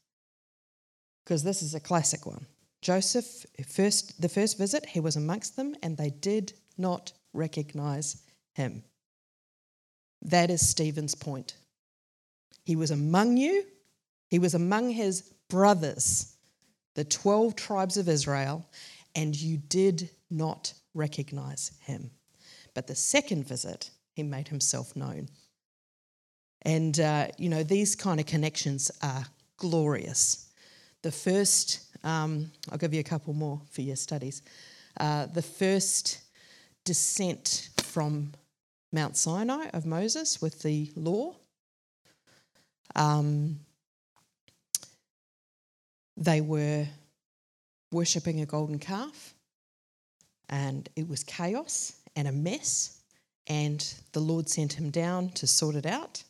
Because 1.25 1.43
this 1.43 1.63
is 1.63 1.75
a 1.75 1.81
classic 1.81 2.27
one. 2.27 2.47
Joseph, 2.83 3.47
first, 3.67 4.21
the 4.21 4.29
first 4.29 4.59
visit, 4.59 4.85
he 4.85 5.01
was 5.01 5.17
amongst 5.17 5.57
them 5.57 5.75
and 5.83 5.97
they 5.97 6.11
did 6.11 6.53
not 6.77 7.13
recognize 7.33 8.23
him. 8.55 8.83
That 10.23 10.51
is 10.51 10.69
Stephen's 10.69 11.15
point. 11.15 11.55
He 12.65 12.77
was 12.77 12.91
among 12.91 13.37
you, 13.37 13.65
he 14.29 14.39
was 14.39 14.55
among 14.55 14.91
his 14.91 15.23
brothers, 15.49 16.37
the 16.95 17.05
12 17.05 17.57
tribes 17.57 17.97
of 17.97 18.09
Israel, 18.09 18.69
and 19.15 19.35
you 19.35 19.57
did 19.57 20.11
not 20.31 20.73
recognize 20.95 21.73
him. 21.83 22.11
But 22.75 22.87
the 22.87 22.95
second 22.95 23.47
visit, 23.47 23.91
he 24.15 24.23
made 24.23 24.49
himself 24.49 24.97
known. 24.97 25.29
And, 26.63 26.99
uh, 27.01 27.29
you 27.39 27.49
know, 27.49 27.63
these 27.63 27.97
kind 27.97 28.21
of 28.21 28.27
connections 28.27 28.91
are 29.03 29.27
glorious. 29.57 30.51
The 31.03 31.13
first, 31.13 31.81
um, 32.05 32.51
I'll 32.71 32.79
give 32.79 32.95
you 32.95 33.01
a 33.01 33.05
couple 33.05 33.35
more 33.35 33.61
for 33.71 33.83
your 33.83 33.97
studies. 33.97 34.43
Uh, 34.99 35.27
the 35.27 35.43
first 35.43 36.21
descent 36.85 37.71
from 37.83 38.33
Mount 38.93 39.17
Sinai 39.17 39.69
of 39.73 39.87
Moses 39.87 40.41
with 40.41 40.63
the 40.63 40.93
law. 40.97 41.35
Um, 42.95 43.61
they 46.17 46.41
were 46.41 46.87
worshipping 47.91 48.41
a 48.41 48.47
golden 48.47 48.79
calf, 48.79 49.35
and 50.49 50.89
it 50.95 51.09
was 51.09 51.25
chaos 51.25 51.95
and 52.17 52.29
a 52.29 52.33
mess. 52.33 53.01
And 53.47 53.95
the 54.13 54.21
Lord 54.21 54.49
sent 54.49 54.73
him 54.73 54.91
down 54.91 55.31
to 55.31 55.47
sort 55.47 55.75
it 55.75 55.87
out. 55.87 56.23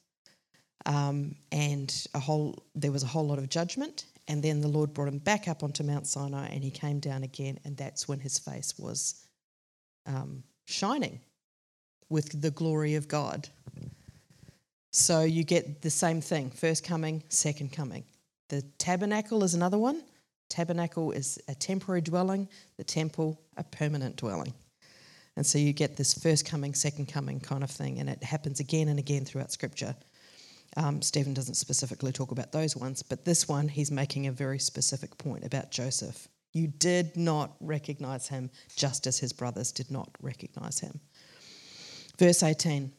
Um, 0.86 1.36
and 1.52 2.06
a 2.14 2.18
whole 2.18 2.64
there 2.74 2.90
was 2.92 3.02
a 3.02 3.06
whole 3.06 3.26
lot 3.26 3.38
of 3.38 3.48
judgment. 3.48 4.06
And 4.28 4.42
then 4.42 4.60
the 4.60 4.68
Lord 4.68 4.94
brought 4.94 5.08
him 5.08 5.18
back 5.18 5.48
up 5.48 5.62
onto 5.62 5.82
Mount 5.82 6.06
Sinai, 6.06 6.46
and 6.46 6.62
he 6.62 6.70
came 6.70 7.00
down 7.00 7.22
again, 7.24 7.58
and 7.64 7.76
that's 7.76 8.06
when 8.06 8.20
his 8.20 8.38
face 8.38 8.78
was 8.78 9.26
um, 10.06 10.44
shining 10.64 11.20
with 12.08 12.40
the 12.40 12.50
glory 12.50 12.94
of 12.94 13.08
God. 13.08 13.48
So 14.92 15.22
you 15.22 15.42
get 15.42 15.82
the 15.82 15.90
same 15.90 16.20
thing 16.20 16.50
first 16.50 16.84
coming, 16.84 17.24
second 17.30 17.72
coming. 17.72 18.04
The 18.48 18.62
tabernacle 18.78 19.42
is 19.42 19.54
another 19.54 19.78
one. 19.78 20.02
Tabernacle 20.48 21.12
is 21.12 21.38
a 21.48 21.54
temporary 21.54 22.02
dwelling, 22.02 22.48
the 22.76 22.84
temple, 22.84 23.40
a 23.56 23.64
permanent 23.64 24.16
dwelling. 24.16 24.52
And 25.36 25.46
so 25.46 25.58
you 25.58 25.72
get 25.72 25.96
this 25.96 26.14
first 26.14 26.44
coming, 26.44 26.74
second 26.74 27.06
coming 27.06 27.40
kind 27.40 27.64
of 27.64 27.70
thing, 27.70 27.98
and 27.98 28.08
it 28.08 28.22
happens 28.22 28.60
again 28.60 28.88
and 28.88 28.98
again 28.98 29.24
throughout 29.24 29.50
Scripture. 29.50 29.96
Um, 30.76 31.02
Stephen 31.02 31.34
doesn't 31.34 31.54
specifically 31.54 32.12
talk 32.12 32.30
about 32.30 32.52
those 32.52 32.76
ones, 32.76 33.02
but 33.02 33.24
this 33.24 33.48
one, 33.48 33.68
he's 33.68 33.90
making 33.90 34.26
a 34.26 34.32
very 34.32 34.58
specific 34.58 35.16
point 35.18 35.44
about 35.44 35.70
Joseph. 35.70 36.28
You 36.52 36.66
did 36.66 37.16
not 37.16 37.56
recognize 37.60 38.28
him 38.28 38.50
just 38.76 39.06
as 39.06 39.18
his 39.18 39.32
brothers 39.32 39.72
did 39.72 39.90
not 39.90 40.10
recognize 40.20 40.80
him. 40.80 41.00
Verse 42.18 42.42
18 42.42 42.92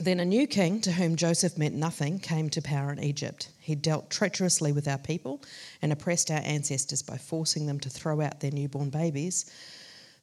Then 0.00 0.20
a 0.20 0.24
new 0.24 0.46
king, 0.46 0.80
to 0.82 0.92
whom 0.92 1.14
Joseph 1.14 1.56
meant 1.56 1.74
nothing, 1.74 2.18
came 2.18 2.50
to 2.50 2.62
power 2.62 2.92
in 2.92 3.02
Egypt. 3.02 3.50
He 3.60 3.76
dealt 3.76 4.10
treacherously 4.10 4.72
with 4.72 4.88
our 4.88 4.98
people 4.98 5.42
and 5.82 5.92
oppressed 5.92 6.30
our 6.30 6.42
ancestors 6.44 7.02
by 7.02 7.16
forcing 7.16 7.66
them 7.66 7.78
to 7.80 7.90
throw 7.90 8.20
out 8.20 8.40
their 8.40 8.50
newborn 8.50 8.90
babies 8.90 9.50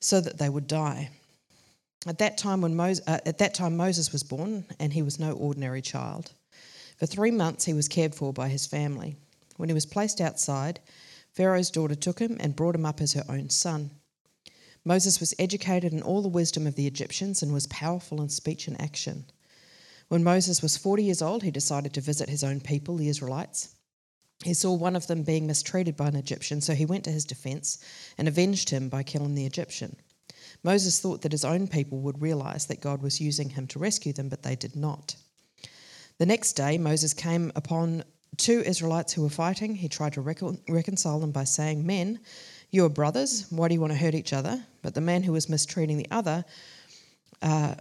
so 0.02 0.20
that 0.20 0.38
they 0.38 0.50
would 0.50 0.68
die. 0.68 1.10
At 2.08 2.18
that 2.18 2.38
time, 2.38 2.62
when 2.62 2.76
Moses, 2.76 3.08
uh, 3.08 3.20
at 3.26 3.38
that 3.38 3.54
time 3.54 3.78
Moses 3.78 4.12
was 4.12 4.24
born, 4.24 4.66
and 4.80 4.92
he 4.92 5.04
was 5.04 5.20
no 5.20 5.34
ordinary 5.34 5.82
child. 5.82 6.34
For 6.98 7.06
three 7.06 7.32
months 7.32 7.66
he 7.66 7.74
was 7.74 7.88
cared 7.88 8.16
for 8.16 8.34
by 8.34 8.50
his 8.50 8.66
family. 8.66 9.18
When 9.58 9.70
he 9.70 9.74
was 9.74 9.86
placed 9.86 10.20
outside, 10.20 10.80
Pharaoh's 11.32 11.70
daughter 11.70 11.96
took 11.96 12.20
him 12.20 12.38
and 12.40 12.56
brought 12.56 12.76
him 12.76 12.86
up 12.86 13.02
as 13.02 13.14
her 13.14 13.26
own 13.30 13.50
son. 13.50 13.92
Moses 14.84 15.20
was 15.20 15.36
educated 15.38 15.94
in 15.94 16.02
all 16.02 16.24
the 16.24 16.28
wisdom 16.28 16.66
of 16.66 16.76
the 16.76 16.88
Egyptians 16.88 17.44
and 17.44 17.54
was 17.54 17.68
powerful 17.68 18.22
in 18.22 18.30
speech 18.30 18.68
and 18.68 18.82
action. 18.82 19.26
When 20.08 20.24
Moses 20.24 20.62
was 20.62 20.78
40 20.78 21.04
years 21.04 21.22
old, 21.22 21.44
he 21.44 21.52
decided 21.52 21.94
to 21.94 22.02
visit 22.02 22.30
his 22.30 22.44
own 22.44 22.60
people, 22.62 22.98
the 22.98 23.08
Israelites. 23.08 23.76
He 24.44 24.56
saw 24.56 24.74
one 24.74 24.96
of 24.96 25.06
them 25.06 25.22
being 25.22 25.46
mistreated 25.46 25.96
by 25.96 26.08
an 26.08 26.16
Egyptian, 26.16 26.62
so 26.62 26.74
he 26.74 26.86
went 26.86 27.04
to 27.04 27.12
his 27.12 27.26
defense 27.26 27.78
and 28.18 28.28
avenged 28.28 28.72
him 28.72 28.90
by 28.90 29.04
killing 29.04 29.36
the 29.36 29.46
Egyptian. 29.46 29.96
Moses 30.64 31.00
thought 31.00 31.22
that 31.22 31.32
his 31.32 31.46
own 31.46 31.68
people 31.68 32.00
would 32.00 32.22
realize 32.22 32.68
that 32.68 32.82
God 32.82 33.02
was 33.02 33.20
using 33.20 33.50
him 33.50 33.68
to 33.68 33.80
rescue 33.80 34.14
them, 34.14 34.30
but 34.30 34.44
they 34.44 34.56
did 34.56 34.76
not. 34.76 35.16
The 36.18 36.26
next 36.26 36.54
day, 36.54 36.78
Moses 36.78 37.14
came 37.14 37.52
upon 37.56 38.04
two 38.38 38.62
Israelites 38.62 39.14
who 39.14 39.24
were 39.24 39.30
fighting. 39.30 39.76
He 39.76 39.90
tried 39.90 40.14
to 40.14 40.22
recon- 40.22 40.62
reconcile 40.70 41.20
them 41.20 41.32
by 41.32 41.44
saying, 41.44 41.86
Men, 41.86 42.20
you 42.70 42.86
are 42.86 42.90
brothers. 42.90 43.48
Why 43.50 43.68
do 43.68 43.74
you 43.74 43.82
want 43.82 43.94
to 43.94 44.00
hurt 44.00 44.16
each 44.16 44.34
other? 44.34 44.64
But 44.82 44.94
the 44.94 45.02
man 45.02 45.24
who 45.24 45.34
was 45.34 45.50
mistreating 45.50 45.98
the 45.98 46.08
other 46.12 46.46
uh, 47.42 47.76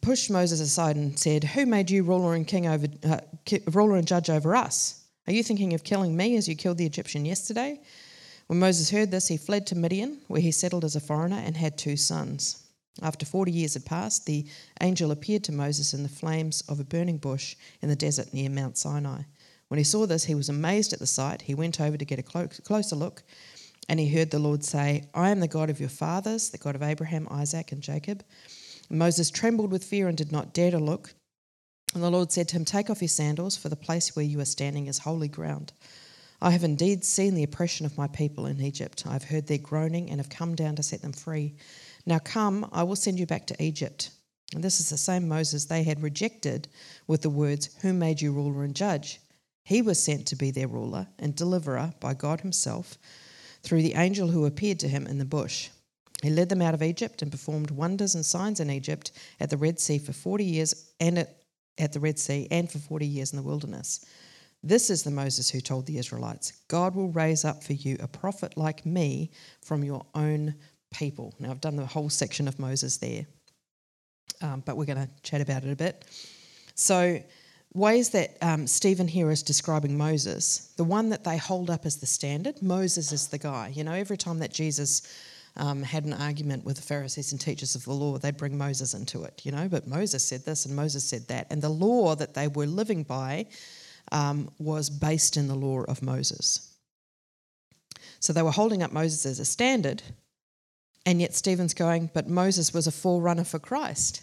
pushed 0.00 0.30
Moses 0.30 0.60
aside 0.60 0.96
and 0.96 1.18
said, 1.18 1.44
Who 1.44 1.66
made 1.66 1.90
you 1.90 2.02
ruler 2.02 2.34
and 2.34 2.46
king 2.46 2.66
over, 2.66 2.86
uh, 3.06 3.20
ruler 3.70 3.96
and 3.96 4.06
judge 4.06 4.30
over 4.30 4.56
us? 4.56 5.04
Are 5.26 5.32
you 5.32 5.42
thinking 5.42 5.74
of 5.74 5.84
killing 5.84 6.16
me 6.16 6.36
as 6.36 6.48
you 6.48 6.56
killed 6.56 6.78
the 6.78 6.86
Egyptian 6.86 7.24
yesterday? 7.24 7.80
When 8.46 8.58
Moses 8.58 8.90
heard 8.90 9.10
this, 9.10 9.28
he 9.28 9.36
fled 9.36 9.66
to 9.68 9.74
Midian, 9.74 10.20
where 10.28 10.40
he 10.40 10.50
settled 10.50 10.84
as 10.84 10.96
a 10.96 11.00
foreigner 11.00 11.40
and 11.44 11.56
had 11.56 11.78
two 11.78 11.96
sons. 11.96 12.62
After 13.02 13.26
40 13.26 13.50
years 13.50 13.74
had 13.74 13.84
passed, 13.84 14.26
the 14.26 14.46
angel 14.80 15.10
appeared 15.10 15.44
to 15.44 15.52
Moses 15.52 15.94
in 15.94 16.02
the 16.02 16.08
flames 16.08 16.62
of 16.68 16.78
a 16.78 16.84
burning 16.84 17.18
bush 17.18 17.56
in 17.82 17.88
the 17.88 17.96
desert 17.96 18.32
near 18.32 18.50
Mount 18.50 18.78
Sinai. 18.78 19.22
When 19.68 19.78
he 19.78 19.84
saw 19.84 20.06
this, 20.06 20.24
he 20.24 20.34
was 20.34 20.48
amazed 20.48 20.92
at 20.92 20.98
the 20.98 21.06
sight. 21.06 21.42
He 21.42 21.54
went 21.54 21.80
over 21.80 21.96
to 21.96 22.04
get 22.04 22.18
a 22.18 22.22
closer 22.22 22.96
look 22.96 23.22
and 23.88 24.00
he 24.00 24.08
heard 24.08 24.30
the 24.30 24.38
Lord 24.38 24.64
say, 24.64 25.04
I 25.14 25.30
am 25.30 25.40
the 25.40 25.48
God 25.48 25.70
of 25.70 25.80
your 25.80 25.88
fathers, 25.88 26.50
the 26.50 26.58
God 26.58 26.74
of 26.74 26.82
Abraham, 26.82 27.28
Isaac, 27.30 27.72
and 27.72 27.82
Jacob. 27.82 28.24
And 28.88 28.98
Moses 28.98 29.30
trembled 29.30 29.70
with 29.70 29.84
fear 29.84 30.08
and 30.08 30.16
did 30.16 30.32
not 30.32 30.54
dare 30.54 30.70
to 30.70 30.78
look. 30.78 31.14
And 31.94 32.02
the 32.02 32.10
Lord 32.10 32.32
said 32.32 32.48
to 32.48 32.56
him, 32.56 32.64
Take 32.64 32.88
off 32.90 33.02
your 33.02 33.08
sandals, 33.08 33.56
for 33.56 33.68
the 33.68 33.76
place 33.76 34.16
where 34.16 34.24
you 34.24 34.40
are 34.40 34.46
standing 34.46 34.86
is 34.86 34.98
holy 34.98 35.28
ground. 35.28 35.72
I 36.44 36.50
have 36.50 36.62
indeed 36.62 37.06
seen 37.06 37.34
the 37.34 37.42
oppression 37.42 37.86
of 37.86 37.96
my 37.96 38.06
people 38.06 38.44
in 38.44 38.60
Egypt. 38.60 39.04
I 39.06 39.14
have 39.14 39.24
heard 39.24 39.46
their 39.46 39.56
groaning 39.56 40.10
and 40.10 40.20
have 40.20 40.28
come 40.28 40.54
down 40.54 40.76
to 40.76 40.82
set 40.82 41.00
them 41.00 41.14
free. 41.14 41.54
Now 42.04 42.18
come, 42.18 42.68
I 42.70 42.82
will 42.82 42.96
send 42.96 43.18
you 43.18 43.24
back 43.24 43.46
to 43.46 43.62
Egypt. 43.62 44.10
And 44.54 44.62
this 44.62 44.78
is 44.78 44.90
the 44.90 44.98
same 44.98 45.26
Moses 45.26 45.64
they 45.64 45.82
had 45.82 46.02
rejected 46.02 46.68
with 47.06 47.22
the 47.22 47.30
words, 47.30 47.70
Who 47.80 47.94
made 47.94 48.20
you 48.20 48.30
ruler 48.30 48.62
and 48.62 48.76
judge? 48.76 49.20
He 49.64 49.80
was 49.80 50.02
sent 50.02 50.26
to 50.26 50.36
be 50.36 50.50
their 50.50 50.68
ruler 50.68 51.06
and 51.18 51.34
deliverer 51.34 51.94
by 51.98 52.12
God 52.12 52.42
Himself 52.42 52.98
through 53.62 53.80
the 53.80 53.94
angel 53.94 54.28
who 54.28 54.44
appeared 54.44 54.80
to 54.80 54.88
him 54.88 55.06
in 55.06 55.16
the 55.16 55.24
bush. 55.24 55.70
He 56.22 56.28
led 56.28 56.50
them 56.50 56.60
out 56.60 56.74
of 56.74 56.82
Egypt 56.82 57.22
and 57.22 57.32
performed 57.32 57.70
wonders 57.70 58.14
and 58.14 58.24
signs 58.24 58.60
in 58.60 58.68
Egypt 58.68 59.12
at 59.40 59.48
the 59.48 59.56
Red 59.56 59.80
Sea 59.80 59.96
for 59.96 60.12
40 60.12 60.44
years 60.44 60.92
and 61.00 61.26
at, 61.78 61.92
the 61.94 62.00
Red 62.00 62.18
Sea 62.18 62.46
and 62.50 62.70
for 62.70 62.80
40 62.80 63.06
years 63.06 63.32
in 63.32 63.38
the 63.38 63.42
wilderness. 63.42 64.04
This 64.66 64.88
is 64.88 65.02
the 65.02 65.10
Moses 65.10 65.50
who 65.50 65.60
told 65.60 65.84
the 65.84 65.98
Israelites, 65.98 66.52
God 66.68 66.94
will 66.94 67.10
raise 67.10 67.44
up 67.44 67.62
for 67.62 67.74
you 67.74 67.98
a 68.00 68.08
prophet 68.08 68.56
like 68.56 68.86
me 68.86 69.30
from 69.60 69.84
your 69.84 70.06
own 70.14 70.54
people. 70.90 71.34
Now, 71.38 71.50
I've 71.50 71.60
done 71.60 71.76
the 71.76 71.84
whole 71.84 72.08
section 72.08 72.48
of 72.48 72.58
Moses 72.58 72.96
there, 72.96 73.26
um, 74.40 74.62
but 74.64 74.78
we're 74.78 74.86
going 74.86 75.06
to 75.06 75.10
chat 75.22 75.42
about 75.42 75.64
it 75.64 75.70
a 75.70 75.76
bit. 75.76 76.06
So, 76.74 77.22
ways 77.74 78.08
that 78.10 78.38
um, 78.40 78.66
Stephen 78.66 79.06
here 79.06 79.30
is 79.30 79.42
describing 79.42 79.98
Moses, 79.98 80.72
the 80.78 80.84
one 80.84 81.10
that 81.10 81.24
they 81.24 81.36
hold 81.36 81.68
up 81.68 81.84
as 81.84 81.96
the 81.96 82.06
standard, 82.06 82.62
Moses 82.62 83.12
is 83.12 83.28
the 83.28 83.38
guy. 83.38 83.70
You 83.74 83.84
know, 83.84 83.92
every 83.92 84.16
time 84.16 84.38
that 84.38 84.54
Jesus 84.54 85.02
um, 85.56 85.82
had 85.82 86.06
an 86.06 86.14
argument 86.14 86.64
with 86.64 86.76
the 86.76 86.82
Pharisees 86.82 87.32
and 87.32 87.40
teachers 87.40 87.74
of 87.74 87.84
the 87.84 87.92
law, 87.92 88.16
they'd 88.16 88.38
bring 88.38 88.56
Moses 88.56 88.94
into 88.94 89.24
it, 89.24 89.42
you 89.44 89.52
know, 89.52 89.68
but 89.68 89.86
Moses 89.86 90.26
said 90.26 90.46
this 90.46 90.64
and 90.64 90.74
Moses 90.74 91.04
said 91.04 91.28
that. 91.28 91.48
And 91.50 91.60
the 91.60 91.68
law 91.68 92.14
that 92.14 92.32
they 92.32 92.48
were 92.48 92.66
living 92.66 93.02
by 93.02 93.46
um, 94.12 94.50
was 94.58 94.90
based 94.90 95.36
in 95.36 95.48
the 95.48 95.54
law 95.54 95.82
of 95.82 96.02
Moses. 96.02 96.74
So 98.20 98.32
they 98.32 98.42
were 98.42 98.50
holding 98.50 98.82
up 98.82 98.92
Moses 98.92 99.26
as 99.26 99.38
a 99.38 99.44
standard, 99.44 100.02
and 101.06 101.20
yet 101.20 101.34
Stephen's 101.34 101.74
going, 101.74 102.10
but 102.14 102.28
Moses 102.28 102.72
was 102.72 102.86
a 102.86 102.92
forerunner 102.92 103.44
for 103.44 103.58
Christ. 103.58 104.22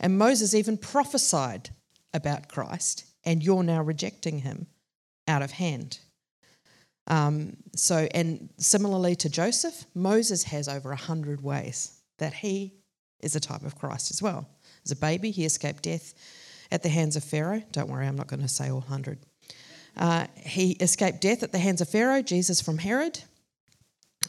And 0.00 0.18
Moses 0.18 0.54
even 0.54 0.76
prophesied 0.76 1.70
about 2.12 2.48
Christ, 2.48 3.04
and 3.24 3.42
you're 3.42 3.62
now 3.62 3.82
rejecting 3.82 4.38
him 4.38 4.66
out 5.28 5.42
of 5.42 5.52
hand. 5.52 5.98
Um, 7.06 7.56
so, 7.76 8.08
and 8.14 8.48
similarly 8.56 9.14
to 9.16 9.28
Joseph, 9.28 9.84
Moses 9.94 10.44
has 10.44 10.68
over 10.68 10.90
a 10.92 10.96
hundred 10.96 11.42
ways 11.42 12.00
that 12.18 12.32
he 12.32 12.74
is 13.20 13.36
a 13.36 13.40
type 13.40 13.62
of 13.62 13.76
Christ 13.78 14.10
as 14.10 14.22
well. 14.22 14.48
As 14.84 14.90
a 14.90 14.96
baby, 14.96 15.30
he 15.30 15.44
escaped 15.44 15.82
death 15.82 16.14
at 16.70 16.82
the 16.82 16.88
hands 16.88 17.16
of 17.16 17.24
Pharaoh. 17.24 17.62
Don't 17.72 17.88
worry, 17.88 18.06
I'm 18.06 18.16
not 18.16 18.28
going 18.28 18.42
to 18.42 18.48
say 18.48 18.70
all 18.70 18.80
hundred. 18.80 19.18
Uh, 19.96 20.26
he 20.36 20.72
escaped 20.72 21.20
death 21.20 21.42
at 21.42 21.52
the 21.52 21.58
hands 21.58 21.80
of 21.80 21.88
Pharaoh, 21.88 22.22
Jesus 22.22 22.60
from 22.60 22.78
Herod. 22.78 23.20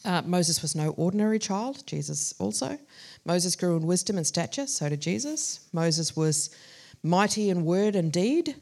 Uh, 0.03 0.21
Moses 0.25 0.61
was 0.61 0.75
no 0.75 0.89
ordinary 0.91 1.39
child, 1.39 1.85
Jesus 1.87 2.33
also. 2.37 2.77
Moses 3.25 3.55
grew 3.55 3.75
in 3.77 3.87
wisdom 3.87 4.17
and 4.17 4.27
stature, 4.27 4.67
so 4.67 4.89
did 4.89 5.01
Jesus. 5.01 5.67
Moses 5.73 6.15
was 6.15 6.49
mighty 7.01 7.49
in 7.49 7.65
word 7.65 7.95
and 7.95 8.11
deed. 8.11 8.55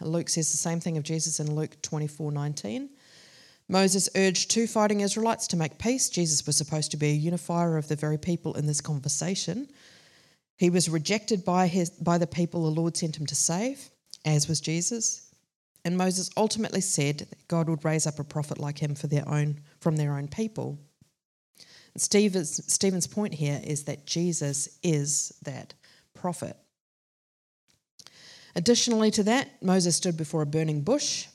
Luke 0.00 0.28
says 0.28 0.50
the 0.50 0.56
same 0.56 0.80
thing 0.80 0.96
of 0.96 1.02
Jesus 1.02 1.40
in 1.40 1.54
Luke 1.54 1.80
24 1.82 2.30
19. 2.30 2.90
Moses 3.68 4.10
urged 4.14 4.50
two 4.50 4.66
fighting 4.66 5.00
Israelites 5.00 5.46
to 5.48 5.56
make 5.56 5.78
peace. 5.78 6.10
Jesus 6.10 6.46
was 6.46 6.56
supposed 6.56 6.90
to 6.90 6.96
be 6.98 7.10
a 7.10 7.14
unifier 7.14 7.78
of 7.78 7.88
the 7.88 7.96
very 7.96 8.18
people 8.18 8.54
in 8.54 8.66
this 8.66 8.82
conversation. 8.82 9.68
He 10.56 10.70
was 10.70 10.88
rejected 10.88 11.44
by, 11.44 11.66
his, 11.66 11.90
by 11.90 12.18
the 12.18 12.26
people 12.26 12.62
the 12.62 12.80
Lord 12.80 12.96
sent 12.96 13.18
him 13.18 13.26
to 13.26 13.34
save, 13.34 13.90
as 14.24 14.48
was 14.48 14.60
Jesus. 14.60 15.30
And 15.84 15.98
Moses 15.98 16.30
ultimately 16.36 16.80
said 16.80 17.18
that 17.18 17.48
God 17.48 17.68
would 17.68 17.84
raise 17.84 18.06
up 18.06 18.18
a 18.18 18.24
prophet 18.24 18.58
like 18.58 18.78
him 18.78 18.94
for 18.94 19.06
their 19.06 19.28
own, 19.28 19.60
from 19.80 19.96
their 19.96 20.16
own 20.16 20.28
people. 20.28 20.78
Stephen's, 21.96 22.72
Stephen's 22.72 23.06
point 23.06 23.34
here 23.34 23.60
is 23.62 23.84
that 23.84 24.06
Jesus 24.06 24.78
is 24.82 25.32
that 25.44 25.74
prophet. 26.14 26.56
Additionally 28.56 29.10
to 29.12 29.22
that, 29.24 29.62
Moses 29.62 29.96
stood 29.96 30.16
before 30.16 30.42
a 30.42 30.46
burning 30.46 30.80
bush. 30.80 31.26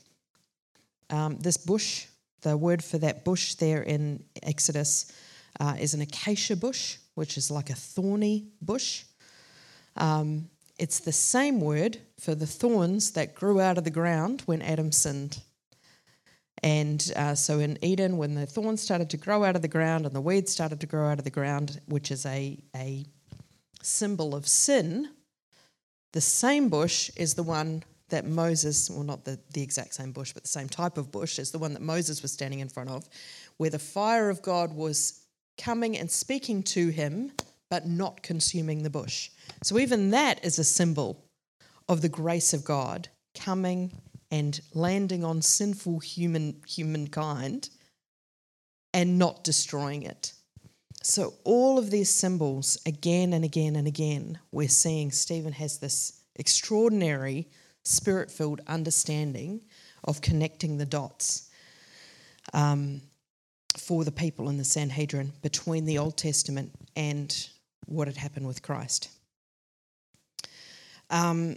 Um, 1.10 1.38
this 1.38 1.56
bush, 1.56 2.06
the 2.42 2.56
word 2.56 2.82
for 2.82 2.98
that 2.98 3.24
bush 3.24 3.54
there 3.54 3.82
in 3.82 4.24
Exodus 4.42 5.12
uh, 5.58 5.76
is 5.78 5.94
an 5.94 6.00
acacia 6.00 6.56
bush, 6.56 6.96
which 7.14 7.36
is 7.36 7.50
like 7.50 7.70
a 7.70 7.74
thorny 7.74 8.48
bush. 8.62 9.04
Um, 10.00 10.48
it's 10.78 10.98
the 10.98 11.12
same 11.12 11.60
word 11.60 11.98
for 12.18 12.34
the 12.34 12.46
thorns 12.46 13.12
that 13.12 13.34
grew 13.34 13.60
out 13.60 13.78
of 13.78 13.84
the 13.84 13.90
ground 13.90 14.42
when 14.46 14.62
Adam 14.62 14.90
sinned. 14.90 15.40
And 16.62 17.12
uh, 17.16 17.34
so 17.34 17.58
in 17.58 17.78
Eden, 17.82 18.16
when 18.16 18.34
the 18.34 18.46
thorns 18.46 18.80
started 18.80 19.10
to 19.10 19.16
grow 19.16 19.44
out 19.44 19.56
of 19.56 19.62
the 19.62 19.68
ground 19.68 20.06
and 20.06 20.14
the 20.14 20.20
weeds 20.20 20.52
started 20.52 20.80
to 20.80 20.86
grow 20.86 21.08
out 21.08 21.18
of 21.18 21.24
the 21.24 21.30
ground, 21.30 21.80
which 21.86 22.10
is 22.10 22.26
a, 22.26 22.58
a 22.74 23.04
symbol 23.82 24.34
of 24.34 24.48
sin, 24.48 25.10
the 26.12 26.20
same 26.20 26.68
bush 26.68 27.10
is 27.16 27.34
the 27.34 27.42
one 27.42 27.82
that 28.08 28.26
Moses, 28.26 28.90
well, 28.90 29.04
not 29.04 29.24
the, 29.24 29.38
the 29.52 29.62
exact 29.62 29.94
same 29.94 30.12
bush, 30.12 30.32
but 30.32 30.42
the 30.42 30.48
same 30.48 30.68
type 30.68 30.98
of 30.98 31.12
bush, 31.12 31.38
is 31.38 31.50
the 31.50 31.58
one 31.58 31.74
that 31.74 31.82
Moses 31.82 32.22
was 32.22 32.32
standing 32.32 32.60
in 32.60 32.68
front 32.68 32.90
of, 32.90 33.08
where 33.58 33.70
the 33.70 33.78
fire 33.78 34.28
of 34.28 34.42
God 34.42 34.74
was 34.74 35.24
coming 35.56 35.96
and 35.96 36.10
speaking 36.10 36.62
to 36.64 36.88
him, 36.88 37.32
but 37.70 37.86
not 37.86 38.22
consuming 38.22 38.82
the 38.82 38.90
bush. 38.90 39.30
So 39.62 39.78
even 39.78 40.10
that 40.10 40.44
is 40.44 40.58
a 40.58 40.64
symbol 40.64 41.24
of 41.88 42.02
the 42.02 42.08
grace 42.08 42.52
of 42.52 42.64
God 42.64 43.08
coming 43.34 43.92
and 44.30 44.60
landing 44.74 45.24
on 45.24 45.42
sinful 45.42 46.00
human 46.00 46.60
humankind 46.66 47.70
and 48.92 49.18
not 49.18 49.44
destroying 49.44 50.02
it. 50.02 50.32
So, 51.02 51.34
all 51.44 51.78
of 51.78 51.90
these 51.90 52.10
symbols, 52.10 52.76
again 52.84 53.32
and 53.32 53.42
again 53.44 53.74
and 53.74 53.86
again, 53.86 54.38
we're 54.52 54.68
seeing 54.68 55.10
Stephen 55.10 55.52
has 55.54 55.78
this 55.78 56.20
extraordinary 56.36 57.48
spirit 57.84 58.30
filled 58.30 58.60
understanding 58.66 59.62
of 60.04 60.20
connecting 60.20 60.76
the 60.76 60.84
dots 60.84 61.48
um, 62.52 63.00
for 63.78 64.04
the 64.04 64.12
people 64.12 64.50
in 64.50 64.58
the 64.58 64.64
Sanhedrin 64.64 65.32
between 65.40 65.86
the 65.86 65.98
Old 65.98 66.18
Testament 66.18 66.72
and 66.96 67.48
what 67.86 68.08
had 68.08 68.16
happened 68.16 68.46
with 68.46 68.62
Christ. 68.62 69.08
Um, 71.10 71.56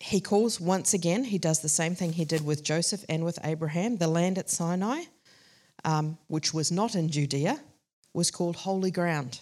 he 0.00 0.20
calls 0.20 0.60
once 0.60 0.92
again, 0.92 1.24
he 1.24 1.38
does 1.38 1.60
the 1.60 1.68
same 1.68 1.94
thing 1.94 2.12
he 2.12 2.24
did 2.24 2.44
with 2.44 2.62
Joseph 2.62 3.04
and 3.08 3.24
with 3.24 3.38
Abraham, 3.44 3.96
the 3.96 4.08
land 4.08 4.38
at 4.38 4.50
Sinai, 4.50 5.04
um, 5.84 6.18
which 6.26 6.52
was 6.52 6.70
not 6.70 6.94
in 6.94 7.08
Judea 7.08 7.60
was 8.12 8.30
called 8.30 8.56
holy 8.56 8.90
ground. 8.90 9.40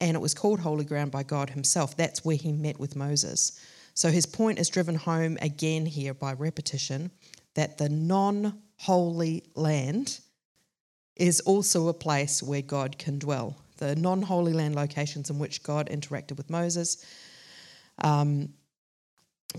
And 0.00 0.16
it 0.16 0.20
was 0.20 0.34
called 0.34 0.60
holy 0.60 0.84
ground 0.84 1.10
by 1.10 1.24
God 1.24 1.50
Himself. 1.50 1.96
That's 1.96 2.24
where 2.24 2.36
He 2.36 2.52
met 2.52 2.80
with 2.80 2.96
Moses. 2.96 3.60
So 3.92 4.10
his 4.10 4.24
point 4.24 4.58
is 4.58 4.68
driven 4.68 4.94
home 4.94 5.36
again 5.42 5.84
here 5.84 6.14
by 6.14 6.32
repetition 6.32 7.10
that 7.54 7.76
the 7.76 7.88
non 7.88 8.62
holy 8.78 9.44
land 9.54 10.20
is 11.16 11.40
also 11.40 11.88
a 11.88 11.92
place 11.92 12.42
where 12.42 12.62
God 12.62 12.98
can 12.98 13.18
dwell. 13.18 13.56
The 13.80 13.96
non 13.96 14.22
holy 14.22 14.52
land 14.52 14.76
locations 14.76 15.30
in 15.30 15.38
which 15.38 15.62
God 15.62 15.88
interacted 15.90 16.36
with 16.36 16.48
Moses. 16.48 17.04
Um, 17.98 18.50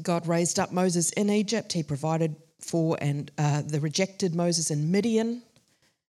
God 0.01 0.25
raised 0.27 0.59
up 0.59 0.71
Moses 0.71 1.11
in 1.11 1.29
Egypt. 1.29 1.73
He 1.73 1.83
provided 1.83 2.35
for 2.59 2.97
and 3.01 3.31
uh, 3.37 3.63
the 3.63 3.79
rejected 3.79 4.35
Moses 4.35 4.71
in 4.71 4.91
Midian. 4.91 5.41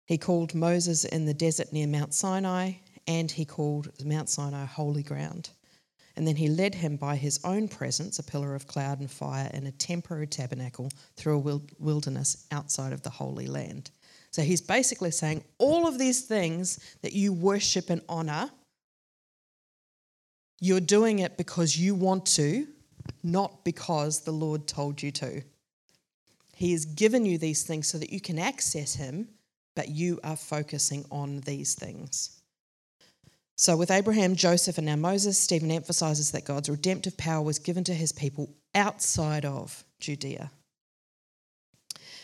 He 0.06 0.18
called 0.18 0.54
Moses 0.54 1.06
in 1.06 1.26
the 1.26 1.34
desert 1.34 1.72
near 1.72 1.88
Mount 1.88 2.14
Sinai, 2.14 2.74
and 3.08 3.32
he 3.32 3.46
called 3.46 3.90
Mount 4.06 4.30
Sinai 4.30 4.66
holy 4.66 5.04
ground. 5.04 5.50
And 6.16 6.28
then 6.28 6.36
he 6.36 6.50
led 6.50 6.76
him 6.76 6.98
by 6.98 7.16
his 7.16 7.40
own 7.46 7.70
presence, 7.70 8.20
a 8.20 8.24
pillar 8.24 8.54
of 8.54 8.68
cloud 8.68 9.00
and 9.00 9.10
fire, 9.10 9.50
in 9.54 9.66
a 9.66 9.72
temporary 9.72 10.28
tabernacle 10.28 10.92
through 11.16 11.38
a 11.38 11.62
wilderness 11.80 12.46
outside 12.52 12.92
of 12.92 13.02
the 13.02 13.10
Holy 13.10 13.48
Land. 13.48 13.92
So 14.32 14.42
he's 14.42 14.62
basically 14.62 15.12
saying 15.12 15.44
all 15.58 15.88
of 15.88 16.00
these 16.00 16.22
things 16.22 16.80
that 17.02 17.14
you 17.14 17.34
worship 17.34 17.90
and 17.90 18.02
honor, 18.08 18.50
you're 20.60 20.80
doing 20.80 21.20
it 21.20 21.38
because 21.38 21.78
you 21.78 21.96
want 21.96 22.26
to, 22.28 22.68
not 23.24 23.66
because 23.66 24.22
the 24.22 24.32
Lord 24.32 24.68
told 24.68 25.02
you 25.02 25.12
to. 25.12 25.44
He 26.56 26.72
has 26.72 26.86
given 26.86 27.26
you 27.26 27.38
these 27.38 27.64
things 27.64 27.88
so 27.88 27.98
that 27.98 28.12
you 28.12 28.22
can 28.22 28.40
access 28.40 28.96
Him 28.96 29.28
but 29.76 29.90
you 29.90 30.20
are 30.24 30.36
focusing 30.36 31.06
on 31.12 31.40
these 31.42 31.76
things. 31.76 32.42
So, 33.56 33.78
with 33.78 33.92
Abraham, 33.92 34.36
Joseph, 34.36 34.78
and 34.78 34.88
now 34.88 34.96
Moses, 34.96 35.38
Stephen 35.38 35.72
emphasizes 35.72 36.32
that 36.32 36.46
God's 36.46 36.70
redemptive 36.70 37.16
power 37.18 37.44
was 37.44 37.60
given 37.60 37.84
to 37.86 37.94
his 37.94 38.12
people 38.12 38.50
outside 38.74 39.46
of 39.46 39.84
Judea. 40.00 40.52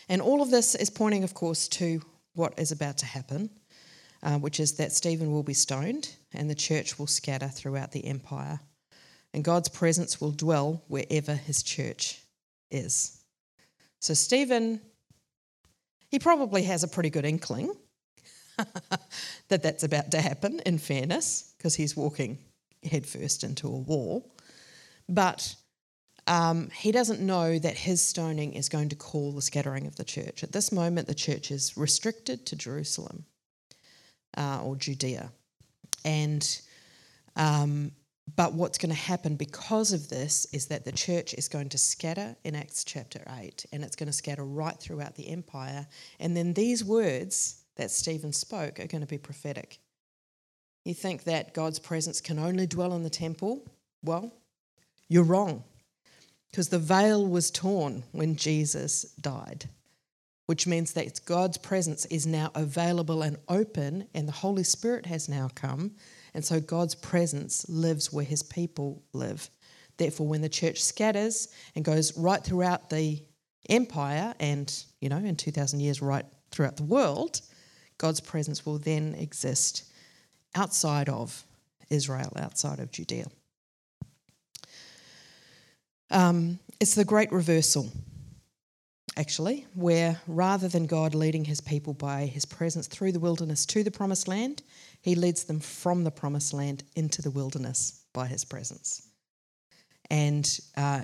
And 0.10 0.22
all 0.22 0.41
of 0.41 0.52
this 0.52 0.76
is 0.76 0.89
pointing, 0.89 1.24
of 1.24 1.34
course, 1.34 1.67
to 1.70 2.02
what 2.34 2.58
is 2.58 2.72
about 2.72 2.98
to 3.00 3.06
happen, 3.06 3.50
uh, 4.24 4.38
which 4.38 4.60
is 4.60 4.74
that 4.74 4.91
Stephen 4.91 5.32
will 5.32 5.43
be 5.43 5.54
stoned 5.54 6.15
and 6.34 6.50
the 6.50 6.56
church 6.56 6.98
will 6.98 7.08
scatter 7.08 7.48
throughout 7.48 7.91
the 7.91 8.06
empire. 8.06 8.60
And 9.34 9.43
God's 9.43 9.70
presence 9.70 10.22
will 10.22 10.32
dwell 10.32 10.84
wherever 10.88 11.36
his 11.36 11.63
church 11.63 12.22
is. 12.72 13.22
So, 14.00 14.13
Stephen 14.13 14.82
he 16.10 16.20
probably 16.20 16.63
has 16.63 16.84
a 16.84 16.88
pretty 16.88 17.10
good 17.10 17.26
inkling 17.26 17.74
that 19.50 19.62
that's 19.62 19.84
about 19.84 20.12
to 20.12 20.22
happen, 20.22 20.62
in 20.65 20.78
fairness, 20.78 21.54
because 21.58 21.76
he's 21.76 21.96
walking 21.96 22.38
headfirst 22.84 23.43
into 23.43 23.67
a 23.67 23.78
wall. 23.78 24.34
But 25.10 25.56
um, 26.27 26.69
he 26.69 26.91
doesn't 26.91 27.19
know 27.19 27.57
that 27.57 27.75
his 27.75 28.01
stoning 28.01 28.53
is 28.53 28.69
going 28.69 28.89
to 28.89 28.95
call 28.95 29.31
the 29.31 29.41
scattering 29.41 29.87
of 29.87 29.95
the 29.95 30.03
church. 30.03 30.43
At 30.43 30.51
this 30.51 30.71
moment, 30.71 31.07
the 31.07 31.15
church 31.15 31.51
is 31.51 31.75
restricted 31.77 32.45
to 32.47 32.55
Jerusalem 32.55 33.25
uh, 34.37 34.61
or 34.63 34.75
Judea. 34.75 35.31
And 36.03 36.61
um, 37.35 37.91
but 38.35 38.53
what's 38.53 38.77
going 38.77 38.93
to 38.93 38.95
happen 38.95 39.35
because 39.35 39.93
of 39.93 40.09
this 40.09 40.45
is 40.51 40.67
that 40.67 40.83
the 40.83 40.91
church 40.91 41.33
is 41.33 41.47
going 41.47 41.69
to 41.69 41.77
scatter 41.77 42.35
in 42.43 42.55
Acts 42.55 42.83
chapter 42.83 43.21
8, 43.39 43.65
and 43.71 43.83
it's 43.83 43.95
going 43.95 44.07
to 44.07 44.13
scatter 44.13 44.43
right 44.43 44.77
throughout 44.77 45.15
the 45.15 45.29
empire. 45.29 45.87
And 46.19 46.35
then 46.35 46.53
these 46.53 46.83
words 46.83 47.63
that 47.77 47.89
Stephen 47.89 48.33
spoke 48.33 48.79
are 48.79 48.87
going 48.87 49.01
to 49.01 49.07
be 49.07 49.17
prophetic. 49.17 49.79
You 50.83 50.93
think 50.93 51.23
that 51.23 51.53
God's 51.53 51.79
presence 51.79 52.19
can 52.19 52.37
only 52.37 52.67
dwell 52.67 52.93
in 52.93 53.03
the 53.03 53.09
temple? 53.09 53.65
Well, 54.03 54.33
you're 55.07 55.23
wrong. 55.23 55.63
Because 56.58 56.70
the 56.70 56.80
veil 56.80 57.24
was 57.24 57.52
torn 57.52 58.04
when 58.13 58.36
Jesus 58.36 59.04
died, 59.22 59.70
which 60.48 60.65
means 60.65 60.93
that 60.93 61.24
God's 61.24 61.60
presence 61.60 62.06
is 62.06 62.26
now 62.26 62.50
available 62.56 63.22
and 63.22 63.38
open, 63.48 64.08
and 64.15 64.28
the 64.28 64.32
Holy 64.32 64.63
Spirit 64.63 65.06
has 65.06 65.30
now 65.30 65.50
come. 65.54 65.91
And 66.34 66.43
so 66.43 66.60
God's 66.60 66.96
presence 66.96 67.70
lives 67.70 68.12
where 68.12 68.26
his 68.26 68.41
people 68.41 69.04
live. 69.13 69.52
Therefore, 69.98 70.28
when 70.28 70.41
the 70.41 70.50
church 70.50 70.84
scatters 70.84 71.50
and 71.76 71.86
goes 71.86 72.17
right 72.17 72.43
throughout 72.43 72.89
the 72.89 73.22
empire 73.70 74.34
and, 74.39 74.84
you 75.00 75.10
know, 75.10 75.17
in 75.17 75.36
2,000 75.36 75.80
years, 75.80 76.02
right 76.02 76.26
throughout 76.50 76.78
the 76.78 76.82
world, 76.82 77.39
God's 78.00 78.20
presence 78.20 78.65
will 78.65 78.80
then 78.80 79.13
exist 79.13 79.84
outside 80.56 81.08
of 81.08 81.46
Israel, 81.91 82.34
outside 82.36 82.80
of 82.80 82.89
Judea. 82.89 83.28
Um, 86.10 86.60
it's 86.80 86.96
the 86.96 87.06
great 87.06 87.32
reversal, 87.32 87.91
actually, 89.17 89.65
where 89.74 90.22
rather 90.28 90.67
than 90.67 90.86
God 90.86 91.15
leading 91.15 91.43
his 91.43 91.60
people 91.60 91.93
by 91.93 92.26
his 92.26 92.46
presence 92.46 92.88
through 92.88 93.12
the 93.12 93.20
wilderness 93.20 93.65
to 93.67 93.84
the 93.84 93.91
promised 93.91 94.28
land, 94.28 94.63
he 95.02 95.15
leads 95.15 95.43
them 95.43 95.60
from 95.60 96.04
the 96.04 96.12
promised 96.12 96.54
land 96.54 96.84
into 96.96 97.22
the 97.22 97.32
wilderness 97.32 98.04
by 98.13 98.28
his 98.28 98.46
presence. 98.46 99.08
And 100.10 100.60
uh, 100.78 101.04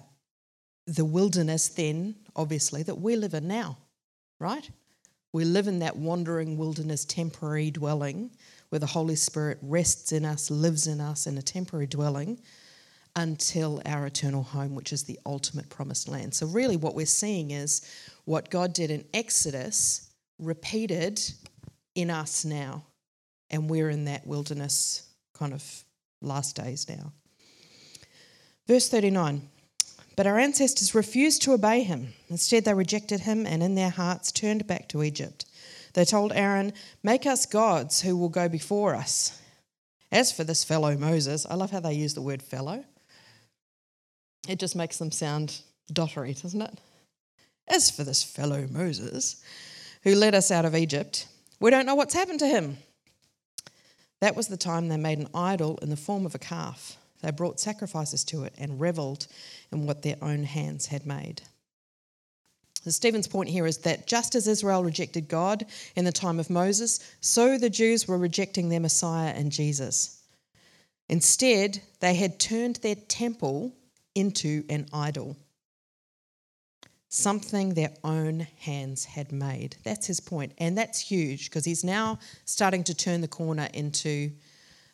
the 0.88 1.06
wilderness, 1.06 1.70
then, 1.70 2.16
obviously, 2.36 2.84
that 2.84 2.96
we 2.96 3.16
live 3.16 3.34
in 3.34 3.48
now, 3.48 3.78
right? 4.40 4.70
We 5.34 5.46
live 5.46 5.68
in 5.68 5.80
that 5.80 5.98
wandering 5.98 6.58
wilderness 6.58 7.06
temporary 7.06 7.72
dwelling 7.72 8.32
where 8.70 8.80
the 8.80 8.86
Holy 8.86 9.16
Spirit 9.16 9.58
rests 9.62 10.12
in 10.12 10.26
us, 10.26 10.50
lives 10.50 10.88
in 10.88 11.02
us 11.02 11.28
in 11.28 11.38
a 11.38 11.42
temporary 11.42 11.88
dwelling 11.88 12.40
until 13.16 13.82
our 13.86 14.06
eternal 14.08 14.44
home, 14.44 14.76
which 14.76 14.92
is 14.92 15.04
the 15.04 15.20
ultimate 15.26 15.70
promised 15.70 16.08
land. 16.08 16.34
So, 16.34 16.48
really, 16.48 16.78
what 16.78 16.96
we're 16.96 17.06
seeing 17.06 17.52
is 17.52 17.82
what 18.26 18.50
God 18.50 18.74
did 18.74 18.90
in 18.90 19.06
Exodus 19.14 20.10
repeated 20.40 21.22
in 21.96 22.10
us 22.10 22.44
now. 22.46 22.84
And 23.50 23.70
we're 23.70 23.90
in 23.90 24.06
that 24.06 24.26
wilderness 24.26 25.08
kind 25.34 25.54
of 25.54 25.84
last 26.22 26.56
days 26.56 26.90
now. 26.90 27.12
Verse 28.68 28.90
39 28.90 29.42
But 30.16 30.26
our 30.26 30.40
ancestors 30.40 30.96
refused 30.96 31.44
to 31.44 31.54
obey 31.54 31.84
him. 31.84 32.14
Instead, 32.30 32.66
they 32.66 32.74
rejected 32.74 33.22
him 33.22 33.46
and 33.46 33.62
in 33.62 33.76
their 33.76 33.90
hearts 33.92 34.32
turned 34.32 34.66
back 34.66 34.88
to 34.90 35.04
Egypt. 35.04 35.46
They 35.94 36.06
told 36.06 36.34
Aaron, 36.34 36.74
Make 37.04 37.28
us 37.28 37.46
gods 37.46 38.02
who 38.02 38.18
will 38.18 38.30
go 38.30 38.50
before 38.50 38.96
us. 38.96 39.40
As 40.12 40.32
for 40.32 40.44
this 40.44 40.64
fellow 40.64 40.96
Moses, 40.98 41.46
I 41.50 41.56
love 41.56 41.72
how 41.72 41.80
they 41.80 41.94
use 41.94 42.14
the 42.14 42.22
word 42.22 42.42
fellow. 42.42 42.84
It 44.48 44.60
just 44.60 44.76
makes 44.76 44.98
them 44.98 45.12
sound 45.12 45.62
dottery, 45.92 46.34
doesn't 46.34 46.62
it? 46.62 46.80
As 47.68 47.90
for 47.90 48.04
this 48.04 48.24
fellow 48.24 48.68
Moses, 48.70 49.42
who 50.04 50.16
led 50.16 50.36
us 50.36 50.52
out 50.52 50.66
of 50.66 50.76
Egypt, 50.76 51.28
we 51.60 51.72
don't 51.72 51.86
know 51.86 51.96
what's 51.96 52.14
happened 52.14 52.40
to 52.40 52.48
him. 52.48 52.78
That 54.20 54.36
was 54.36 54.48
the 54.48 54.58
time 54.58 54.88
they 54.88 54.98
made 54.98 55.20
an 55.20 55.30
idol 55.34 55.78
in 55.82 55.90
the 55.90 55.98
form 55.98 56.26
of 56.26 56.36
a 56.36 56.40
calf. 56.40 56.98
They 57.22 57.32
brought 57.32 57.60
sacrifices 57.60 58.24
to 58.26 58.44
it 58.44 58.54
and 58.58 58.82
revelled 58.82 59.28
in 59.72 59.86
what 59.86 60.02
their 60.02 60.18
own 60.22 60.44
hands 60.44 60.88
had 60.88 61.06
made. 61.06 61.42
Stephen's 62.92 63.30
point 63.30 63.48
here 63.48 63.66
is 63.66 63.78
that 63.80 64.08
just 64.08 64.36
as 64.36 64.46
Israel 64.46 64.84
rejected 64.84 65.30
God 65.30 65.66
in 65.96 66.04
the 66.04 66.12
time 66.12 66.38
of 66.38 66.50
Moses, 66.50 67.00
so 67.22 67.58
the 67.58 67.70
Jews 67.70 68.08
were 68.08 68.18
rejecting 68.18 68.68
their 68.68 68.82
Messiah 68.82 69.32
and 69.32 69.54
Jesus. 69.54 70.22
Instead, 71.08 71.82
they 72.02 72.16
had 72.16 72.40
turned 72.40 72.78
their 72.78 72.96
temple 72.96 73.74
into 74.16 74.64
an 74.70 74.88
idol, 74.94 75.36
something 77.10 77.74
their 77.74 77.94
own 78.04 78.48
hands 78.60 79.06
had 79.06 79.32
made. 79.32 79.76
That's 79.84 80.08
his 80.08 80.20
point. 80.20 80.54
And 80.58 80.78
that's 80.78 81.00
huge 81.00 81.50
because 81.50 81.66
he's 81.66 81.84
now 81.84 82.20
starting 82.46 82.84
to 82.86 82.96
turn 82.96 83.22
the 83.22 83.28
corner 83.28 83.68
into, 83.74 84.32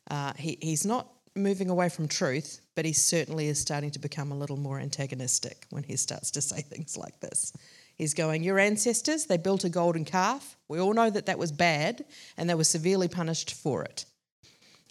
uh, 0.09 0.33
he, 0.37 0.57
he's 0.61 0.85
not 0.85 1.07
moving 1.35 1.69
away 1.69 1.89
from 1.89 2.07
truth, 2.07 2.61
but 2.75 2.85
he 2.85 2.93
certainly 2.93 3.47
is 3.47 3.59
starting 3.59 3.91
to 3.91 3.99
become 3.99 4.31
a 4.31 4.37
little 4.37 4.57
more 4.57 4.79
antagonistic 4.79 5.65
when 5.69 5.83
he 5.83 5.95
starts 5.95 6.31
to 6.31 6.41
say 6.41 6.61
things 6.61 6.97
like 6.97 7.19
this. 7.19 7.53
He's 7.95 8.13
going, 8.13 8.43
Your 8.43 8.59
ancestors, 8.59 9.25
they 9.25 9.37
built 9.37 9.65
a 9.65 9.69
golden 9.69 10.05
calf. 10.05 10.57
We 10.67 10.79
all 10.79 10.93
know 10.93 11.09
that 11.09 11.25
that 11.25 11.37
was 11.37 11.51
bad 11.51 12.05
and 12.37 12.49
they 12.49 12.55
were 12.55 12.63
severely 12.63 13.07
punished 13.07 13.53
for 13.53 13.83
it. 13.83 14.05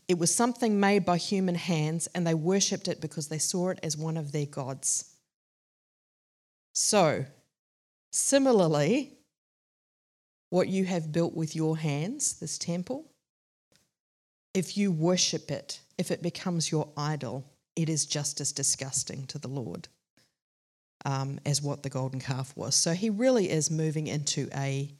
It 0.08 0.18
was 0.18 0.34
something 0.34 0.80
made 0.80 1.04
by 1.04 1.18
human 1.18 1.54
hands, 1.54 2.08
and 2.14 2.26
they 2.26 2.34
worshipped 2.34 2.88
it 2.88 3.00
because 3.00 3.28
they 3.28 3.38
saw 3.38 3.68
it 3.68 3.78
as 3.82 3.96
one 3.96 4.16
of 4.16 4.32
their 4.32 4.46
gods. 4.46 5.14
So, 6.72 7.26
similarly, 8.10 9.18
what 10.50 10.68
you 10.68 10.86
have 10.86 11.12
built 11.12 11.34
with 11.34 11.54
your 11.54 11.76
hands, 11.76 12.40
this 12.40 12.56
temple, 12.56 13.04
if 14.54 14.78
you 14.78 14.90
worship 14.90 15.50
it, 15.50 15.80
if 15.98 16.10
it 16.10 16.22
becomes 16.22 16.72
your 16.72 16.88
idol, 16.96 17.44
it 17.76 17.88
is 17.88 18.06
just 18.06 18.40
as 18.40 18.52
disgusting 18.52 19.26
to 19.26 19.38
the 19.38 19.48
Lord 19.48 19.88
um, 21.04 21.38
as 21.44 21.62
what 21.62 21.82
the 21.82 21.90
golden 21.90 22.20
calf 22.20 22.56
was. 22.56 22.74
So 22.74 22.92
he 22.92 23.10
really 23.10 23.50
is 23.50 23.70
moving 23.70 24.06
into 24.06 24.48
a 24.54 24.90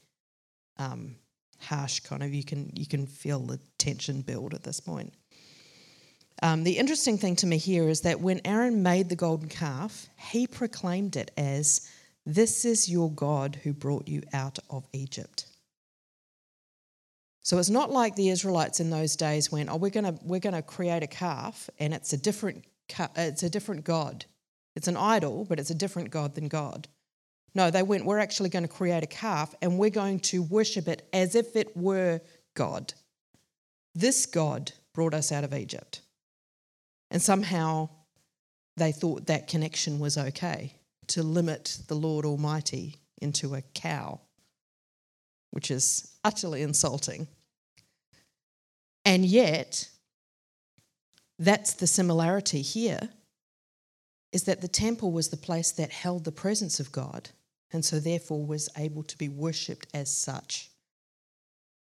um, 0.77 1.15
harsh 1.59 1.99
kind 2.01 2.23
of 2.23 2.33
you 2.33 2.43
can 2.43 2.71
you 2.75 2.85
can 2.85 3.05
feel 3.05 3.39
the 3.39 3.59
tension 3.77 4.21
build 4.21 4.53
at 4.53 4.63
this 4.63 4.79
point. 4.79 5.13
Um, 6.41 6.63
the 6.63 6.77
interesting 6.77 7.17
thing 7.17 7.35
to 7.37 7.47
me 7.47 7.57
here 7.57 7.89
is 7.89 8.01
that 8.01 8.21
when 8.21 8.39
Aaron 8.45 8.81
made 8.81 9.09
the 9.09 9.15
golden 9.15 9.49
calf, 9.49 10.07
he 10.31 10.47
proclaimed 10.47 11.15
it 11.17 11.31
as, 11.37 11.81
"This 12.25 12.63
is 12.63 12.89
your 12.89 13.11
God 13.11 13.59
who 13.63 13.73
brought 13.73 14.07
you 14.07 14.23
out 14.31 14.59
of 14.69 14.87
Egypt." 14.93 15.45
So 17.41 17.57
it's 17.57 17.69
not 17.69 17.91
like 17.91 18.15
the 18.15 18.29
Israelites 18.29 18.79
in 18.79 18.89
those 18.89 19.15
days 19.15 19.51
went, 19.51 19.69
"Oh, 19.69 19.75
we're 19.75 19.89
gonna 19.89 20.17
we're 20.23 20.39
gonna 20.39 20.61
create 20.61 21.03
a 21.03 21.07
calf, 21.07 21.69
and 21.79 21.93
it's 21.93 22.13
a 22.13 22.17
different 22.17 22.65
it's 23.15 23.43
a 23.43 23.49
different 23.49 23.83
god. 23.83 24.25
It's 24.75 24.87
an 24.87 24.97
idol, 24.97 25.45
but 25.45 25.59
it's 25.59 25.69
a 25.69 25.75
different 25.75 26.09
god 26.09 26.35
than 26.35 26.47
God." 26.47 26.87
No, 27.55 27.71
they 27.71 27.83
went, 27.83 28.05
we're 28.05 28.19
actually 28.19 28.49
going 28.49 28.63
to 28.63 28.69
create 28.69 29.03
a 29.03 29.07
calf 29.07 29.53
and 29.61 29.77
we're 29.77 29.89
going 29.89 30.19
to 30.19 30.43
worship 30.43 30.87
it 30.87 31.07
as 31.13 31.35
if 31.35 31.55
it 31.55 31.75
were 31.75 32.21
God. 32.55 32.93
This 33.95 34.25
God 34.25 34.71
brought 34.93 35.13
us 35.13 35.31
out 35.31 35.43
of 35.43 35.53
Egypt. 35.53 36.01
And 37.11 37.21
somehow 37.21 37.89
they 38.77 38.91
thought 38.91 39.27
that 39.27 39.47
connection 39.47 39.99
was 39.99 40.17
okay 40.17 40.73
to 41.07 41.23
limit 41.23 41.79
the 41.87 41.95
Lord 41.95 42.25
Almighty 42.25 42.95
into 43.21 43.55
a 43.55 43.61
cow, 43.73 44.21
which 45.51 45.71
is 45.71 46.15
utterly 46.23 46.61
insulting. 46.61 47.27
And 49.05 49.25
yet, 49.25 49.89
that's 51.39 51.73
the 51.73 51.87
similarity 51.87 52.61
here 52.61 53.09
is 54.31 54.43
that 54.43 54.61
the 54.61 54.67
temple 54.67 55.11
was 55.11 55.29
the 55.29 55.37
place 55.37 55.71
that 55.71 55.91
held 55.91 56.23
the 56.23 56.31
presence 56.31 56.79
of 56.79 56.91
God 56.91 57.29
and 57.71 57.83
so 57.83 57.99
therefore 57.99 58.45
was 58.45 58.69
able 58.77 59.03
to 59.03 59.17
be 59.17 59.29
worshipped 59.29 59.87
as 59.93 60.15
such. 60.15 60.69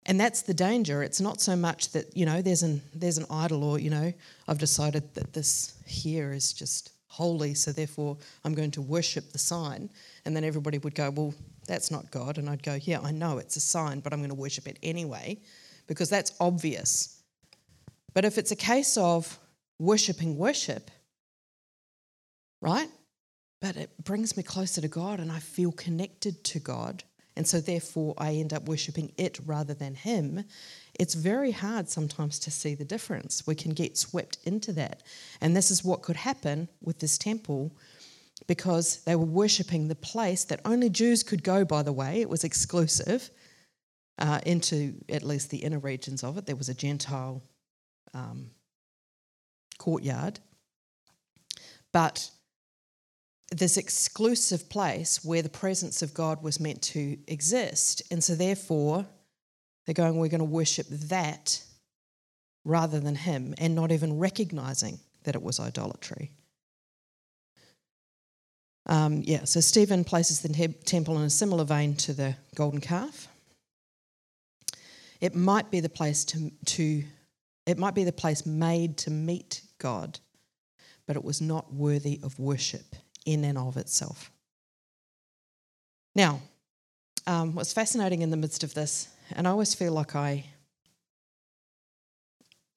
And 0.07 0.19
that's 0.19 0.43
the 0.43 0.53
danger. 0.53 1.01
It's 1.01 1.19
not 1.19 1.41
so 1.41 1.55
much 1.55 1.91
that, 1.93 2.15
you 2.15 2.25
know, 2.25 2.41
there's 2.41 2.63
an 2.63 2.81
there's 2.93 3.17
an 3.17 3.25
idol 3.29 3.63
or, 3.63 3.79
you 3.79 3.89
know, 3.89 4.13
I've 4.47 4.59
decided 4.59 5.15
that 5.15 5.33
this 5.33 5.73
here 5.85 6.31
is 6.31 6.53
just 6.53 6.91
holy, 7.07 7.53
so 7.53 7.71
therefore 7.71 8.17
I'm 8.43 8.53
going 8.53 8.71
to 8.71 8.81
worship 8.81 9.31
the 9.31 9.39
sign. 9.39 9.89
And 10.25 10.35
then 10.35 10.43
everybody 10.43 10.77
would 10.79 10.93
go, 10.93 11.09
Well, 11.09 11.33
that's 11.65 11.89
not 11.89 12.11
God. 12.11 12.37
And 12.37 12.49
I'd 12.49 12.61
go, 12.61 12.77
Yeah, 12.81 12.99
I 13.01 13.11
know 13.11 13.39
it's 13.39 13.55
a 13.55 13.61
sign, 13.61 13.99
but 14.01 14.13
I'm 14.13 14.19
going 14.19 14.29
to 14.29 14.35
worship 14.35 14.67
it 14.67 14.77
anyway, 14.83 15.39
because 15.87 16.09
that's 16.09 16.33
obvious. 16.39 17.21
But 18.13 18.25
if 18.25 18.37
it's 18.37 18.51
a 18.51 18.55
case 18.55 18.97
of 18.97 19.39
worshipping 19.79 20.37
worship, 20.37 20.91
right? 22.61 22.89
But 23.61 23.75
it 23.75 23.89
brings 24.03 24.35
me 24.37 24.43
closer 24.43 24.81
to 24.81 24.87
God 24.87 25.19
and 25.19 25.31
I 25.31 25.39
feel 25.39 25.71
connected 25.71 26.43
to 26.45 26.59
God. 26.59 27.03
And 27.37 27.45
so, 27.45 27.59
therefore, 27.59 28.13
I 28.17 28.33
end 28.33 28.53
up 28.53 28.67
worshipping 28.67 29.11
it 29.17 29.39
rather 29.45 29.73
than 29.73 29.93
Him. 29.93 30.45
It's 30.97 31.15
very 31.15 31.51
hard 31.51 31.89
sometimes 31.89 32.39
to 32.39 32.51
see 32.51 32.75
the 32.75 32.85
difference. 32.85 33.45
We 33.45 33.55
can 33.55 33.73
get 33.73 33.97
swept 33.97 34.37
into 34.45 34.71
that. 34.73 35.03
And 35.41 35.55
this 35.55 35.69
is 35.69 35.83
what 35.83 36.01
could 36.01 36.15
happen 36.15 36.69
with 36.81 36.99
this 36.99 37.17
temple 37.17 37.75
because 38.47 39.03
they 39.03 39.15
were 39.15 39.25
worshipping 39.25 39.87
the 39.87 39.95
place 39.95 40.45
that 40.45 40.61
only 40.63 40.89
Jews 40.89 41.23
could 41.23 41.43
go, 41.43 41.65
by 41.65 41.83
the 41.83 41.91
way. 41.91 42.21
It 42.21 42.29
was 42.29 42.43
exclusive 42.43 43.29
uh, 44.17 44.39
into 44.45 44.95
at 45.09 45.23
least 45.23 45.49
the 45.49 45.57
inner 45.57 45.79
regions 45.79 46.23
of 46.23 46.37
it. 46.37 46.45
There 46.45 46.55
was 46.55 46.69
a 46.69 46.73
Gentile 46.73 47.41
um, 48.13 48.51
courtyard. 49.77 50.39
But 51.91 52.29
this 53.57 53.77
exclusive 53.77 54.69
place 54.69 55.23
where 55.23 55.41
the 55.41 55.49
presence 55.49 56.01
of 56.01 56.13
God 56.13 56.43
was 56.43 56.59
meant 56.59 56.81
to 56.81 57.17
exist. 57.27 58.01
And 58.11 58.23
so, 58.23 58.35
therefore, 58.35 59.05
they're 59.85 59.93
going, 59.93 60.17
we're 60.17 60.27
going 60.27 60.39
to 60.39 60.45
worship 60.45 60.87
that 60.89 61.63
rather 62.65 62.99
than 62.99 63.15
Him, 63.15 63.53
and 63.57 63.75
not 63.75 63.91
even 63.91 64.19
recognizing 64.19 64.99
that 65.23 65.35
it 65.35 65.41
was 65.41 65.59
idolatry. 65.59 66.31
Um, 68.87 69.21
yeah, 69.23 69.45
so 69.45 69.61
Stephen 69.61 70.03
places 70.03 70.41
the 70.41 70.49
te- 70.49 70.67
temple 70.67 71.17
in 71.17 71.23
a 71.23 71.29
similar 71.29 71.63
vein 71.63 71.95
to 71.97 72.13
the 72.13 72.35
golden 72.55 72.81
calf. 72.81 73.27
It 75.21 75.33
might 75.33 75.71
be 75.71 75.79
the 75.79 75.89
place 75.89 76.25
to, 76.25 76.51
to 76.65 77.03
it 77.65 77.77
might 77.77 77.95
be 77.95 78.03
the 78.03 78.11
place 78.11 78.45
made 78.45 78.97
to 78.99 79.11
meet 79.11 79.61
God, 79.79 80.19
but 81.07 81.15
it 81.15 81.23
was 81.23 81.41
not 81.41 81.73
worthy 81.73 82.19
of 82.21 82.37
worship 82.37 82.95
in 83.25 83.43
and 83.43 83.57
of 83.57 83.77
itself. 83.77 84.31
Now, 86.15 86.41
um, 87.27 87.55
what's 87.55 87.73
fascinating 87.73 88.21
in 88.21 88.29
the 88.29 88.37
midst 88.37 88.63
of 88.63 88.73
this, 88.73 89.09
and 89.31 89.47
I 89.47 89.51
always 89.51 89.73
feel 89.73 89.91
like 89.91 90.15
I 90.15 90.45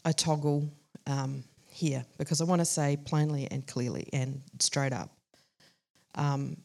I 0.04 0.12
toggle 0.12 0.68
um, 1.06 1.44
here 1.70 2.04
because 2.16 2.40
I 2.40 2.44
want 2.44 2.60
to 2.60 2.64
say 2.64 2.96
plainly 3.04 3.46
and 3.50 3.66
clearly 3.66 4.08
and 4.12 4.40
straight 4.58 4.92
up. 4.92 5.10
Um, 6.14 6.56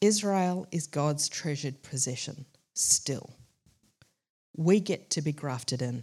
Israel 0.00 0.66
is 0.72 0.86
God's 0.86 1.28
treasured 1.28 1.82
possession 1.82 2.44
still. 2.74 3.30
We 4.56 4.80
get 4.80 5.10
to 5.10 5.22
be 5.22 5.32
grafted 5.32 5.82
in. 5.82 6.02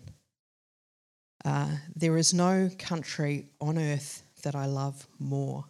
Uh, 1.45 1.72
there 1.95 2.18
is 2.18 2.34
no 2.34 2.70
country 2.80 3.49
on 3.59 3.78
earth 3.78 4.24
that 4.43 4.55
I 4.55 4.66
love 4.66 5.05
more 5.20 5.66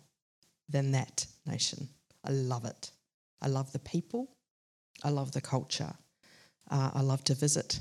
than 0.70 0.92
that 0.92 1.26
nation. 1.46 1.88
I 2.24 2.32
love 2.32 2.66
it. 2.66 2.92
I 3.42 3.48
love 3.48 3.72
the 3.72 3.80
people. 3.80 4.30
I 5.04 5.10
love 5.10 5.32
the 5.32 5.42
culture. 5.42 5.94
Uh, 6.72 6.92
I 6.94 7.02
love 7.02 7.24
to 7.26 7.34
visit 7.36 7.80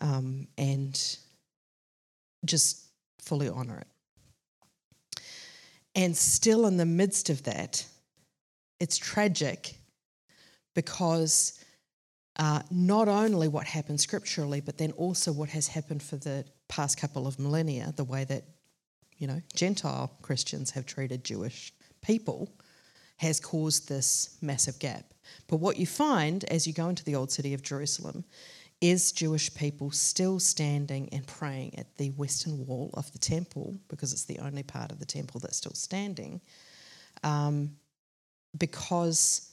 um, 0.00 0.46
and 0.56 1.18
just 2.44 2.86
fully 3.20 3.48
honour 3.48 3.78
it. 3.78 5.20
And 5.94 6.16
still, 6.16 6.66
in 6.66 6.76
the 6.76 6.86
midst 6.86 7.30
of 7.30 7.42
that, 7.44 7.84
it's 8.78 8.98
tragic 8.98 9.76
because 10.74 11.58
uh, 12.38 12.60
not 12.70 13.08
only 13.08 13.48
what 13.48 13.66
happened 13.66 14.00
scripturally, 14.00 14.60
but 14.60 14.76
then 14.76 14.92
also 14.92 15.32
what 15.32 15.48
has 15.48 15.68
happened 15.68 16.02
for 16.02 16.16
the 16.16 16.44
past 16.68 17.00
couple 17.00 17.26
of 17.26 17.38
millennia, 17.38 17.92
the 17.96 18.04
way 18.04 18.24
that 18.24 18.44
you 19.16 19.26
know 19.26 19.40
Gentile 19.54 20.12
Christians 20.20 20.70
have 20.72 20.84
treated 20.84 21.24
Jewish 21.24 21.72
people, 22.06 22.48
has 23.16 23.40
caused 23.40 23.88
this 23.88 24.36
massive 24.42 24.78
gap. 24.78 25.14
But 25.48 25.56
what 25.56 25.78
you 25.78 25.86
find 25.86 26.44
as 26.44 26.66
you 26.66 26.72
go 26.72 26.88
into 26.88 27.04
the 27.04 27.14
old 27.14 27.30
city 27.30 27.54
of 27.54 27.62
Jerusalem 27.62 28.24
is 28.80 29.10
Jewish 29.10 29.54
people 29.54 29.90
still 29.90 30.38
standing 30.38 31.08
and 31.12 31.26
praying 31.26 31.78
at 31.78 31.96
the 31.96 32.10
western 32.10 32.66
wall 32.66 32.90
of 32.94 33.10
the 33.12 33.18
temple 33.18 33.78
because 33.88 34.12
it's 34.12 34.24
the 34.24 34.38
only 34.38 34.62
part 34.62 34.92
of 34.92 34.98
the 34.98 35.06
temple 35.06 35.40
that's 35.40 35.56
still 35.56 35.72
standing. 35.74 36.40
Um, 37.24 37.76
because 38.56 39.52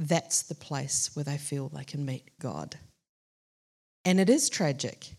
that's 0.00 0.42
the 0.42 0.54
place 0.54 1.10
where 1.14 1.24
they 1.24 1.38
feel 1.38 1.68
they 1.68 1.84
can 1.84 2.04
meet 2.04 2.30
God. 2.40 2.76
And 4.04 4.18
it 4.20 4.28
is 4.28 4.48
tragic 4.48 5.14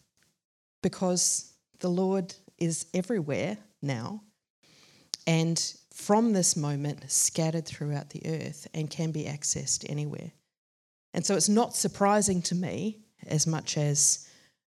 because 0.81 1.53
the 1.79 1.89
Lord 1.89 2.33
is 2.57 2.87
everywhere 2.93 3.57
now 3.81 4.21
and 5.27 5.75
from 5.99 6.31
this 6.31 6.55
moment 6.55 7.03
scattered 7.11 7.65
throughout 7.65 8.09
the 8.09 8.21
earth 8.25 8.67
and 8.73 8.89
can 8.89 9.11
be 9.11 9.25
accessed 9.25 9.85
anywhere. 9.89 10.31
And 11.13 11.25
so 11.25 11.35
it's 11.35 11.49
not 11.49 11.75
surprising 11.75 12.41
to 12.43 12.55
me 12.55 12.99
as 13.27 13.45
much 13.45 13.77
as 13.77 14.27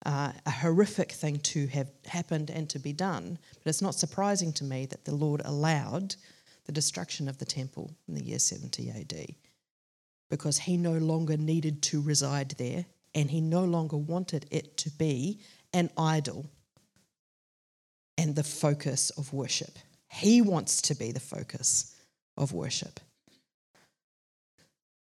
uh, 0.06 0.32
a 0.46 0.50
horrific 0.50 1.12
thing 1.12 1.38
to 1.40 1.66
have 1.66 1.90
happened 2.06 2.48
and 2.48 2.68
to 2.70 2.78
be 2.78 2.94
done, 2.94 3.38
but 3.62 3.68
it's 3.68 3.82
not 3.82 3.94
surprising 3.94 4.52
to 4.54 4.64
me 4.64 4.86
that 4.86 5.04
the 5.04 5.14
Lord 5.14 5.42
allowed 5.44 6.16
the 6.64 6.72
destruction 6.72 7.28
of 7.28 7.36
the 7.38 7.44
temple 7.44 7.94
in 8.08 8.14
the 8.14 8.24
year 8.24 8.38
70 8.38 8.90
AD 8.90 9.34
because 10.30 10.58
he 10.58 10.76
no 10.76 10.94
longer 10.94 11.36
needed 11.36 11.82
to 11.82 12.00
reside 12.00 12.50
there 12.52 12.86
and 13.14 13.30
he 13.30 13.42
no 13.42 13.64
longer 13.64 13.98
wanted 13.98 14.46
it 14.50 14.78
to 14.78 14.90
be 14.90 15.40
an 15.74 15.90
idol 15.98 16.46
and 18.16 18.34
the 18.34 18.42
focus 18.42 19.10
of 19.10 19.32
worship. 19.32 19.78
He 20.10 20.40
wants 20.40 20.82
to 20.82 20.94
be 20.94 21.12
the 21.12 21.20
focus 21.20 21.94
of 22.36 22.52
worship. 22.52 23.00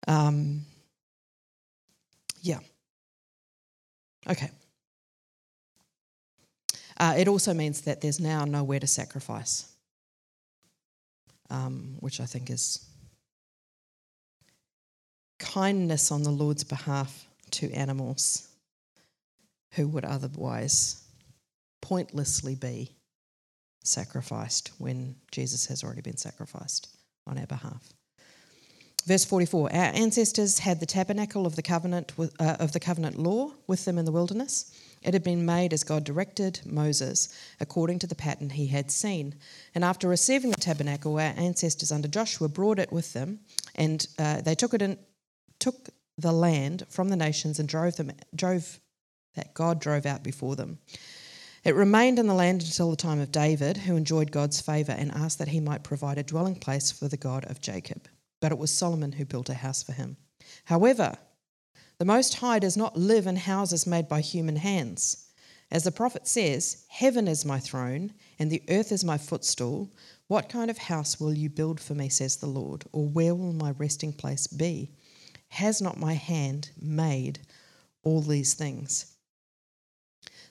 Um, 0.06 0.62
yeah. 2.42 2.60
Okay. 4.28 4.50
Uh, 6.98 7.14
it 7.16 7.28
also 7.28 7.54
means 7.54 7.82
that 7.82 8.00
there's 8.00 8.20
now 8.20 8.44
nowhere 8.44 8.80
to 8.80 8.86
sacrifice, 8.86 9.72
um, 11.48 11.96
which 12.00 12.20
I 12.20 12.26
think 12.26 12.50
is 12.50 12.84
kindness 15.38 16.10
on 16.10 16.24
the 16.24 16.30
Lord's 16.30 16.64
behalf 16.64 17.26
to 17.52 17.70
animals 17.72 18.48
who 19.72 19.86
would 19.88 20.04
otherwise 20.04 21.02
pointlessly 21.80 22.54
be 22.54 22.97
sacrificed 23.82 24.72
when 24.78 25.16
Jesus 25.30 25.66
has 25.66 25.82
already 25.82 26.02
been 26.02 26.16
sacrificed 26.16 26.88
on 27.26 27.38
our 27.38 27.46
behalf. 27.46 27.92
Verse 29.06 29.24
44 29.24 29.72
Our 29.72 29.92
ancestors 29.94 30.58
had 30.58 30.80
the 30.80 30.86
tabernacle 30.86 31.46
of 31.46 31.56
the 31.56 31.62
covenant, 31.62 32.12
uh, 32.18 32.56
of 32.58 32.72
the 32.72 32.80
covenant 32.80 33.18
law 33.18 33.52
with 33.66 33.84
them 33.84 33.96
in 33.96 34.04
the 34.04 34.12
wilderness. 34.12 34.70
It 35.02 35.14
had 35.14 35.22
been 35.22 35.46
made 35.46 35.72
as 35.72 35.84
God 35.84 36.04
directed 36.04 36.60
Moses, 36.66 37.28
according 37.60 38.00
to 38.00 38.06
the 38.06 38.14
pattern 38.14 38.50
he 38.50 38.66
had 38.66 38.90
seen. 38.90 39.36
And 39.74 39.84
after 39.84 40.08
receiving 40.08 40.50
the 40.50 40.56
tabernacle, 40.56 41.14
our 41.14 41.34
ancestors 41.36 41.92
under 41.92 42.08
Joshua 42.08 42.48
brought 42.48 42.78
it 42.78 42.92
with 42.92 43.12
them, 43.12 43.40
and 43.76 44.06
uh, 44.18 44.40
they 44.40 44.54
took 44.54 44.74
it 44.74 44.82
in, 44.82 44.98
took 45.58 45.88
the 46.18 46.32
land 46.32 46.84
from 46.90 47.08
the 47.08 47.16
nations 47.16 47.58
and 47.58 47.68
drove 47.68 47.96
them 47.96 48.10
drove 48.34 48.80
that 49.36 49.54
God 49.54 49.80
drove 49.80 50.04
out 50.04 50.22
before 50.22 50.56
them. 50.56 50.78
It 51.68 51.74
remained 51.74 52.18
in 52.18 52.26
the 52.26 52.34
land 52.34 52.62
until 52.62 52.90
the 52.90 52.96
time 52.96 53.20
of 53.20 53.30
David, 53.30 53.76
who 53.76 53.96
enjoyed 53.96 54.32
God's 54.32 54.60
favour 54.60 54.92
and 54.92 55.12
asked 55.12 55.38
that 55.38 55.48
he 55.48 55.60
might 55.60 55.84
provide 55.84 56.18
a 56.18 56.22
dwelling 56.22 56.56
place 56.56 56.90
for 56.90 57.06
the 57.06 57.16
God 57.16 57.44
of 57.44 57.60
Jacob 57.60 58.08
but 58.40 58.52
it 58.52 58.58
was 58.58 58.72
Solomon 58.72 59.12
who 59.12 59.24
built 59.24 59.48
a 59.48 59.54
house 59.54 59.82
for 59.82 59.92
him. 59.92 60.16
However, 60.64 61.16
the 61.98 62.04
Most 62.04 62.34
High 62.34 62.58
does 62.58 62.76
not 62.76 62.96
live 62.96 63.26
in 63.26 63.36
houses 63.36 63.86
made 63.86 64.08
by 64.08 64.20
human 64.20 64.56
hands. 64.56 65.30
As 65.70 65.84
the 65.84 65.90
prophet 65.92 66.26
says, 66.26 66.84
Heaven 66.88 67.28
is 67.28 67.44
my 67.44 67.58
throne, 67.58 68.14
and 68.38 68.50
the 68.50 68.62
earth 68.68 68.92
is 68.92 69.04
my 69.04 69.18
footstool. 69.18 69.90
What 70.28 70.48
kind 70.48 70.70
of 70.70 70.78
house 70.78 71.20
will 71.20 71.34
you 71.34 71.50
build 71.50 71.80
for 71.80 71.94
me, 71.94 72.08
says 72.08 72.36
the 72.36 72.46
Lord, 72.46 72.84
or 72.92 73.06
where 73.06 73.34
will 73.34 73.52
my 73.52 73.72
resting 73.72 74.12
place 74.12 74.46
be? 74.46 74.92
Has 75.48 75.82
not 75.82 75.98
my 75.98 76.14
hand 76.14 76.70
made 76.80 77.40
all 78.02 78.22
these 78.22 78.54
things? 78.54 79.14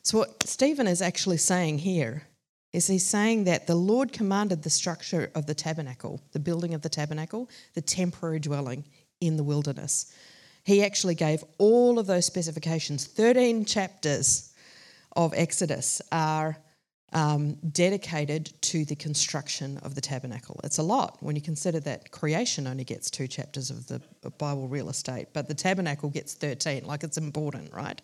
So, 0.08 0.20
what 0.20 0.48
Stephen 0.48 0.88
is 0.88 1.02
actually 1.02 1.36
saying 1.36 1.80
here 1.80 2.24
is 2.72 2.88
he's 2.88 3.06
saying 3.06 3.44
that 3.44 3.68
the 3.68 3.76
Lord 3.76 4.14
commanded 4.14 4.64
the 4.64 4.70
structure 4.70 5.30
of 5.36 5.48
the 5.48 5.54
tabernacle, 5.54 6.22
the 6.32 6.40
building 6.40 6.74
of 6.74 6.82
the 6.82 6.88
tabernacle, 6.88 7.50
the 7.74 7.82
temporary 7.82 8.40
dwelling 8.40 8.86
in 9.20 9.36
the 9.36 9.44
wilderness. 9.44 10.14
He 10.64 10.82
actually 10.82 11.16
gave 11.16 11.44
all 11.58 12.00
of 12.00 12.08
those 12.08 12.26
specifications. 12.26 13.06
13 13.06 13.66
chapters 13.66 14.54
of 15.14 15.34
Exodus 15.36 16.02
are 16.10 16.56
um, 17.14 17.54
dedicated 17.72 18.52
to 18.62 18.84
the 18.84 18.96
construction 18.96 19.78
of 19.80 19.96
the 19.96 20.02
tabernacle. 20.02 20.60
It's 20.64 20.78
a 20.78 20.84
lot 20.84 21.18
when 21.22 21.36
you 21.36 21.42
consider 21.42 21.80
that 21.82 22.12
creation 22.12 22.68
only 22.68 22.84
gets 22.84 23.10
two 23.10 23.28
chapters 23.28 23.70
of 23.70 23.88
the 23.88 24.02
Bible 24.38 24.68
real 24.68 24.90
estate, 24.90 25.28
but 25.34 25.48
the 25.48 25.54
tabernacle 25.54 26.10
gets 26.10 26.34
13. 26.34 26.86
Like 26.86 27.04
it's 27.04 27.18
important, 27.18 27.74
right? 27.74 28.02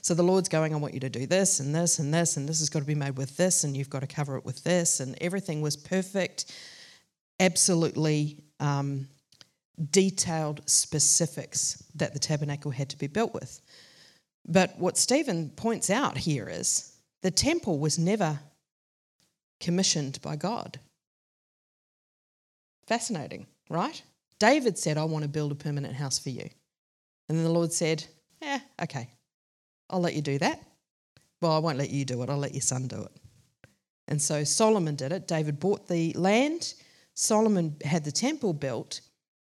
So 0.00 0.14
the 0.14 0.22
Lord's 0.22 0.48
going, 0.48 0.72
I 0.72 0.78
want 0.78 0.94
you 0.94 1.00
to 1.00 1.10
do 1.10 1.26
this 1.26 1.60
and 1.60 1.74
this 1.74 1.98
and 1.98 2.12
this, 2.12 2.36
and 2.38 2.48
this 2.48 2.60
has 2.60 2.70
got 2.70 2.78
to 2.80 2.86
be 2.86 2.94
made 2.94 3.16
with 3.16 3.36
this, 3.36 3.64
and 3.64 3.76
you've 3.76 3.90
got 3.90 4.00
to 4.00 4.06
cover 4.06 4.36
it 4.36 4.44
with 4.44 4.64
this, 4.64 5.00
and 5.00 5.16
everything 5.20 5.60
was 5.60 5.76
perfect, 5.76 6.50
absolutely 7.38 8.42
um, 8.58 9.06
detailed 9.90 10.62
specifics 10.64 11.84
that 11.94 12.14
the 12.14 12.18
tabernacle 12.18 12.70
had 12.70 12.88
to 12.88 12.96
be 12.96 13.06
built 13.06 13.34
with. 13.34 13.60
But 14.48 14.78
what 14.78 14.96
Stephen 14.96 15.50
points 15.50 15.90
out 15.90 16.16
here 16.16 16.48
is 16.48 16.95
the 17.22 17.30
temple 17.30 17.78
was 17.78 17.98
never 17.98 18.38
commissioned 19.60 20.20
by 20.22 20.36
God. 20.36 20.78
Fascinating, 22.86 23.46
right? 23.68 24.00
David 24.38 24.78
said, 24.78 24.98
I 24.98 25.04
want 25.04 25.22
to 25.22 25.28
build 25.28 25.52
a 25.52 25.56
permanent 25.56 25.94
house 25.94 26.18
for 26.18 26.30
you. 26.30 26.48
And 27.28 27.36
then 27.36 27.44
the 27.44 27.50
Lord 27.50 27.72
said, 27.72 28.04
Yeah, 28.40 28.60
okay, 28.82 29.08
I'll 29.90 30.00
let 30.00 30.14
you 30.14 30.22
do 30.22 30.38
that. 30.38 30.62
Well, 31.40 31.52
I 31.52 31.58
won't 31.58 31.78
let 31.78 31.90
you 31.90 32.04
do 32.04 32.22
it, 32.22 32.30
I'll 32.30 32.38
let 32.38 32.54
your 32.54 32.62
son 32.62 32.86
do 32.86 33.02
it. 33.02 33.12
And 34.08 34.22
so 34.22 34.44
Solomon 34.44 34.94
did 34.94 35.12
it. 35.12 35.26
David 35.26 35.58
bought 35.58 35.88
the 35.88 36.12
land, 36.12 36.74
Solomon 37.14 37.76
had 37.84 38.04
the 38.04 38.12
temple 38.12 38.52
built, 38.52 39.00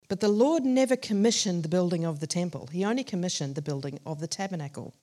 but 0.09 0.21
the 0.21 0.29
Lord 0.29 0.65
never 0.65 0.95
commissioned 0.95 1.63
the 1.63 1.69
building 1.69 2.05
of 2.05 2.21
the 2.21 2.27
temple. 2.27 2.69
He 2.71 2.85
only 2.85 3.03
commissioned 3.03 3.55
the 3.55 3.63
building 3.63 3.99
of 4.07 4.21
the 4.21 4.29
tabernacle. 4.29 4.95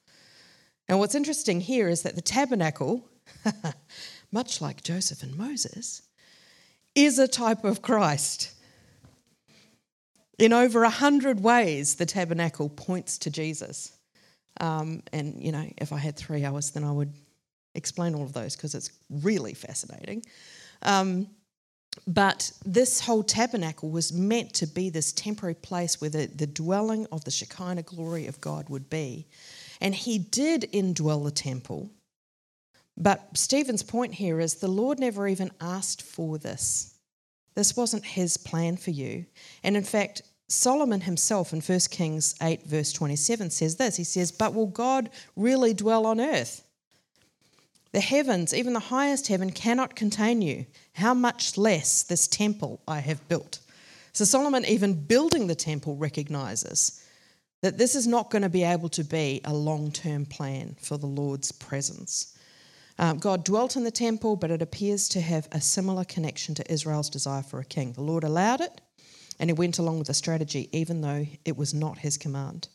And 0.90 0.98
what's 0.98 1.14
interesting 1.14 1.62
here 1.62 1.88
is 1.88 2.02
that 2.02 2.16
the 2.16 2.22
tabernacle, 2.22 3.08
much 4.32 4.60
like 4.60 4.82
Joseph 4.82 5.22
and 5.22 5.38
Moses, 5.38 6.02
is 6.96 7.20
a 7.20 7.28
type 7.28 7.64
of 7.64 7.84
Christ. 7.84 8.56
In 10.40 10.52
over 10.52 10.84
a 10.84 10.90
hundred 10.90 11.42
ways, 11.42 11.96
the 11.96 12.08
tabernacle 12.08 12.70
points 12.70 13.20
to 13.20 13.30
Jesus. 13.30 13.92
Um, 14.60 15.04
and, 15.14 15.40
you 15.40 15.52
know, 15.52 15.72
if 15.78 15.94
I 15.94 15.98
had 15.98 16.16
three 16.16 16.44
hours, 16.44 16.72
then 16.72 16.84
I 16.84 16.92
would 16.92 17.14
explain 17.76 18.16
all 18.16 18.24
of 18.24 18.34
those 18.34 18.56
because 18.56 18.74
it's 18.74 18.92
really 19.12 19.54
fascinating. 19.54 20.24
Um, 20.82 21.28
but 22.08 22.52
this 22.66 23.00
whole 23.00 23.22
tabernacle 23.22 23.92
was 23.92 24.12
meant 24.12 24.54
to 24.56 24.66
be 24.66 24.90
this 24.90 25.12
temporary 25.12 25.54
place 25.54 26.02
where 26.02 26.10
the, 26.10 26.26
the 26.26 26.48
dwelling 26.48 27.06
of 27.12 27.24
the 27.26 27.32
Shekinah 27.32 27.84
glory 27.84 28.26
of 28.26 28.42
God 28.42 28.70
would 28.70 28.90
be. 28.90 29.28
And 29.82 29.96
he 29.96 30.18
did 30.18 30.70
indwell 30.74 31.24
the 31.24 31.32
temple. 31.32 31.90
But 32.98 33.38
Stephen's 33.38 33.84
point 33.84 34.16
here 34.16 34.40
is 34.40 34.56
the 34.56 34.68
Lord 34.68 35.00
never 35.00 35.28
even 35.28 35.52
asked 35.62 36.02
for 36.02 36.38
this. 36.38 36.96
This 37.56 37.76
wasn't 37.76 38.06
his 38.06 38.38
plan 38.38 38.78
for 38.78 38.92
you. 38.92 39.26
And 39.64 39.78
in 39.78 39.84
fact, 39.84 40.22
Solomon 40.50 41.02
himself 41.02 41.54
in 41.54 41.62
1 41.62 41.80
Kings 41.92 42.36
8, 42.42 42.64
verse 42.64 42.92
27 42.92 43.52
says 43.52 43.78
this 43.78 43.96
He 43.96 44.04
says, 44.04 44.32
But 44.32 44.54
will 44.54 44.68
God 44.68 45.10
really 45.36 45.74
dwell 45.74 46.06
on 46.06 46.20
earth? 46.20 46.66
The 47.92 48.02
heavens, 48.02 48.54
even 48.54 48.74
the 48.74 48.80
highest 48.80 49.28
heaven, 49.28 49.52
cannot 49.52 49.96
contain 49.96 50.42
you. 50.42 50.66
How 50.94 51.14
much 51.14 51.58
less 51.58 52.04
this 52.04 52.28
temple 52.28 52.82
I 52.88 53.00
have 53.00 53.28
built? 53.28 53.60
So, 54.14 54.26
Solomon, 54.26 54.66
even 54.66 55.06
building 55.06 55.48
the 55.48 55.56
temple, 55.56 55.96
recognizes 55.96 57.04
that 57.62 57.78
this 57.78 57.96
is 57.96 58.08
not 58.08 58.30
going 58.30 58.42
to 58.42 58.50
be 58.50 58.64
able 58.64 58.90
to 58.90 59.04
be 59.04 59.42
a 59.44 59.54
long 59.54 59.92
term 59.92 60.26
plan 60.26 60.76
for 60.82 60.98
the 60.98 61.08
Lord's 61.08 61.52
presence. 61.52 62.38
Um, 62.98 63.18
God 63.18 63.46
dwelt 63.46 63.76
in 63.76 63.86
the 63.86 63.92
temple, 63.92 64.36
but 64.36 64.52
it 64.52 64.62
appears 64.62 65.08
to 65.10 65.22
have 65.22 65.48
a 65.52 65.62
similar 65.62 66.04
connection 66.04 66.54
to 66.56 66.72
Israel's 66.72 67.10
desire 67.10 67.44
for 67.44 67.60
a 67.60 67.66
king. 67.66 67.94
The 67.94 68.02
Lord 68.02 68.24
allowed 68.24 68.60
it, 68.62 68.82
and 69.40 69.50
he 69.50 69.54
went 69.54 69.80
along 69.80 70.00
with 70.00 70.08
the 70.08 70.14
strategy, 70.14 70.70
even 70.74 71.02
though 71.02 71.26
it 71.46 71.56
was 71.56 71.74
not 71.74 72.00
his 72.00 72.18
command. 72.18 72.68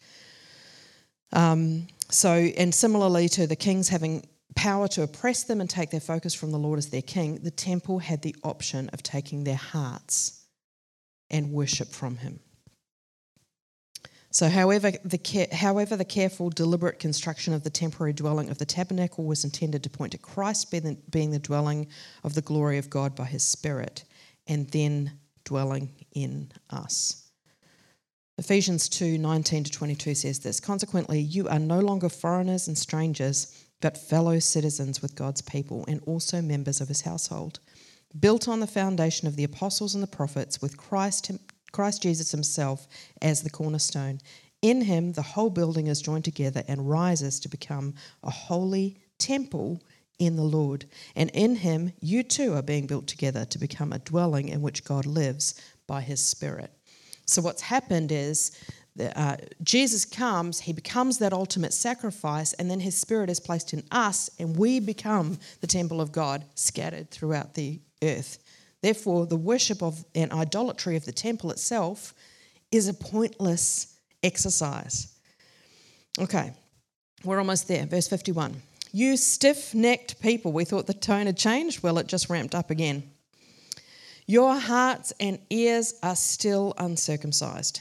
Um, 1.32 1.89
so, 2.11 2.30
and 2.32 2.74
similarly 2.74 3.28
to 3.30 3.47
the 3.47 3.57
kings 3.57 3.89
having 3.89 4.26
power 4.55 4.89
to 4.89 5.03
oppress 5.03 5.45
them 5.45 5.61
and 5.61 5.68
take 5.68 5.91
their 5.91 6.01
focus 6.01 6.32
from 6.32 6.53
the 6.53 6.59
Lord 6.59 6.78
as 6.78 6.89
their 6.89 7.03
king, 7.03 7.41
the 7.43 7.51
temple 7.51 7.99
had 7.99 8.22
the 8.22 8.37
option 8.45 8.89
of 8.91 9.03
taking 9.03 9.45
their 9.45 9.57
hearts 9.57 10.45
and 11.30 11.53
worship 11.53 11.89
from 11.89 12.16
him. 12.16 12.41
So, 14.35 14.49
however 14.49 14.91
the, 15.05 15.49
however, 15.53 15.97
the 15.97 16.05
careful, 16.05 16.51
deliberate 16.51 16.99
construction 16.99 17.55
of 17.55 17.62
the 17.62 17.70
temporary 17.70 18.12
dwelling 18.12 18.51
of 18.51 18.59
the 18.59 18.66
tabernacle 18.66 19.22
was 19.22 19.45
intended 19.45 19.85
to 19.85 19.91
point 19.91 20.11
to 20.11 20.18
Christ 20.18 20.72
being 20.72 20.82
the, 20.82 20.99
being 21.09 21.30
the 21.30 21.39
dwelling 21.39 21.87
of 22.24 22.35
the 22.35 22.43
glory 22.43 22.78
of 22.78 22.91
God 22.91 23.14
by 23.14 23.26
his 23.26 23.45
Spirit, 23.45 24.03
and 24.49 24.68
then 24.70 25.12
dwelling 25.45 25.91
in 26.16 26.51
us. 26.68 27.30
Ephesians 28.37 28.89
2 28.89 29.18
19 29.18 29.62
to 29.64 29.70
22 29.70 30.16
says 30.16 30.41
this 30.41 30.59
Consequently, 30.59 31.20
you 31.20 31.49
are 31.49 31.61
no 31.61 31.78
longer 31.78 32.09
foreigners 32.09 32.66
and 32.66 32.76
strangers, 32.76 33.64
but 33.80 33.97
fellow 33.97 34.41
citizens 34.41 35.01
with 35.01 35.14
God's 35.14 35.43
people 35.43 35.85
and 35.87 36.01
also 36.07 36.43
members 36.43 36.80
of 36.80 36.89
his 36.89 37.03
household, 37.03 37.61
built 38.18 38.49
on 38.49 38.59
the 38.59 38.66
foundation 38.66 39.28
of 39.28 39.37
the 39.37 39.45
apostles 39.45 39.95
and 39.95 40.03
the 40.03 40.09
prophets, 40.09 40.61
with 40.61 40.76
Christ 40.76 41.30
Christ 41.75 42.03
Jesus 42.03 42.31
himself 42.31 42.87
as 43.20 43.43
the 43.43 43.51
cornerstone. 43.51 44.20
In 44.62 44.81
him, 44.81 45.12
the 45.12 45.22
whole 45.22 45.51
building 45.51 45.89
is 45.89 46.01
joined 46.01 46.25
together 46.25 46.62
and 46.66 46.89
rises 46.89 47.39
to 47.41 47.49
become 47.49 47.95
a 48.22 48.31
holy 48.31 48.97
temple 49.18 49.83
in 50.18 50.37
the 50.37 50.43
Lord. 50.43 50.87
And 51.16 51.31
in 51.35 51.57
him, 51.57 51.93
you 52.01 52.22
too 52.22 52.55
are 52.55 52.62
being 52.62 52.87
built 52.87 53.07
together 53.09 53.45
to 53.45 53.59
become 53.59 53.93
a 53.93 53.99
dwelling 53.99 54.49
in 54.49 54.62
which 54.62 54.85
God 54.85 55.05
lives 55.05 55.61
by 55.87 56.01
his 56.01 56.25
Spirit. 56.25 56.70
So, 57.27 57.43
what's 57.43 57.62
happened 57.62 58.12
is 58.12 58.57
uh, 59.16 59.37
Jesus 59.62 60.05
comes, 60.05 60.61
he 60.61 60.72
becomes 60.72 61.18
that 61.18 61.33
ultimate 61.33 61.75
sacrifice, 61.75 62.53
and 62.53 62.70
then 62.70 62.81
his 62.81 62.97
Spirit 62.97 63.29
is 63.29 63.41
placed 63.41 63.72
in 63.72 63.83
us, 63.91 64.31
and 64.39 64.57
we 64.57 64.79
become 64.79 65.39
the 65.61 65.66
temple 65.66 66.01
of 66.01 66.12
God 66.12 66.45
scattered 66.55 67.11
throughout 67.11 67.55
the 67.55 67.81
earth. 68.03 68.39
Therefore, 68.85 69.24
the 69.24 69.37
worship 69.37 69.82
of 69.82 70.05
and 70.14 70.30
idolatry 70.30 70.95
of 70.95 71.07
the 71.07 71.12
temple 71.12 71.51
itself 71.51 72.12
is 72.70 72.87
a 72.87 72.93
pointless 72.93 73.97
exercise. 74.22 75.16
Okay, 76.20 76.53
we're 77.24 77.39
almost 77.39 77.66
there. 77.66 77.87
Verse 77.87 78.09
51. 78.09 78.61
You 78.93 79.16
stiff 79.16 79.74
necked 79.74 80.20
people, 80.20 80.53
we 80.53 80.66
thought 80.66 80.87
the 80.87 80.93
tone 80.93 81.24
had 81.24 81.39
changed. 81.39 81.82
Well, 81.82 81.97
it 81.97 82.09
just 82.09 82.28
ramped 82.28 82.55
up 82.55 82.68
again. 82.68 83.05
Your 84.26 84.55
hearts 84.55 85.14
and 85.18 85.39
ears 85.49 85.95
are 86.03 86.14
still 86.14 86.74
uncircumcised. 86.76 87.80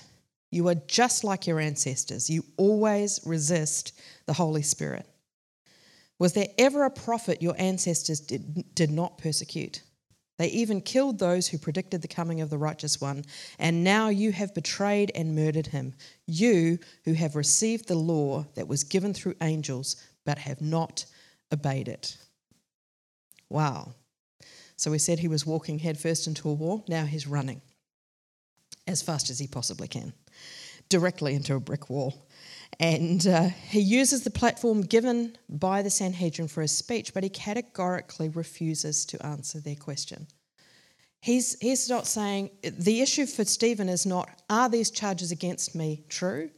You 0.51 0.69
are 0.69 0.75
just 0.87 1.25
like 1.25 1.45
your 1.45 1.59
ancestors. 1.59 2.29
You 2.29 2.45
always 2.55 3.19
resist 3.25 3.91
the 4.25 4.31
Holy 4.31 4.61
Spirit. 4.61 5.05
Was 6.17 6.31
there 6.31 6.47
ever 6.57 6.85
a 6.85 6.89
prophet 6.89 7.41
your 7.41 7.55
ancestors 7.59 8.21
did, 8.21 8.73
did 8.73 8.89
not 8.89 9.17
persecute? 9.17 9.81
They 10.43 10.49
even 10.49 10.81
killed 10.81 11.19
those 11.19 11.47
who 11.47 11.57
predicted 11.57 12.01
the 12.01 12.09
coming 12.09 12.41
of 12.41 12.49
the 12.49 12.57
righteous 12.57 12.99
one. 12.99 13.23
And 13.59 13.81
now 13.81 14.09
you 14.09 14.33
have 14.33 14.53
betrayed 14.53 15.09
and 15.15 15.37
murdered 15.37 15.67
him. 15.67 15.93
You 16.27 16.79
who 17.05 17.13
have 17.13 17.37
received 17.37 17.87
the 17.87 17.95
law 17.95 18.45
that 18.55 18.67
was 18.67 18.83
given 18.83 19.13
through 19.13 19.35
angels, 19.39 19.95
but 20.25 20.37
have 20.39 20.59
not 20.59 21.05
obeyed 21.53 21.87
it. 21.87 22.17
Wow. 23.47 23.93
So 24.75 24.91
we 24.91 24.99
said 24.99 25.19
he 25.19 25.29
was 25.29 25.45
walking 25.45 25.79
headfirst 25.79 26.27
into 26.27 26.49
a 26.49 26.53
wall. 26.53 26.83
Now 26.89 27.05
he's 27.05 27.25
running 27.25 27.61
as 28.85 29.01
fast 29.01 29.29
as 29.29 29.39
he 29.39 29.47
possibly 29.47 29.87
can, 29.87 30.11
directly 30.89 31.35
into 31.35 31.55
a 31.55 31.61
brick 31.61 31.89
wall. 31.89 32.27
And 32.79 33.25
uh, 33.27 33.49
he 33.69 33.79
uses 33.79 34.23
the 34.23 34.31
platform 34.31 34.81
given 34.81 35.37
by 35.47 35.81
the 35.81 35.89
Sanhedrin 35.89 36.47
for 36.47 36.61
his 36.61 36.75
speech, 36.75 37.13
but 37.13 37.23
he 37.23 37.29
categorically 37.29 38.29
refuses 38.29 39.05
to 39.05 39.25
answer 39.25 39.59
their 39.59 39.75
question. 39.75 40.27
He's, 41.21 41.57
he's 41.59 41.89
not 41.89 42.07
saying, 42.07 42.49
the 42.63 43.01
issue 43.01 43.25
for 43.25 43.45
Stephen 43.45 43.87
is 43.87 44.05
not, 44.05 44.29
are 44.49 44.69
these 44.69 44.91
charges 44.91 45.31
against 45.31 45.73
me 45.75 46.03
true? 46.09 46.49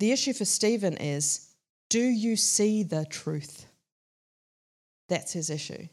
The 0.00 0.10
issue 0.10 0.32
for 0.32 0.44
Stephen 0.44 0.96
is, 0.96 1.54
do 1.88 2.00
you 2.00 2.34
see 2.34 2.82
the 2.82 3.04
truth? 3.04 3.66
That's 5.08 5.32
his 5.32 5.50
issue. 5.50 5.86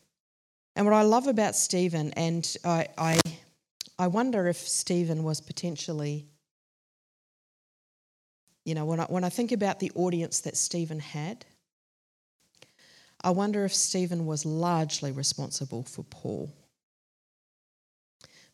And 0.75 0.85
what 0.87 0.95
I 0.95 1.03
love 1.03 1.27
about 1.27 1.55
Stephen, 1.55 2.11
and 2.13 2.57
I, 2.65 2.87
I, 2.97 3.19
I 3.99 4.07
wonder 4.07 4.47
if 4.47 4.57
Stephen 4.57 5.23
was 5.23 5.39
potentially 5.39 6.25
you 8.65 8.75
know, 8.75 8.85
when 8.85 8.99
I, 8.99 9.05
when 9.05 9.23
I 9.23 9.29
think 9.29 9.51
about 9.51 9.79
the 9.79 9.91
audience 9.95 10.41
that 10.41 10.57
Stephen 10.57 10.99
had, 10.99 11.45
I 13.23 13.29
wonder 13.31 13.63
if 13.65 13.73
Stephen 13.73 14.25
was 14.25 14.45
largely 14.45 15.11
responsible 15.11 15.83
for 15.83 16.03
Paul. 16.03 16.53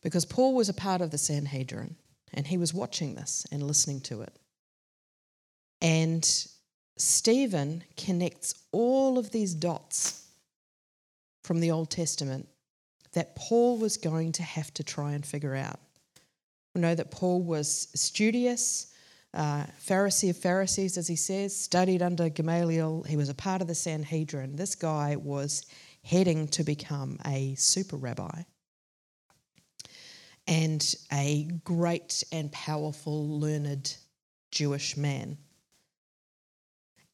Because 0.02 0.24
Paul 0.24 0.54
was 0.54 0.68
a 0.68 0.74
part 0.74 1.00
of 1.00 1.10
the 1.10 1.18
Sanhedrin 1.18 1.96
and 2.32 2.46
he 2.46 2.56
was 2.56 2.72
watching 2.72 3.14
this 3.14 3.46
and 3.50 3.62
listening 3.62 4.00
to 4.02 4.22
it. 4.22 4.34
And 5.82 6.24
Stephen 6.96 7.84
connects 7.96 8.54
all 8.72 9.18
of 9.18 9.30
these 9.30 9.54
dots 9.54 10.26
from 11.42 11.60
the 11.60 11.70
Old 11.70 11.90
Testament 11.90 12.48
that 13.12 13.34
Paul 13.34 13.78
was 13.78 13.96
going 13.96 14.32
to 14.32 14.42
have 14.42 14.72
to 14.74 14.84
try 14.84 15.12
and 15.12 15.26
figure 15.26 15.56
out. 15.56 15.80
We 16.74 16.80
know 16.80 16.94
that 16.94 17.10
Paul 17.10 17.42
was 17.42 17.88
studious, 17.94 18.89
uh, 19.32 19.64
Pharisee 19.80 20.30
of 20.30 20.36
Pharisees, 20.36 20.98
as 20.98 21.06
he 21.06 21.16
says, 21.16 21.56
studied 21.56 22.02
under 22.02 22.28
Gamaliel. 22.28 23.04
He 23.04 23.16
was 23.16 23.28
a 23.28 23.34
part 23.34 23.62
of 23.62 23.68
the 23.68 23.74
Sanhedrin. 23.74 24.56
This 24.56 24.74
guy 24.74 25.16
was 25.16 25.66
heading 26.02 26.48
to 26.48 26.64
become 26.64 27.18
a 27.26 27.54
super 27.56 27.96
rabbi 27.96 28.42
and 30.46 30.94
a 31.12 31.48
great 31.64 32.24
and 32.32 32.50
powerful, 32.50 33.38
learned 33.38 33.96
Jewish 34.50 34.96
man. 34.96 35.38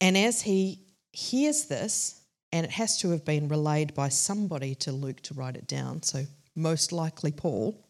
And 0.01 0.17
as 0.17 0.41
he 0.41 0.85
hears 1.11 1.65
this, 1.65 2.21
and 2.51 2.65
it 2.65 2.71
has 2.71 2.97
to 2.99 3.11
have 3.11 3.25
been 3.25 3.47
relayed 3.47 3.93
by 3.93 4.09
somebody 4.09 4.73
to 4.75 4.91
Luke 4.91 5.21
to 5.21 5.33
write 5.33 5.55
it 5.55 5.67
down, 5.67 6.01
so 6.01 6.23
most 6.55 6.91
likely 6.91 7.31
Paul 7.31 7.86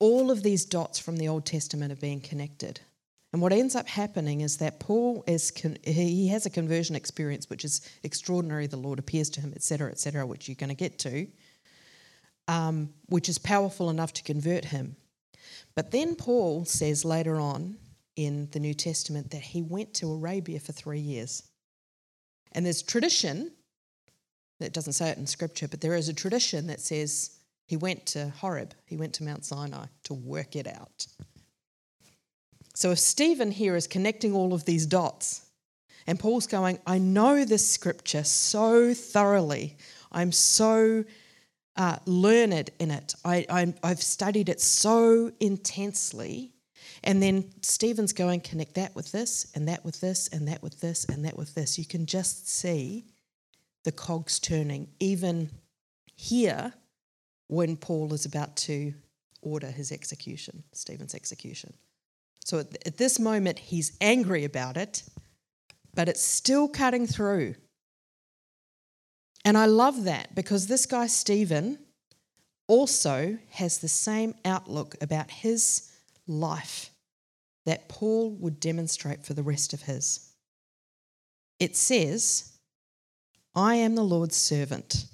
all 0.00 0.30
of 0.30 0.42
these 0.42 0.64
dots 0.64 0.98
from 0.98 1.16
the 1.16 1.28
Old 1.28 1.46
Testament 1.46 1.92
are 1.92 1.96
being 1.96 2.20
connected. 2.20 2.80
And 3.32 3.42
what 3.42 3.52
ends 3.52 3.76
up 3.76 3.86
happening 3.88 4.40
is 4.40 4.56
that 4.58 4.80
Paul 4.80 5.22
is 5.26 5.50
con- 5.50 5.76
he 5.84 6.28
has 6.28 6.46
a 6.46 6.50
conversion 6.50 6.96
experience 6.96 7.50
which 7.50 7.64
is 7.64 7.82
extraordinary. 8.02 8.66
The 8.66 8.76
Lord 8.76 8.98
appears 8.98 9.28
to 9.30 9.40
him, 9.40 9.52
etc., 9.54 9.90
etc., 9.90 10.26
which 10.26 10.48
you're 10.48 10.54
going 10.54 10.68
to 10.70 10.74
get 10.74 10.98
to, 11.00 11.26
um, 12.46 12.90
which 13.08 13.28
is 13.28 13.38
powerful 13.38 13.90
enough 13.90 14.12
to 14.14 14.22
convert 14.22 14.66
him. 14.66 14.96
But 15.74 15.90
then 15.90 16.16
Paul 16.16 16.64
says 16.64 17.04
later 17.04 17.38
on 17.38 17.76
in 18.16 18.48
the 18.52 18.60
New 18.60 18.74
Testament 18.74 19.30
that 19.30 19.42
he 19.42 19.62
went 19.62 19.94
to 19.94 20.10
Arabia 20.10 20.58
for 20.58 20.72
three 20.72 20.98
years. 20.98 21.42
And 22.52 22.64
there's 22.64 22.82
tradition 22.82 23.52
It 24.60 24.72
doesn't 24.72 24.94
say 24.94 25.10
it 25.10 25.18
in 25.18 25.26
scripture, 25.26 25.68
but 25.68 25.80
there 25.80 25.94
is 25.94 26.08
a 26.08 26.14
tradition 26.14 26.66
that 26.66 26.80
says 26.80 27.37
he 27.68 27.76
went 27.76 28.06
to 28.06 28.30
Horeb, 28.30 28.72
he 28.86 28.96
went 28.96 29.12
to 29.14 29.24
Mount 29.24 29.44
Sinai 29.44 29.86
to 30.04 30.14
work 30.14 30.56
it 30.56 30.66
out. 30.66 31.06
So 32.74 32.92
if 32.92 32.98
Stephen 32.98 33.50
here 33.50 33.76
is 33.76 33.86
connecting 33.86 34.32
all 34.32 34.54
of 34.54 34.64
these 34.64 34.86
dots, 34.86 35.44
and 36.06 36.18
Paul's 36.18 36.46
going, 36.46 36.78
I 36.86 36.96
know 36.96 37.44
this 37.44 37.68
scripture 37.68 38.24
so 38.24 38.94
thoroughly, 38.94 39.76
I'm 40.10 40.32
so 40.32 41.04
uh, 41.76 41.96
learned 42.06 42.70
in 42.78 42.90
it, 42.90 43.14
I, 43.22 43.74
I've 43.82 44.02
studied 44.02 44.48
it 44.48 44.62
so 44.62 45.30
intensely. 45.38 46.54
And 47.04 47.22
then 47.22 47.50
Stephen's 47.60 48.14
going, 48.14 48.40
connect 48.40 48.76
that 48.76 48.94
with 48.94 49.12
this, 49.12 49.52
and 49.54 49.68
that 49.68 49.84
with 49.84 50.00
this, 50.00 50.28
and 50.28 50.48
that 50.48 50.62
with 50.62 50.80
this, 50.80 51.04
and 51.04 51.26
that 51.26 51.36
with 51.36 51.54
this. 51.54 51.78
You 51.78 51.84
can 51.84 52.06
just 52.06 52.48
see 52.48 53.04
the 53.84 53.92
cogs 53.92 54.40
turning, 54.40 54.88
even 54.98 55.50
here 56.16 56.72
when 57.48 57.76
Paul 57.76 58.14
is 58.14 58.24
about 58.24 58.56
to 58.56 58.94
order 59.42 59.70
his 59.70 59.90
execution, 59.92 60.62
Stephen's 60.72 61.14
execution. 61.14 61.74
So 62.44 62.60
at, 62.60 62.96
this 62.96 63.18
moment, 63.18 63.58
he's 63.58 63.96
angry 64.00 64.44
about 64.44 64.76
it, 64.76 65.02
but 65.94 66.08
it's 66.08 66.22
still 66.22 66.68
cutting 66.68 67.06
through. 67.06 67.56
And 69.44 69.56
I 69.58 69.66
love 69.66 70.04
that 70.04 70.34
because 70.34 70.66
this 70.66 70.86
guy, 70.86 71.06
Stephen, 71.06 71.78
also 72.66 73.38
has 73.50 73.78
the 73.78 73.88
same 73.88 74.34
outlook 74.44 74.94
about 75.00 75.30
his 75.30 75.90
life 76.26 76.90
that 77.66 77.88
Paul 77.88 78.30
would 78.36 78.60
demonstrate 78.60 79.24
for 79.24 79.34
the 79.34 79.42
rest 79.42 79.72
of 79.72 79.82
his. 79.82 80.32
It 81.58 81.76
says, 81.76 82.52
I 83.54 83.74
am 83.74 83.94
the 83.94 84.02
Lord's 84.02 84.36
servant. 84.36 85.04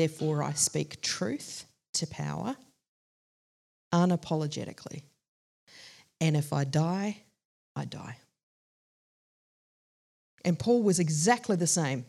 Therefore, 0.00 0.42
I 0.42 0.54
speak 0.54 1.02
truth 1.02 1.66
to 1.92 2.06
power 2.06 2.56
unapologetically. 3.92 5.02
And 6.22 6.38
if 6.38 6.54
I 6.54 6.64
die, 6.64 7.18
I 7.76 7.84
die. 7.84 8.16
And 10.42 10.58
Paul 10.58 10.82
was 10.82 11.00
exactly 11.00 11.54
the 11.54 11.66
same. 11.66 12.06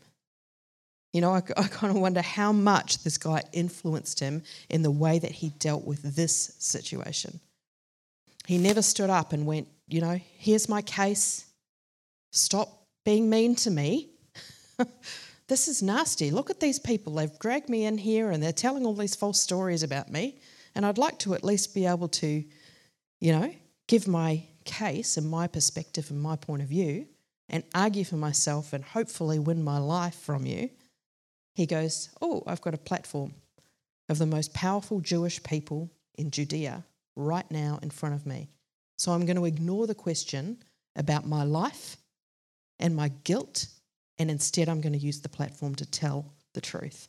You 1.12 1.20
know, 1.20 1.32
I, 1.34 1.39
I 1.58 1.68
kind 1.68 1.94
of 1.94 2.02
wonder 2.02 2.22
how 2.22 2.54
much 2.54 3.04
this 3.04 3.18
guy 3.18 3.44
influenced 3.52 4.22
him 4.22 4.44
in 4.70 4.84
the 4.84 4.92
way 4.92 5.20
that 5.20 5.32
he 5.32 5.50
dealt 5.50 5.84
with 5.84 6.16
this 6.16 6.56
situation. 6.60 7.42
He 8.48 8.58
never 8.58 8.82
stood 8.82 9.10
up 9.10 9.34
and 9.34 9.46
went, 9.46 9.68
you 9.89 10.00
know, 10.00 10.18
here's 10.38 10.70
my 10.70 10.82
case. 10.82 11.46
Stop 12.32 12.70
being 13.04 13.30
mean 13.30 13.56
to 13.56 13.70
me. 13.70 14.12
this 15.52 15.68
is 15.68 15.84
nasty. 15.84 16.32
Look 16.32 16.49
at 16.49 16.62
these 16.62 16.80
people. 16.80 17.16
They've 17.16 17.39
dragged 17.39 17.68
me 17.68 17.84
in 17.84 17.97
here 17.97 18.32
and 18.32 18.41
they're 18.41 18.54
telling 18.54 18.86
all 18.86 18.93
these 18.93 19.16
false 19.16 19.38
stories 19.38 19.84
about 19.84 20.10
me. 20.10 20.39
And 20.76 20.86
I'd 20.86 20.97
like 20.97 21.20
to 21.20 21.34
at 21.34 21.43
least 21.43 21.76
be 21.76 21.86
able 21.86 22.08
to, 22.08 22.45
you 23.20 23.32
know, 23.34 23.54
give 23.89 24.08
my 24.08 24.45
case 24.64 25.18
and 25.18 25.30
my 25.30 25.47
perspective 25.47 26.10
and 26.10 26.22
my 26.22 26.38
point 26.38 26.62
of 26.62 26.70
view 26.70 27.06
and 27.49 27.66
argue 27.76 28.06
for 28.06 28.16
myself 28.16 28.72
and 28.72 28.82
hopefully 28.82 29.39
win 29.39 29.62
my 29.62 29.78
life 29.78 30.16
from 30.16 30.45
you. 30.45 30.70
He 31.54 31.66
goes, 31.66 32.08
Oh, 32.22 32.43
I've 32.47 32.62
got 32.62 32.74
a 32.74 32.78
platform 32.78 33.34
of 34.08 34.20
the 34.20 34.26
most 34.26 34.54
powerful 34.54 35.02
Jewish 35.02 35.43
people 35.43 35.91
in 36.16 36.32
Judea 36.32 36.86
right 37.18 37.52
now 37.52 37.78
in 37.82 37.89
front 37.89 38.16
of 38.16 38.26
me. 38.26 38.47
So 38.97 39.12
I'm 39.12 39.26
going 39.26 39.36
to 39.36 39.43
ignore 39.43 39.86
the 39.86 39.95
question 39.95 40.64
about 40.95 41.28
my 41.28 41.43
life 41.43 41.97
and 42.80 42.95
my 42.95 43.10
guilt 43.26 43.68
and 44.22 44.30
instead 44.30 44.69
I'm 44.69 44.82
going 44.82 44.93
to 44.93 44.99
use 44.99 45.22
the 45.22 45.30
platform 45.30 45.74
to 45.76 45.86
tell 45.86 46.32
the 46.53 46.61
truth. 46.61 47.07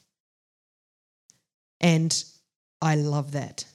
And 1.78 2.24
I 2.80 2.94
love 2.94 3.32
that. 3.32 3.66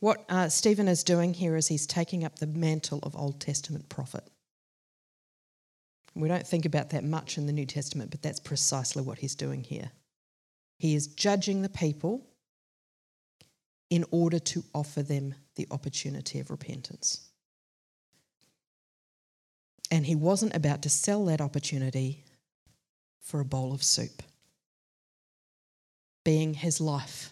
What 0.00 0.24
uh, 0.28 0.48
Stephen 0.48 0.88
is 0.88 1.04
doing 1.04 1.32
here 1.32 1.54
is 1.54 1.68
he's 1.68 1.86
taking 1.86 2.24
up 2.24 2.40
the 2.40 2.48
mantle 2.48 2.98
of 3.04 3.14
Old 3.14 3.40
Testament 3.40 3.88
prophet. 3.88 4.24
We 6.16 6.26
don't 6.26 6.46
think 6.46 6.64
about 6.64 6.90
that 6.90 7.04
much 7.04 7.38
in 7.38 7.46
the 7.46 7.52
New 7.52 7.66
Testament, 7.66 8.10
but 8.10 8.20
that's 8.20 8.40
precisely 8.40 9.02
what 9.04 9.18
he's 9.18 9.36
doing 9.36 9.62
here. 9.62 9.92
He 10.80 10.96
is 10.96 11.06
judging 11.06 11.62
the 11.62 11.68
people 11.68 12.26
in 13.90 14.04
order 14.10 14.40
to 14.40 14.64
offer 14.74 15.04
them 15.04 15.36
the 15.54 15.68
opportunity 15.70 16.40
of 16.40 16.50
repentance. 16.50 17.27
And 19.90 20.04
he 20.04 20.14
wasn't 20.14 20.54
about 20.54 20.82
to 20.82 20.90
sell 20.90 21.24
that 21.26 21.40
opportunity 21.40 22.24
for 23.20 23.40
a 23.40 23.44
bowl 23.44 23.72
of 23.72 23.82
soup, 23.82 24.22
being 26.24 26.54
his 26.54 26.80
life, 26.80 27.30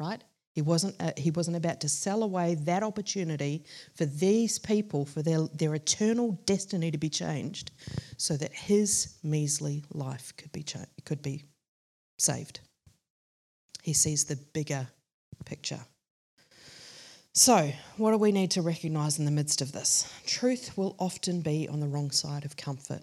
right? 0.00 0.22
He 0.54 0.60
wasn't, 0.60 0.96
uh, 1.00 1.12
he 1.16 1.30
wasn't 1.30 1.56
about 1.56 1.80
to 1.80 1.88
sell 1.88 2.22
away 2.22 2.54
that 2.54 2.82
opportunity 2.82 3.64
for 3.94 4.04
these 4.04 4.58
people, 4.58 5.06
for 5.06 5.22
their, 5.22 5.48
their 5.54 5.74
eternal 5.74 6.32
destiny 6.44 6.90
to 6.90 6.98
be 6.98 7.08
changed, 7.08 7.70
so 8.18 8.36
that 8.36 8.52
his 8.52 9.14
measly 9.22 9.84
life 9.92 10.34
could 10.36 10.52
be, 10.52 10.62
cha- 10.62 10.84
could 11.04 11.22
be 11.22 11.44
saved. 12.18 12.60
He 13.82 13.94
sees 13.94 14.24
the 14.24 14.36
bigger 14.36 14.86
picture. 15.44 15.80
So, 17.34 17.72
what 17.96 18.10
do 18.10 18.18
we 18.18 18.30
need 18.30 18.50
to 18.52 18.62
recognize 18.62 19.18
in 19.18 19.24
the 19.24 19.30
midst 19.30 19.62
of 19.62 19.72
this? 19.72 20.12
Truth 20.26 20.76
will 20.76 20.94
often 20.98 21.40
be 21.40 21.66
on 21.66 21.80
the 21.80 21.88
wrong 21.88 22.10
side 22.10 22.44
of 22.44 22.58
comfort. 22.58 23.02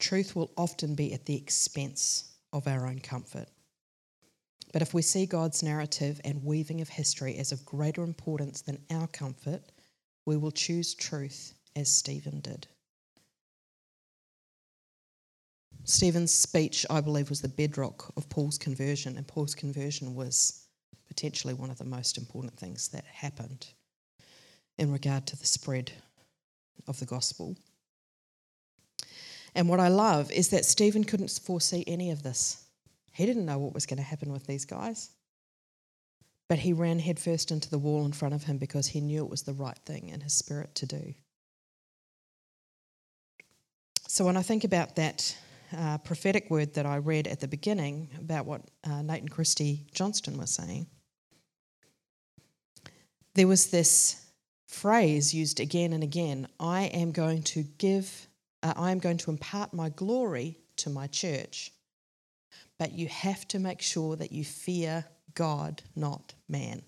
Truth 0.00 0.34
will 0.34 0.50
often 0.56 0.96
be 0.96 1.12
at 1.12 1.26
the 1.26 1.36
expense 1.36 2.32
of 2.52 2.66
our 2.66 2.88
own 2.88 2.98
comfort. 2.98 3.46
But 4.72 4.82
if 4.82 4.92
we 4.92 5.00
see 5.00 5.26
God's 5.26 5.62
narrative 5.62 6.20
and 6.24 6.44
weaving 6.44 6.80
of 6.80 6.88
history 6.88 7.36
as 7.36 7.52
of 7.52 7.64
greater 7.64 8.02
importance 8.02 8.62
than 8.62 8.82
our 8.90 9.06
comfort, 9.06 9.62
we 10.26 10.36
will 10.36 10.50
choose 10.50 10.94
truth 10.94 11.54
as 11.76 11.88
Stephen 11.88 12.40
did. 12.40 12.66
Stephen's 15.84 16.34
speech, 16.34 16.84
I 16.90 17.00
believe, 17.00 17.30
was 17.30 17.40
the 17.40 17.48
bedrock 17.48 18.12
of 18.16 18.28
Paul's 18.28 18.58
conversion, 18.58 19.16
and 19.16 19.26
Paul's 19.26 19.54
conversion 19.54 20.16
was 20.16 20.67
potentially 21.08 21.54
one 21.54 21.70
of 21.70 21.78
the 21.78 21.84
most 21.84 22.18
important 22.18 22.56
things 22.58 22.88
that 22.88 23.04
happened 23.04 23.66
in 24.78 24.92
regard 24.92 25.26
to 25.26 25.36
the 25.36 25.46
spread 25.46 25.92
of 26.86 26.98
the 27.00 27.06
gospel. 27.06 27.56
And 29.54 29.68
what 29.68 29.80
I 29.80 29.88
love 29.88 30.30
is 30.30 30.48
that 30.48 30.64
Stephen 30.64 31.04
couldn't 31.04 31.40
foresee 31.42 31.84
any 31.86 32.10
of 32.10 32.22
this. 32.22 32.64
He 33.12 33.26
didn't 33.26 33.46
know 33.46 33.58
what 33.58 33.74
was 33.74 33.86
going 33.86 33.96
to 33.96 34.02
happen 34.02 34.32
with 34.32 34.46
these 34.46 34.64
guys. 34.64 35.10
But 36.48 36.60
he 36.60 36.72
ran 36.72 36.98
headfirst 36.98 37.50
into 37.50 37.68
the 37.68 37.78
wall 37.78 38.06
in 38.06 38.12
front 38.12 38.34
of 38.34 38.44
him 38.44 38.58
because 38.58 38.86
he 38.86 39.00
knew 39.00 39.24
it 39.24 39.30
was 39.30 39.42
the 39.42 39.52
right 39.52 39.78
thing 39.84 40.08
in 40.08 40.20
his 40.20 40.32
spirit 40.32 40.74
to 40.76 40.86
do. 40.86 41.14
So 44.06 44.24
when 44.24 44.36
I 44.36 44.42
think 44.42 44.64
about 44.64 44.96
that 44.96 45.36
uh, 45.76 45.98
prophetic 45.98 46.50
word 46.50 46.74
that 46.74 46.86
I 46.86 46.96
read 46.96 47.26
at 47.26 47.40
the 47.40 47.48
beginning 47.48 48.08
about 48.18 48.46
what 48.46 48.62
uh, 48.84 49.02
Nathan 49.02 49.28
Christie 49.28 49.86
Johnston 49.92 50.38
was 50.38 50.50
saying, 50.50 50.86
there 53.38 53.46
was 53.46 53.68
this 53.68 54.26
phrase 54.66 55.32
used 55.32 55.60
again 55.60 55.92
and 55.92 56.02
again 56.02 56.48
I 56.58 56.86
am 56.86 57.12
going 57.12 57.44
to 57.44 57.62
give, 57.62 58.26
uh, 58.64 58.74
I 58.76 58.90
am 58.90 58.98
going 58.98 59.18
to 59.18 59.30
impart 59.30 59.72
my 59.72 59.90
glory 59.90 60.58
to 60.78 60.90
my 60.90 61.06
church. 61.06 61.70
But 62.80 62.94
you 62.94 63.06
have 63.06 63.46
to 63.48 63.60
make 63.60 63.80
sure 63.80 64.16
that 64.16 64.32
you 64.32 64.44
fear 64.44 65.04
God, 65.34 65.82
not 65.94 66.34
man. 66.48 66.82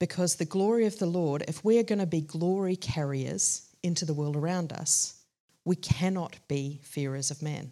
Because 0.00 0.34
the 0.34 0.44
glory 0.44 0.86
of 0.86 0.98
the 0.98 1.06
Lord, 1.06 1.44
if 1.46 1.64
we 1.64 1.78
are 1.78 1.84
going 1.84 2.00
to 2.00 2.06
be 2.06 2.20
glory 2.20 2.74
carriers 2.74 3.68
into 3.84 4.04
the 4.04 4.14
world 4.14 4.34
around 4.34 4.72
us, 4.72 5.22
we 5.64 5.76
cannot 5.76 6.36
be 6.48 6.80
fearers 6.82 7.30
of 7.30 7.42
man. 7.42 7.70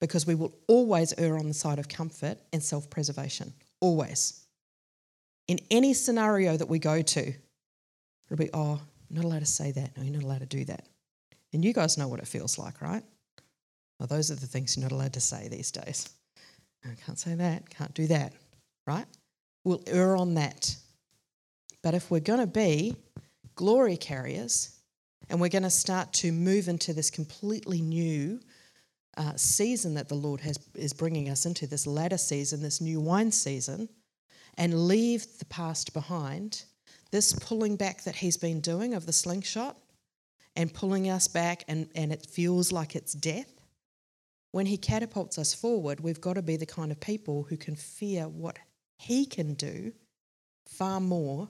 Because 0.00 0.28
we 0.28 0.36
will 0.36 0.54
always 0.68 1.12
err 1.18 1.36
on 1.36 1.48
the 1.48 1.54
side 1.54 1.80
of 1.80 1.88
comfort 1.88 2.38
and 2.52 2.62
self 2.62 2.88
preservation. 2.88 3.52
Always 3.80 4.43
in 5.48 5.58
any 5.70 5.92
scenario 5.92 6.56
that 6.56 6.68
we 6.68 6.78
go 6.78 7.02
to, 7.02 7.20
it'll 7.20 8.36
be, 8.36 8.50
oh, 8.52 8.80
I'm 9.10 9.16
not 9.16 9.24
allowed 9.24 9.40
to 9.40 9.46
say 9.46 9.72
that. 9.72 9.96
No, 9.96 10.02
you're 10.02 10.14
not 10.14 10.22
allowed 10.22 10.40
to 10.40 10.46
do 10.46 10.64
that. 10.66 10.86
And 11.52 11.64
you 11.64 11.72
guys 11.72 11.98
know 11.98 12.08
what 12.08 12.20
it 12.20 12.26
feels 12.26 12.58
like, 12.58 12.80
right? 12.80 13.02
Well, 13.98 14.06
those 14.08 14.30
are 14.30 14.34
the 14.34 14.46
things 14.46 14.76
you're 14.76 14.82
not 14.82 14.92
allowed 14.92 15.12
to 15.12 15.20
say 15.20 15.48
these 15.48 15.70
days. 15.70 16.08
I 16.84 16.94
can't 17.06 17.18
say 17.18 17.34
that, 17.34 17.70
can't 17.70 17.94
do 17.94 18.06
that, 18.08 18.32
right? 18.86 19.06
We'll 19.64 19.82
err 19.86 20.16
on 20.16 20.34
that. 20.34 20.76
But 21.82 21.94
if 21.94 22.10
we're 22.10 22.20
going 22.20 22.40
to 22.40 22.46
be 22.46 22.96
glory 23.54 23.96
carriers 23.96 24.78
and 25.30 25.40
we're 25.40 25.48
going 25.48 25.62
to 25.62 25.70
start 25.70 26.12
to 26.14 26.32
move 26.32 26.68
into 26.68 26.92
this 26.92 27.10
completely 27.10 27.80
new 27.80 28.40
uh, 29.16 29.32
season 29.36 29.94
that 29.94 30.08
the 30.08 30.14
Lord 30.14 30.40
has, 30.40 30.58
is 30.74 30.92
bringing 30.92 31.30
us 31.30 31.46
into, 31.46 31.66
this 31.66 31.86
latter 31.86 32.18
season, 32.18 32.62
this 32.62 32.80
new 32.80 33.00
wine 33.00 33.30
season, 33.30 33.88
and 34.56 34.86
leave 34.86 35.38
the 35.38 35.44
past 35.46 35.92
behind, 35.92 36.64
this 37.10 37.32
pulling 37.32 37.76
back 37.76 38.04
that 38.04 38.16
he's 38.16 38.36
been 38.36 38.60
doing 38.60 38.94
of 38.94 39.06
the 39.06 39.12
slingshot 39.12 39.76
and 40.56 40.72
pulling 40.72 41.10
us 41.10 41.26
back, 41.28 41.64
and, 41.68 41.88
and 41.94 42.12
it 42.12 42.26
feels 42.26 42.70
like 42.70 42.94
it's 42.94 43.12
death. 43.12 43.50
When 44.52 44.66
He 44.66 44.76
catapults 44.76 45.36
us 45.36 45.52
forward, 45.52 46.00
we've 46.00 46.20
got 46.20 46.34
to 46.34 46.42
be 46.42 46.56
the 46.56 46.66
kind 46.66 46.92
of 46.92 47.00
people 47.00 47.42
who 47.48 47.56
can 47.56 47.74
fear 47.74 48.28
what 48.28 48.58
He 48.98 49.26
can 49.26 49.54
do 49.54 49.92
far 50.64 51.00
more 51.00 51.48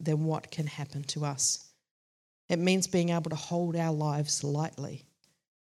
than 0.00 0.24
what 0.24 0.50
can 0.50 0.66
happen 0.66 1.04
to 1.04 1.24
us. 1.24 1.70
It 2.48 2.58
means 2.58 2.88
being 2.88 3.10
able 3.10 3.30
to 3.30 3.36
hold 3.36 3.76
our 3.76 3.92
lives 3.92 4.42
lightly. 4.42 5.04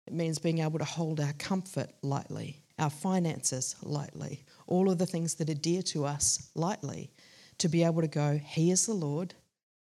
It 0.07 0.13
means 0.13 0.39
being 0.39 0.59
able 0.59 0.79
to 0.79 0.85
hold 0.85 1.19
our 1.19 1.33
comfort 1.33 1.89
lightly, 2.01 2.63
our 2.79 2.89
finances 2.89 3.75
lightly, 3.83 4.45
all 4.71 4.89
of 4.89 4.97
the 4.97 5.05
things 5.05 5.35
that 5.35 5.49
are 5.49 5.53
dear 5.53 5.81
to 5.81 6.05
us 6.05 6.49
lightly, 6.55 7.11
to 7.57 7.67
be 7.67 7.83
able 7.83 8.01
to 8.01 8.07
go, 8.07 8.39
He 8.43 8.71
is 8.71 8.85
the 8.85 8.93
Lord 8.93 9.35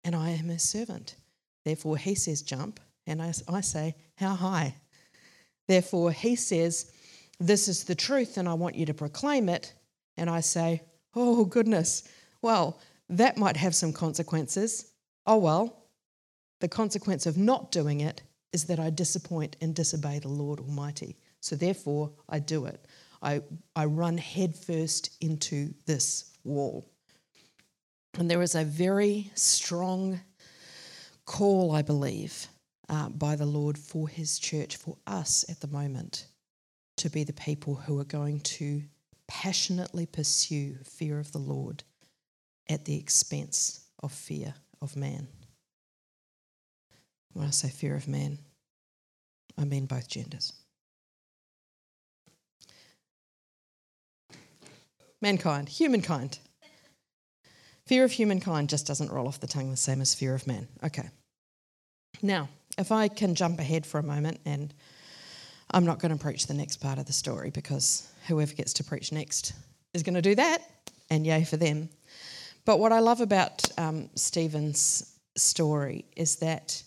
and 0.03 0.15
I 0.15 0.29
am 0.29 0.47
His 0.47 0.63
servant. 0.63 1.15
Therefore, 1.65 1.97
He 1.97 2.15
says, 2.15 2.41
Jump, 2.41 2.79
and 3.05 3.21
I, 3.21 3.33
I 3.47 3.61
say, 3.61 3.95
How 4.15 4.35
high? 4.35 4.75
Therefore, 5.67 6.11
He 6.11 6.35
says, 6.35 6.91
This 7.39 7.67
is 7.67 7.83
the 7.83 7.93
truth 7.93 8.37
and 8.37 8.47
I 8.47 8.53
want 8.53 8.75
you 8.75 8.85
to 8.85 8.93
proclaim 8.93 9.49
it. 9.49 9.73
And 10.15 10.29
I 10.29 10.39
say, 10.39 10.81
Oh, 11.13 11.43
goodness. 11.43 12.07
Well, 12.41 12.79
that 13.09 13.37
might 13.37 13.57
have 13.57 13.75
some 13.75 13.91
consequences. 13.91 14.93
Oh, 15.25 15.37
well, 15.37 15.83
the 16.61 16.69
consequence 16.69 17.25
of 17.25 17.37
not 17.37 17.71
doing 17.71 17.99
it 17.99 18.21
is 18.53 18.65
that 18.65 18.79
I 18.79 18.89
disappoint 18.89 19.57
and 19.61 19.75
disobey 19.75 20.19
the 20.19 20.29
Lord 20.29 20.59
Almighty. 20.59 21.17
So 21.41 21.55
therefore, 21.55 22.11
I 22.29 22.39
do 22.39 22.65
it. 22.65 22.85
I, 23.21 23.41
I 23.75 23.85
run 23.85 24.17
headfirst 24.17 25.11
into 25.21 25.73
this 25.85 26.31
wall. 26.43 26.89
And 28.17 28.29
there 28.29 28.41
is 28.41 28.55
a 28.55 28.63
very 28.63 29.31
strong 29.35 30.19
call, 31.25 31.75
I 31.75 31.81
believe, 31.81 32.47
uh, 32.87 33.09
by 33.09 33.35
the 33.35 33.45
Lord 33.45 33.77
for 33.77 34.07
his 34.07 34.39
church, 34.39 34.77
for 34.77 34.97
us 35.05 35.45
at 35.49 35.59
the 35.59 35.67
moment, 35.67 36.25
to 36.97 37.09
be 37.09 37.23
the 37.23 37.33
people 37.33 37.75
who 37.75 37.99
are 37.99 38.05
going 38.05 38.39
to 38.41 38.81
passionately 39.27 40.05
pursue 40.05 40.75
fear 40.83 41.19
of 41.19 41.31
the 41.31 41.37
Lord 41.37 41.83
at 42.67 42.85
the 42.85 42.97
expense 42.97 43.85
of 44.01 44.11
fear 44.11 44.55
of 44.81 44.95
man. 44.95 45.27
When 47.33 47.47
I 47.47 47.51
say 47.51 47.69
fear 47.69 47.95
of 47.95 48.07
man, 48.07 48.39
I 49.57 49.65
mean 49.65 49.85
both 49.85 50.07
genders. 50.07 50.53
Mankind, 55.21 55.67
humankind. 55.67 56.39
Fear 57.85 58.05
of 58.05 58.11
humankind 58.11 58.69
just 58.69 58.85
doesn't 58.87 59.11
roll 59.11 59.27
off 59.27 59.39
the 59.39 59.47
tongue 59.47 59.71
the 59.71 59.77
same 59.77 59.99
as 59.99 60.13
fear 60.13 60.35
of 60.35 60.47
man. 60.47 60.67
Okay. 60.83 61.09
Now, 62.21 62.49
if 62.77 62.91
I 62.91 63.07
can 63.07 63.35
jump 63.35 63.59
ahead 63.59 63.85
for 63.85 63.99
a 63.99 64.03
moment, 64.03 64.39
and 64.45 64.73
I'm 65.71 65.85
not 65.85 65.99
going 65.99 66.15
to 66.15 66.23
preach 66.23 66.47
the 66.47 66.53
next 66.53 66.77
part 66.77 66.99
of 66.99 67.05
the 67.05 67.13
story 67.13 67.49
because 67.49 68.07
whoever 68.27 68.53
gets 68.53 68.73
to 68.73 68.83
preach 68.83 69.11
next 69.11 69.53
is 69.93 70.03
going 70.03 70.15
to 70.15 70.21
do 70.21 70.35
that, 70.35 70.61
and 71.09 71.25
yay 71.25 71.43
for 71.43 71.57
them. 71.57 71.89
But 72.63 72.79
what 72.79 72.91
I 72.91 72.99
love 72.99 73.21
about 73.21 73.65
um, 73.77 74.09
Stephen's 74.15 75.17
story 75.35 76.05
is 76.15 76.37
that 76.37 76.81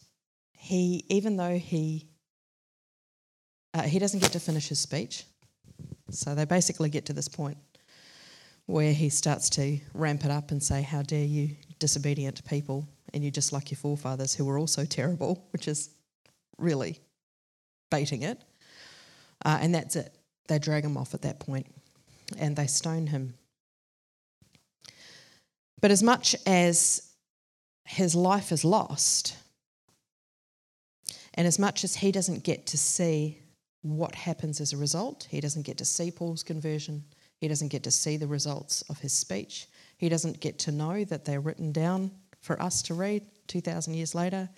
he, 0.53 1.05
even 1.09 1.37
though 1.37 1.57
he 1.57 2.07
uh, 3.75 3.83
he 3.83 3.99
doesn't 3.99 4.21
get 4.21 4.33
to 4.33 4.41
finish 4.41 4.69
his 4.69 4.79
speech, 4.79 5.25
so 6.11 6.35
they 6.35 6.45
basically 6.45 6.91
get 6.91 7.07
to 7.07 7.13
this 7.13 7.27
point 7.27 7.57
where 8.67 8.93
he 8.93 9.09
starts 9.09 9.51
to 9.51 9.81
ramp 9.93 10.25
it 10.25 10.31
up 10.31 10.51
and 10.51 10.63
say, 10.63 10.83
"How 10.83 11.03
dare 11.03 11.25
you, 11.25 11.57
disobedient 11.79 12.45
people, 12.45 12.89
and 13.13 13.23
you're 13.23 13.31
just 13.31 13.53
like 13.53 13.71
your 13.71 13.79
forefathers 13.79 14.35
who 14.35 14.45
were 14.45 14.59
also 14.59 14.85
terrible," 14.85 15.47
which 15.51 15.69
is 15.69 15.91
really 16.59 17.01
baiting 17.91 18.23
it. 18.23 18.43
Uh, 19.45 19.59
and 19.61 19.75
that's 19.75 19.97
it. 19.97 20.15
They 20.49 20.59
drag 20.59 20.85
him 20.85 20.97
off 20.97 21.15
at 21.15 21.23
that 21.23 21.41
point, 21.41 21.67
and 22.39 22.57
they 22.57 22.67
stone 22.67 23.09
him. 23.09 23.35
But 25.81 25.91
as 25.91 26.03
much 26.03 26.37
as 26.47 27.03
his 27.85 28.15
life 28.15 28.53
is 28.53 28.65
lost, 28.65 29.37
and 31.35 31.47
as 31.47 31.59
much 31.59 31.83
as 31.83 31.97
he 31.97 32.13
doesn't 32.13 32.45
get 32.45 32.67
to 32.69 32.79
see 32.79 33.39
what 33.83 34.15
happens 34.15 34.61
as 34.61 34.73
a 34.73 34.77
result, 34.77 35.27
he 35.31 35.41
doesn't 35.41 35.63
get 35.63 35.79
to 35.79 35.85
see 35.85 36.11
Paul's 36.11 36.45
conversion, 36.45 37.05
he 37.43 37.49
doesn't 37.49 37.73
get 37.73 37.83
to 37.83 37.91
see 37.91 38.17
the 38.17 38.29
results 38.29 38.83
of 38.83 39.01
his 39.01 39.13
speech, 39.13 39.67
he 39.99 40.09
doesn't 40.09 40.39
get 40.39 40.61
to 40.61 40.71
know 40.71 41.03
that 41.03 41.25
they're 41.25 41.41
written 41.41 41.73
down 41.73 42.13
for 42.41 42.63
us 42.63 42.83
to 42.83 42.95
read 42.95 43.27
2,000 43.49 43.95
years 43.95 44.15
later. 44.15 44.49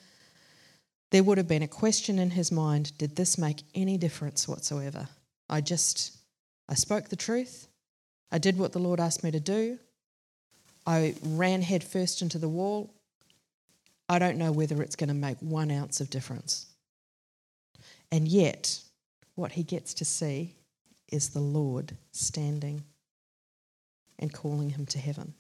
There 1.10 1.22
would 1.22 1.38
have 1.38 1.48
been 1.48 1.62
a 1.62 1.68
question 1.68 2.18
in 2.18 2.28
his 2.28 2.52
mind 2.52 2.92
did 2.98 3.16
this 3.16 3.38
make 3.38 3.62
any 3.74 3.96
difference 3.96 4.46
whatsoever? 4.46 5.08
I 5.48 5.62
just, 5.62 6.14
I 6.68 6.74
spoke 6.74 7.08
the 7.08 7.16
truth. 7.16 7.68
I 8.30 8.36
did 8.36 8.58
what 8.58 8.72
the 8.72 8.80
Lord 8.80 9.00
asked 9.00 9.24
me 9.24 9.30
to 9.30 9.40
do. 9.40 9.78
I 10.86 11.14
ran 11.22 11.62
headfirst 11.62 12.20
into 12.20 12.36
the 12.36 12.50
wall. 12.50 12.92
I 14.10 14.18
don't 14.18 14.36
know 14.36 14.52
whether 14.52 14.82
it's 14.82 14.96
going 14.96 15.08
to 15.08 15.14
make 15.14 15.38
one 15.40 15.70
ounce 15.70 16.02
of 16.02 16.10
difference. 16.10 16.66
And 18.12 18.28
yet, 18.28 18.78
what 19.36 19.52
he 19.52 19.62
gets 19.62 19.94
to 19.94 20.04
see 20.04 20.54
is 21.14 21.28
the 21.28 21.40
Lord 21.40 21.96
standing 22.10 22.82
and 24.18 24.32
calling 24.32 24.70
him 24.70 24.84
to 24.86 24.98
heaven. 24.98 25.34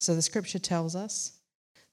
So 0.00 0.14
the 0.14 0.22
scripture 0.22 0.58
tells 0.58 0.96
us 0.96 1.38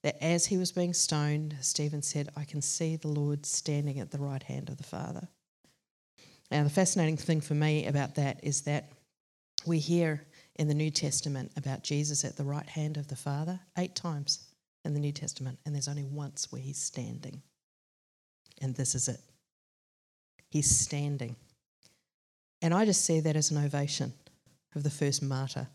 that 0.01 0.23
as 0.23 0.45
he 0.45 0.57
was 0.57 0.71
being 0.71 0.93
stoned, 0.93 1.57
Stephen 1.59 2.01
said, 2.01 2.29
I 2.37 2.45
can 2.45 2.61
see 2.61 2.95
the 2.95 3.09
Lord 3.09 3.45
standing 3.45 3.99
at 3.99 4.11
the 4.11 4.17
right 4.17 4.41
hand 4.41 4.69
of 4.69 4.77
the 4.77 4.83
Father. 4.83 5.27
Now, 6.49 6.63
the 6.63 6.69
fascinating 6.69 7.17
thing 7.17 7.41
for 7.41 7.53
me 7.53 7.85
about 7.85 8.15
that 8.15 8.39
is 8.43 8.61
that 8.61 8.91
we 9.65 9.79
hear 9.79 10.25
in 10.55 10.69
the 10.69 10.73
New 10.73 10.89
Testament 10.89 11.51
about 11.57 11.83
Jesus 11.83 12.23
at 12.23 12.37
the 12.37 12.45
right 12.45 12.67
hand 12.67 12.95
of 12.95 13.09
the 13.09 13.15
Father 13.17 13.59
eight 13.77 13.95
times 13.95 14.47
in 14.85 14.93
the 14.93 14.99
New 14.99 15.11
Testament, 15.11 15.59
and 15.65 15.75
there's 15.75 15.89
only 15.89 16.03
once 16.03 16.49
where 16.49 16.61
he's 16.61 16.81
standing. 16.81 17.41
And 18.61 18.73
this 18.73 18.95
is 18.95 19.09
it. 19.09 19.19
He's 20.49 20.69
standing. 20.69 21.35
And 22.61 22.73
I 22.73 22.85
just 22.85 23.05
see 23.05 23.19
that 23.21 23.35
as 23.35 23.51
an 23.51 23.63
ovation 23.63 24.13
of 24.75 24.83
the 24.83 24.89
first 24.89 25.21
martyr. 25.21 25.67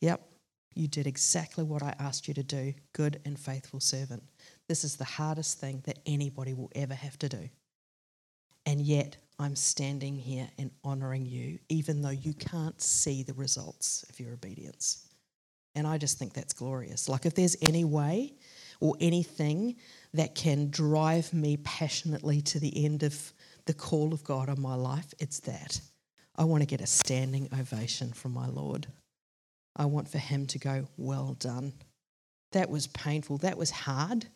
Yep, 0.00 0.20
you 0.74 0.88
did 0.88 1.06
exactly 1.06 1.64
what 1.64 1.82
I 1.82 1.94
asked 1.98 2.28
you 2.28 2.34
to 2.34 2.42
do, 2.42 2.74
good 2.92 3.20
and 3.24 3.38
faithful 3.38 3.80
servant. 3.80 4.22
This 4.68 4.84
is 4.84 4.96
the 4.96 5.04
hardest 5.04 5.58
thing 5.58 5.82
that 5.86 5.98
anybody 6.06 6.54
will 6.54 6.70
ever 6.74 6.94
have 6.94 7.18
to 7.20 7.28
do. 7.28 7.48
And 8.66 8.80
yet, 8.80 9.16
I'm 9.38 9.54
standing 9.54 10.16
here 10.16 10.48
and 10.58 10.70
honoring 10.82 11.26
you, 11.26 11.58
even 11.68 12.02
though 12.02 12.10
you 12.10 12.34
can't 12.34 12.80
see 12.80 13.22
the 13.22 13.34
results 13.34 14.04
of 14.08 14.18
your 14.18 14.32
obedience. 14.32 15.08
And 15.74 15.86
I 15.86 15.98
just 15.98 16.18
think 16.18 16.32
that's 16.32 16.54
glorious. 16.54 17.08
Like, 17.08 17.26
if 17.26 17.34
there's 17.34 17.56
any 17.68 17.84
way 17.84 18.34
or 18.80 18.94
anything 18.98 19.76
that 20.14 20.34
can 20.34 20.70
drive 20.70 21.32
me 21.32 21.58
passionately 21.58 22.40
to 22.42 22.58
the 22.58 22.84
end 22.84 23.02
of 23.02 23.32
the 23.66 23.74
call 23.74 24.12
of 24.12 24.24
God 24.24 24.48
on 24.48 24.60
my 24.60 24.74
life, 24.74 25.12
it's 25.18 25.40
that. 25.40 25.80
I 26.36 26.44
want 26.44 26.62
to 26.62 26.66
get 26.66 26.80
a 26.80 26.86
standing 26.86 27.48
ovation 27.58 28.12
from 28.12 28.32
my 28.32 28.46
Lord. 28.46 28.86
I 29.74 29.86
want 29.86 30.08
for 30.08 30.18
Him 30.18 30.46
to 30.46 30.58
go, 30.58 30.86
Well 30.96 31.36
done. 31.38 31.72
That 32.52 32.70
was 32.70 32.86
painful. 32.86 33.38
That 33.38 33.58
was 33.58 33.70
hard. 33.70 34.26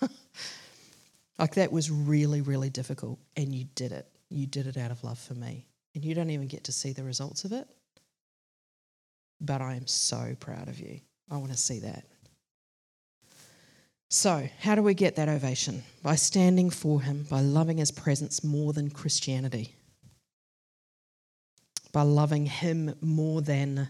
like, 1.38 1.54
that 1.54 1.72
was 1.72 1.90
really, 1.90 2.40
really 2.40 2.70
difficult. 2.70 3.18
And 3.36 3.54
you 3.54 3.64
did 3.74 3.92
it. 3.92 4.06
You 4.28 4.46
did 4.46 4.66
it 4.66 4.76
out 4.76 4.90
of 4.90 5.02
love 5.02 5.18
for 5.18 5.34
me. 5.34 5.66
And 5.94 6.04
you 6.04 6.14
don't 6.14 6.30
even 6.30 6.46
get 6.46 6.64
to 6.64 6.72
see 6.72 6.92
the 6.92 7.04
results 7.04 7.44
of 7.44 7.52
it 7.52 7.68
but 9.44 9.60
I 9.60 9.74
am 9.74 9.86
so 9.86 10.34
proud 10.40 10.68
of 10.68 10.80
you. 10.80 11.00
I 11.30 11.36
want 11.36 11.52
to 11.52 11.58
see 11.58 11.80
that. 11.80 12.04
So, 14.10 14.48
how 14.60 14.74
do 14.74 14.82
we 14.82 14.94
get 14.94 15.16
that 15.16 15.28
ovation? 15.28 15.82
By 16.02 16.14
standing 16.16 16.70
for 16.70 17.00
Him, 17.02 17.26
by 17.28 17.40
loving 17.40 17.78
His 17.78 17.90
presence 17.90 18.44
more 18.44 18.72
than 18.72 18.90
Christianity, 18.90 19.74
by 21.92 22.02
loving 22.02 22.46
Him 22.46 22.94
more 23.00 23.42
than 23.42 23.88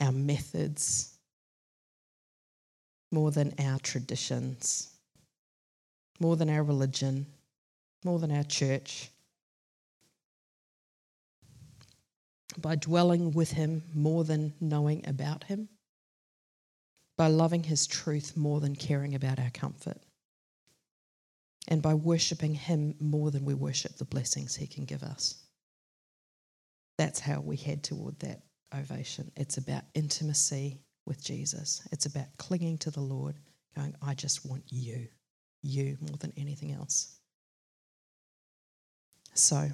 our 0.00 0.12
methods, 0.12 1.14
more 3.10 3.30
than 3.30 3.54
our 3.58 3.78
traditions, 3.78 4.90
more 6.20 6.36
than 6.36 6.50
our 6.50 6.62
religion, 6.62 7.26
more 8.04 8.18
than 8.18 8.30
our 8.30 8.44
church, 8.44 9.10
by 12.58 12.74
dwelling 12.74 13.32
with 13.32 13.52
Him 13.52 13.82
more 13.94 14.24
than 14.24 14.52
knowing 14.60 15.06
about 15.06 15.44
Him, 15.44 15.68
by 17.16 17.28
loving 17.28 17.62
His 17.62 17.86
truth 17.86 18.36
more 18.36 18.60
than 18.60 18.76
caring 18.76 19.14
about 19.14 19.38
our 19.38 19.50
comfort, 19.50 19.98
and 21.68 21.82
by 21.82 21.94
worshipping 21.94 22.54
Him 22.54 22.94
more 23.00 23.30
than 23.30 23.44
we 23.44 23.54
worship 23.54 23.96
the 23.96 24.04
blessings 24.04 24.54
He 24.54 24.66
can 24.66 24.84
give 24.84 25.02
us. 25.02 25.42
That's 26.98 27.20
how 27.20 27.40
we 27.40 27.56
head 27.56 27.82
toward 27.82 28.18
that 28.20 28.42
ovation. 28.74 29.30
It's 29.36 29.58
about 29.58 29.84
intimacy 29.94 30.80
with 31.06 31.22
Jesus, 31.22 31.86
it's 31.92 32.06
about 32.06 32.26
clinging 32.36 32.78
to 32.78 32.90
the 32.90 33.00
Lord, 33.00 33.36
going, 33.76 33.94
I 34.02 34.14
just 34.14 34.44
want 34.44 34.64
you. 34.68 35.06
you 35.62 35.96
more 36.00 36.16
than 36.18 36.32
anything 36.36 36.72
else. 36.72 37.18
So 39.34 39.68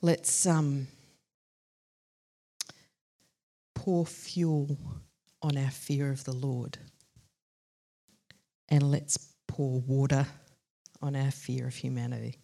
let's 0.00 0.46
um, 0.46 0.86
pour 3.74 4.06
fuel 4.06 4.78
on 5.42 5.56
our 5.56 5.70
fear 5.70 6.10
of 6.10 6.24
the 6.24 6.32
Lord 6.32 6.78
and 8.68 8.90
let's 8.90 9.18
pour 9.48 9.80
water 9.80 10.26
on 11.02 11.16
our 11.16 11.30
fear 11.30 11.66
of 11.66 11.74
humanity 11.74 12.38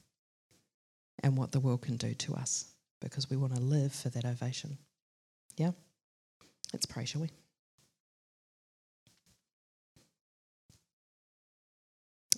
and 1.23 1.37
what 1.37 1.53
the 1.53 1.61
world 1.61 1.83
can 1.83 1.97
do 1.97 2.13
to 2.15 2.35
us 2.35 2.67
because 3.01 3.31
we 3.31 3.37
want 3.37 3.55
to 3.55 3.61
live 3.61 3.93
for 3.93 4.09
that 4.11 4.25
ovation. 4.25 4.77
Yeah? 5.57 5.71
Let's 6.73 6.87
pray, 6.87 7.05
shall 7.05 7.23
we? 7.23 7.31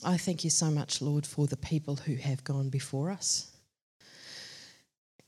I 0.05 0.17
thank 0.17 0.45
you 0.45 0.51
so 0.51 0.71
much, 0.71 1.03
Lord, 1.03 1.27
for 1.27 1.47
the 1.47 1.57
people 1.57 1.97
who 1.97 2.15
have 2.15 2.45
gone 2.45 2.71
before 2.71 3.11
us 3.11 3.51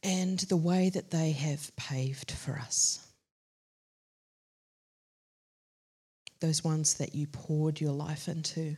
and 0.02 0.38
the 0.38 0.56
way 0.56 0.90
that 0.90 1.10
they 1.10 1.32
have 1.32 1.74
paved 1.76 2.30
for 2.30 2.58
us. 2.58 3.06
Those 6.42 6.64
ones 6.64 6.94
that 6.94 7.14
you 7.14 7.28
poured 7.28 7.80
your 7.80 7.92
life 7.92 8.26
into. 8.26 8.76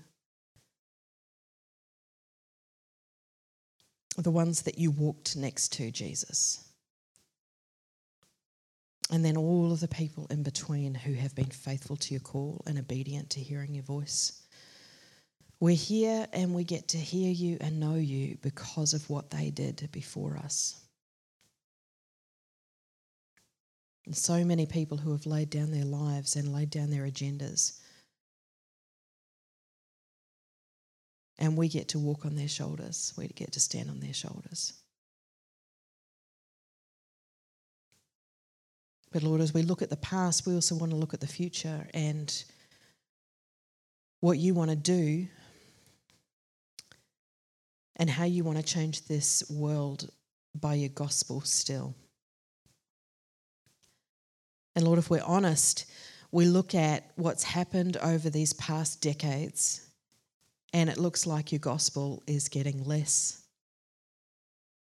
The 4.19 4.31
ones 4.31 4.63
that 4.63 4.79
you 4.79 4.91
walked 4.91 5.35
next 5.35 5.73
to, 5.73 5.91
Jesus. 5.91 6.63
And 9.11 9.25
then 9.25 9.39
all 9.39 9.73
of 9.73 9.81
the 9.81 9.89
people 9.89 10.27
in 10.29 10.43
between 10.43 10.95
who 10.95 11.15
have 11.15 11.35
been 11.35 11.47
faithful 11.47 11.97
to 11.97 12.13
your 12.13 12.21
call 12.21 12.63
and 12.67 12.79
obedient 12.79 13.31
to 13.31 13.41
hearing 13.41 13.75
your 13.75 13.85
voice. 13.85 14.43
We're 15.59 15.75
here 15.75 16.27
and 16.35 16.55
we 16.55 16.65
get 16.65 16.89
to 16.89 16.99
hear 16.99 17.33
you 17.33 17.57
and 17.63 17.81
know 17.81 17.95
you 17.95 18.37
because 18.43 18.93
of 18.93 19.09
what 19.09 19.31
they 19.31 19.49
did 19.49 19.89
before 19.91 20.37
us. 20.37 20.84
So 24.13 24.45
many 24.45 24.67
people 24.67 24.99
who 24.99 25.13
have 25.13 25.27
laid 25.27 25.51
down 25.51 25.71
their 25.71 25.85
lives 25.85 26.37
and 26.37 26.53
laid 26.53 26.71
down 26.71 26.91
their 26.91 27.05
agendas. 27.05 27.81
And 31.39 31.57
we 31.57 31.69
get 31.69 31.89
to 31.89 31.99
walk 31.99 32.27
on 32.27 32.37
their 32.37 32.49
shoulders, 32.49 33.13
we 33.17 33.29
get 33.29 33.53
to 33.53 33.61
stand 33.61 33.91
on 33.91 34.01
their 34.01 34.15
shoulders. 34.15 34.75
But 39.11 39.23
Lord, 39.23 39.41
as 39.41 39.55
we 39.55 39.63
look 39.63 39.81
at 39.81 39.91
the 39.91 39.97
past, 39.97 40.45
we 40.45 40.55
also 40.55 40.75
want 40.75 40.91
to 40.91 40.97
look 40.97 41.15
at 41.15 41.21
the 41.21 41.27
future 41.29 41.87
and 41.95 42.45
what 44.21 44.39
you 44.39 44.55
want 44.55 44.71
to 44.71 44.77
do 44.77 45.29
and 47.97 48.11
how 48.11 48.25
you 48.25 48.43
want 48.43 48.59
to 48.59 48.65
change 48.65 49.07
this 49.07 49.49
world 49.49 50.11
by 50.55 50.75
your 50.75 50.89
gospel 50.89 51.41
still. 51.43 51.95
And 54.75 54.85
Lord, 54.85 54.99
if 54.99 55.11
we're 55.11 55.23
honest, 55.25 55.87
we 56.31 56.47
look 56.47 56.75
at 56.75 57.11
what's 57.17 57.45
happened 57.45 57.97
over 57.99 58.29
these 58.29 58.53
past 58.55 59.01
decades, 59.01 59.87
and 60.73 60.91
it 60.91 60.99
looks 60.99 61.27
like 61.27 61.53
your 61.53 61.61
gospel 61.61 62.23
is 62.27 62.49
getting 62.49 62.85
less 62.85 63.43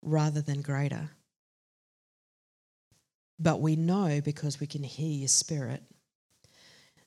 rather 0.02 0.40
than 0.40 0.62
greater. 0.62 1.10
But 3.38 3.60
we 3.60 3.76
know 3.76 4.20
because 4.24 4.58
we 4.58 4.66
can 4.66 4.82
hear 4.82 5.10
your 5.10 5.28
spirit 5.28 5.82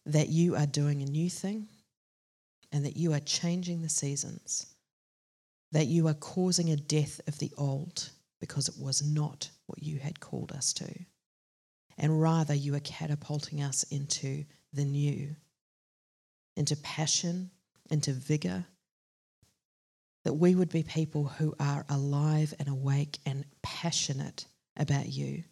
that 0.06 0.30
you 0.30 0.56
are 0.56 0.66
doing 0.66 1.02
a 1.02 1.06
new 1.06 1.30
thing 1.30 1.68
and 2.72 2.86
that 2.86 2.96
you 2.96 3.14
are 3.14 3.20
changing 3.20 3.82
the 3.82 3.90
seasons 3.90 4.68
that 5.72 5.86
you 5.86 6.08
are 6.08 6.14
causing 6.16 6.72
a 6.72 6.76
death 6.76 7.22
of 7.28 7.38
the 7.40 7.52
old 7.58 8.10
because 8.40 8.68
it 8.68 8.76
was 8.80 9.04
not 9.04 9.50
what 9.68 9.84
you 9.84 10.00
had 10.00 10.20
called 10.20 10.52
us 10.52 10.74
to. 10.74 10.88
And 12.00 12.22
rather, 12.22 12.54
you 12.54 12.76
are 12.76 12.80
catapulting 12.80 13.62
us 13.62 13.84
into 13.84 14.46
the 14.72 14.86
new, 14.86 15.36
into 16.56 16.78
passion, 16.78 17.52
into 17.92 18.14
vigor. 18.14 18.66
That 20.24 20.34
we 20.34 20.56
would 20.56 20.70
be 20.70 20.84
people 20.84 21.26
who 21.26 21.54
are 21.60 21.86
alive 21.90 22.54
and 22.58 22.70
awake 22.70 23.20
and 23.26 23.44
passionate 23.62 24.46
about 24.78 25.08
you. 25.08 25.44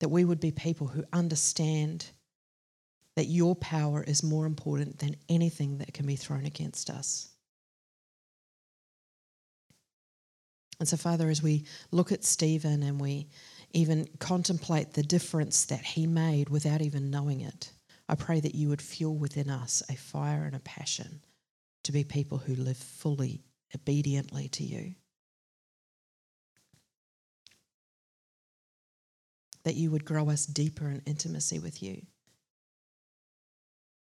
That 0.00 0.10
we 0.10 0.24
would 0.24 0.40
be 0.40 0.50
people 0.50 0.86
who 0.86 1.04
understand 1.12 2.04
that 3.16 3.26
your 3.26 3.54
power 3.56 4.02
is 4.02 4.22
more 4.22 4.44
important 4.44 4.98
than 4.98 5.16
anything 5.30 5.78
that 5.78 5.94
can 5.94 6.04
be 6.04 6.16
thrown 6.16 6.44
against 6.44 6.90
us. 6.90 7.30
And 10.80 10.88
so, 10.88 10.96
Father, 10.96 11.30
as 11.30 11.42
we 11.42 11.64
look 11.92 12.10
at 12.12 12.24
Stephen 12.24 12.82
and 12.82 13.00
we 13.00 13.28
even 13.74 14.08
contemplate 14.20 14.92
the 14.92 15.02
difference 15.02 15.64
that 15.66 15.82
he 15.82 16.06
made 16.06 16.48
without 16.48 16.80
even 16.80 17.10
knowing 17.10 17.40
it, 17.40 17.72
I 18.08 18.14
pray 18.14 18.40
that 18.40 18.54
you 18.54 18.68
would 18.68 18.80
fuel 18.80 19.16
within 19.16 19.50
us 19.50 19.82
a 19.90 19.96
fire 19.96 20.44
and 20.44 20.54
a 20.54 20.60
passion 20.60 21.20
to 21.82 21.92
be 21.92 22.04
people 22.04 22.38
who 22.38 22.54
live 22.54 22.76
fully, 22.76 23.42
obediently 23.74 24.48
to 24.48 24.62
you. 24.64 24.94
That 29.64 29.74
you 29.74 29.90
would 29.90 30.04
grow 30.04 30.30
us 30.30 30.46
deeper 30.46 30.88
in 30.88 31.02
intimacy 31.06 31.58
with 31.58 31.82
you. 31.82 32.02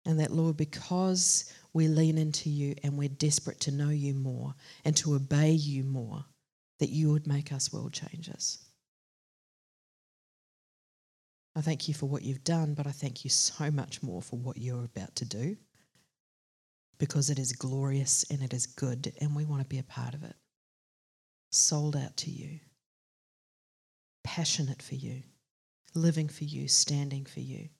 And 0.04 0.20
that, 0.20 0.32
Lord, 0.32 0.56
because 0.56 1.52
we 1.72 1.88
lean 1.88 2.18
into 2.18 2.50
you 2.50 2.74
and 2.82 2.96
we're 2.96 3.08
desperate 3.08 3.60
to 3.60 3.72
know 3.72 3.90
you 3.90 4.14
more 4.14 4.54
and 4.84 4.96
to 4.98 5.14
obey 5.14 5.50
you 5.50 5.82
more, 5.82 6.24
that 6.78 6.90
you 6.90 7.10
would 7.10 7.26
make 7.26 7.52
us 7.52 7.72
world 7.72 7.92
changers. 7.92 8.65
I 11.56 11.62
thank 11.62 11.88
you 11.88 11.94
for 11.94 12.04
what 12.04 12.22
you've 12.22 12.44
done, 12.44 12.74
but 12.74 12.86
I 12.86 12.90
thank 12.90 13.24
you 13.24 13.30
so 13.30 13.70
much 13.70 14.02
more 14.02 14.20
for 14.20 14.36
what 14.36 14.58
you're 14.58 14.84
about 14.84 15.16
to 15.16 15.24
do 15.24 15.56
because 16.98 17.30
it 17.30 17.38
is 17.38 17.52
glorious 17.52 18.26
and 18.30 18.42
it 18.42 18.52
is 18.52 18.66
good, 18.66 19.12
and 19.20 19.34
we 19.34 19.46
want 19.46 19.62
to 19.62 19.66
be 19.66 19.78
a 19.78 19.82
part 19.82 20.14
of 20.14 20.22
it. 20.22 20.36
Sold 21.50 21.96
out 21.96 22.14
to 22.18 22.30
you, 22.30 22.60
passionate 24.22 24.82
for 24.82 24.96
you, 24.96 25.22
living 25.94 26.28
for 26.28 26.44
you, 26.44 26.68
standing 26.68 27.24
for 27.24 27.40
you, 27.40 27.70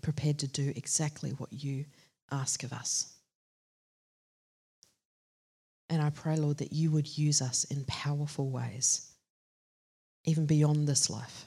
prepared 0.00 0.38
to 0.38 0.48
do 0.48 0.72
exactly 0.74 1.30
what 1.32 1.52
you 1.52 1.84
ask 2.30 2.62
of 2.62 2.72
us. 2.72 3.14
And 5.90 6.00
I 6.00 6.08
pray, 6.08 6.36
Lord, 6.36 6.58
that 6.58 6.72
you 6.72 6.90
would 6.90 7.18
use 7.18 7.42
us 7.42 7.64
in 7.64 7.84
powerful 7.84 8.50
ways, 8.50 9.11
even 10.24 10.46
beyond 10.46 10.86
this 10.86 11.10
life. 11.10 11.46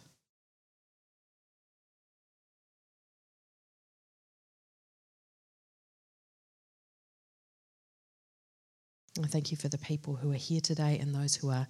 I 9.23 9.27
thank 9.27 9.49
you 9.49 9.57
for 9.57 9.69
the 9.69 9.77
people 9.77 10.15
who 10.15 10.31
are 10.31 10.35
here 10.35 10.59
today 10.59 10.97
and 10.99 11.15
those 11.15 11.35
who 11.35 11.49
are 11.49 11.67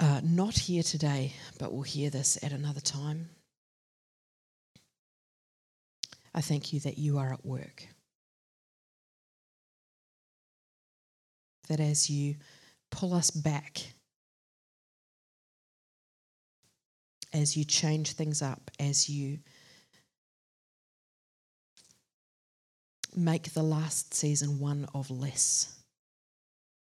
uh, 0.00 0.20
not 0.24 0.54
here 0.54 0.82
today 0.82 1.34
but 1.58 1.72
will 1.72 1.82
hear 1.82 2.08
this 2.08 2.38
at 2.42 2.52
another 2.52 2.80
time. 2.80 3.28
I 6.34 6.40
thank 6.40 6.72
you 6.72 6.80
that 6.80 6.96
you 6.96 7.18
are 7.18 7.32
at 7.32 7.44
work. 7.44 7.88
that 11.68 11.80
as 11.80 12.10
you 12.10 12.34
pull 12.90 13.14
us 13.14 13.30
back, 13.30 13.94
as 17.32 17.56
you 17.56 17.64
change 17.64 18.12
things 18.12 18.42
up, 18.42 18.70
as 18.78 19.08
you 19.08 19.38
make 23.14 23.52
the 23.52 23.62
last 23.62 24.14
season 24.14 24.58
one 24.58 24.86
of 24.94 25.10
less, 25.10 25.78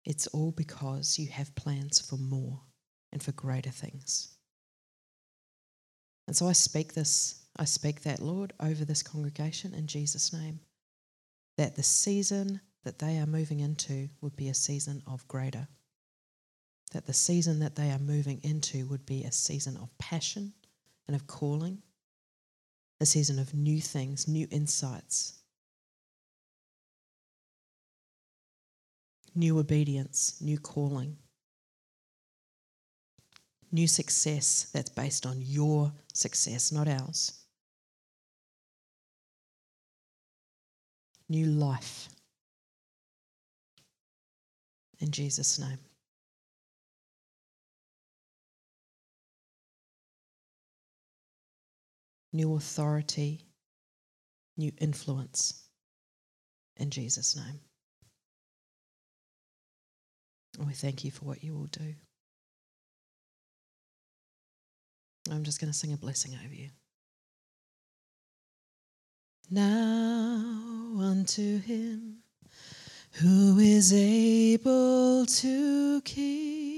it's 0.06 0.28
all 0.28 0.52
because 0.52 1.18
you 1.18 1.28
have 1.30 1.56
plans 1.56 2.00
for 2.00 2.18
more 2.18 2.62
and 3.12 3.24
for 3.24 3.32
greater 3.32 3.72
things. 3.72 4.36
And 6.28 6.36
so 6.36 6.48
I 6.48 6.54
speak 6.54 6.94
this, 6.94 7.44
I 7.58 7.66
speak 7.66 8.02
that, 8.04 8.20
Lord, 8.20 8.54
over 8.60 8.86
this 8.86 9.04
congregation 9.04 9.74
in 9.74 9.88
Jesus' 9.88 10.34
name, 10.34 10.60
that 11.58 11.76
the 11.76 11.84
season 11.84 12.62
that 12.84 13.00
they 13.00 13.18
are 13.18 13.26
moving 13.26 13.60
into 13.60 14.10
would 14.22 14.36
be 14.36 14.50
a 14.50 14.54
season 14.54 15.02
of 15.08 15.28
greater. 15.28 15.68
That 16.92 17.06
the 17.06 17.14
season 17.14 17.60
that 17.60 17.76
they 17.76 17.92
are 17.92 18.00
moving 18.00 18.40
into 18.44 18.86
would 18.88 19.06
be 19.06 19.24
a 19.24 19.32
season 19.32 19.78
of 19.78 19.96
passion 19.98 20.54
and 21.08 21.16
of 21.16 21.28
calling, 21.28 21.82
a 23.02 23.06
season 23.06 23.38
of 23.38 23.54
new 23.54 23.82
things, 23.82 24.28
new 24.28 24.48
insights, 24.50 25.40
new 29.34 29.60
obedience, 29.60 30.38
new 30.40 30.58
calling, 30.58 31.18
new 33.72 33.88
success 33.88 34.70
that's 34.74 34.90
based 34.90 35.26
on 35.26 35.42
your 35.42 35.92
success, 36.14 36.72
not 36.72 36.88
ours. 36.88 37.46
new 41.30 41.46
life. 41.46 42.10
In 45.00 45.12
Jesus' 45.12 45.60
name. 45.60 45.80
New 52.36 52.56
authority, 52.56 53.46
new 54.58 54.74
influence. 54.78 55.70
In 56.76 56.90
Jesus' 56.90 57.34
name. 57.34 57.62
And 60.58 60.68
we 60.68 60.74
thank 60.74 61.06
you 61.06 61.12
for 61.12 61.24
what 61.24 61.46
you 61.46 61.54
will 61.54 61.68
do. 61.68 61.96
I'm 65.32 65.46
just 65.46 65.62
going 65.62 65.72
to 65.72 65.78
sing 65.78 65.94
a 65.94 65.98
blessing 65.98 66.34
over 66.44 66.54
you. 66.54 66.72
Now 69.50 71.00
unto 71.00 71.62
him 71.62 72.18
who 73.14 73.60
is 73.60 73.94
able 73.94 75.26
to 75.26 76.02
keep, 76.02 76.75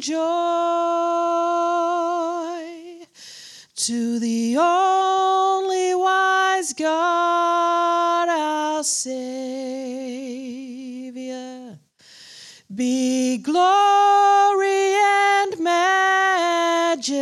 joy. 0.00 0.26
To 3.76 4.18
the 4.18 4.56
only 4.58 5.94
wise 5.94 6.72
God, 6.72 8.28
our 8.76 8.84
Savior, 8.84 9.16
be 12.74 13.38
glory 13.38 14.94
and 14.94 15.58
majesty, 15.60 17.14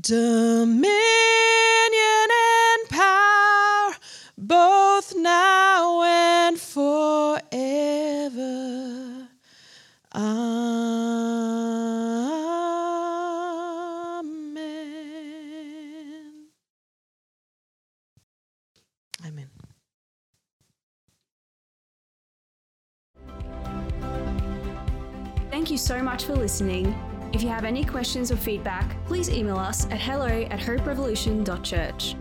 dominion 0.00 1.51
you 25.72 25.78
so 25.78 26.02
much 26.02 26.24
for 26.24 26.36
listening. 26.36 26.94
If 27.32 27.42
you 27.42 27.48
have 27.48 27.64
any 27.64 27.82
questions 27.82 28.30
or 28.30 28.36
feedback, 28.36 28.94
please 29.06 29.30
email 29.30 29.56
us 29.56 29.86
at 29.86 29.98
hello 29.98 30.26
at 30.26 30.60
hoperevolution.church. 30.60 32.14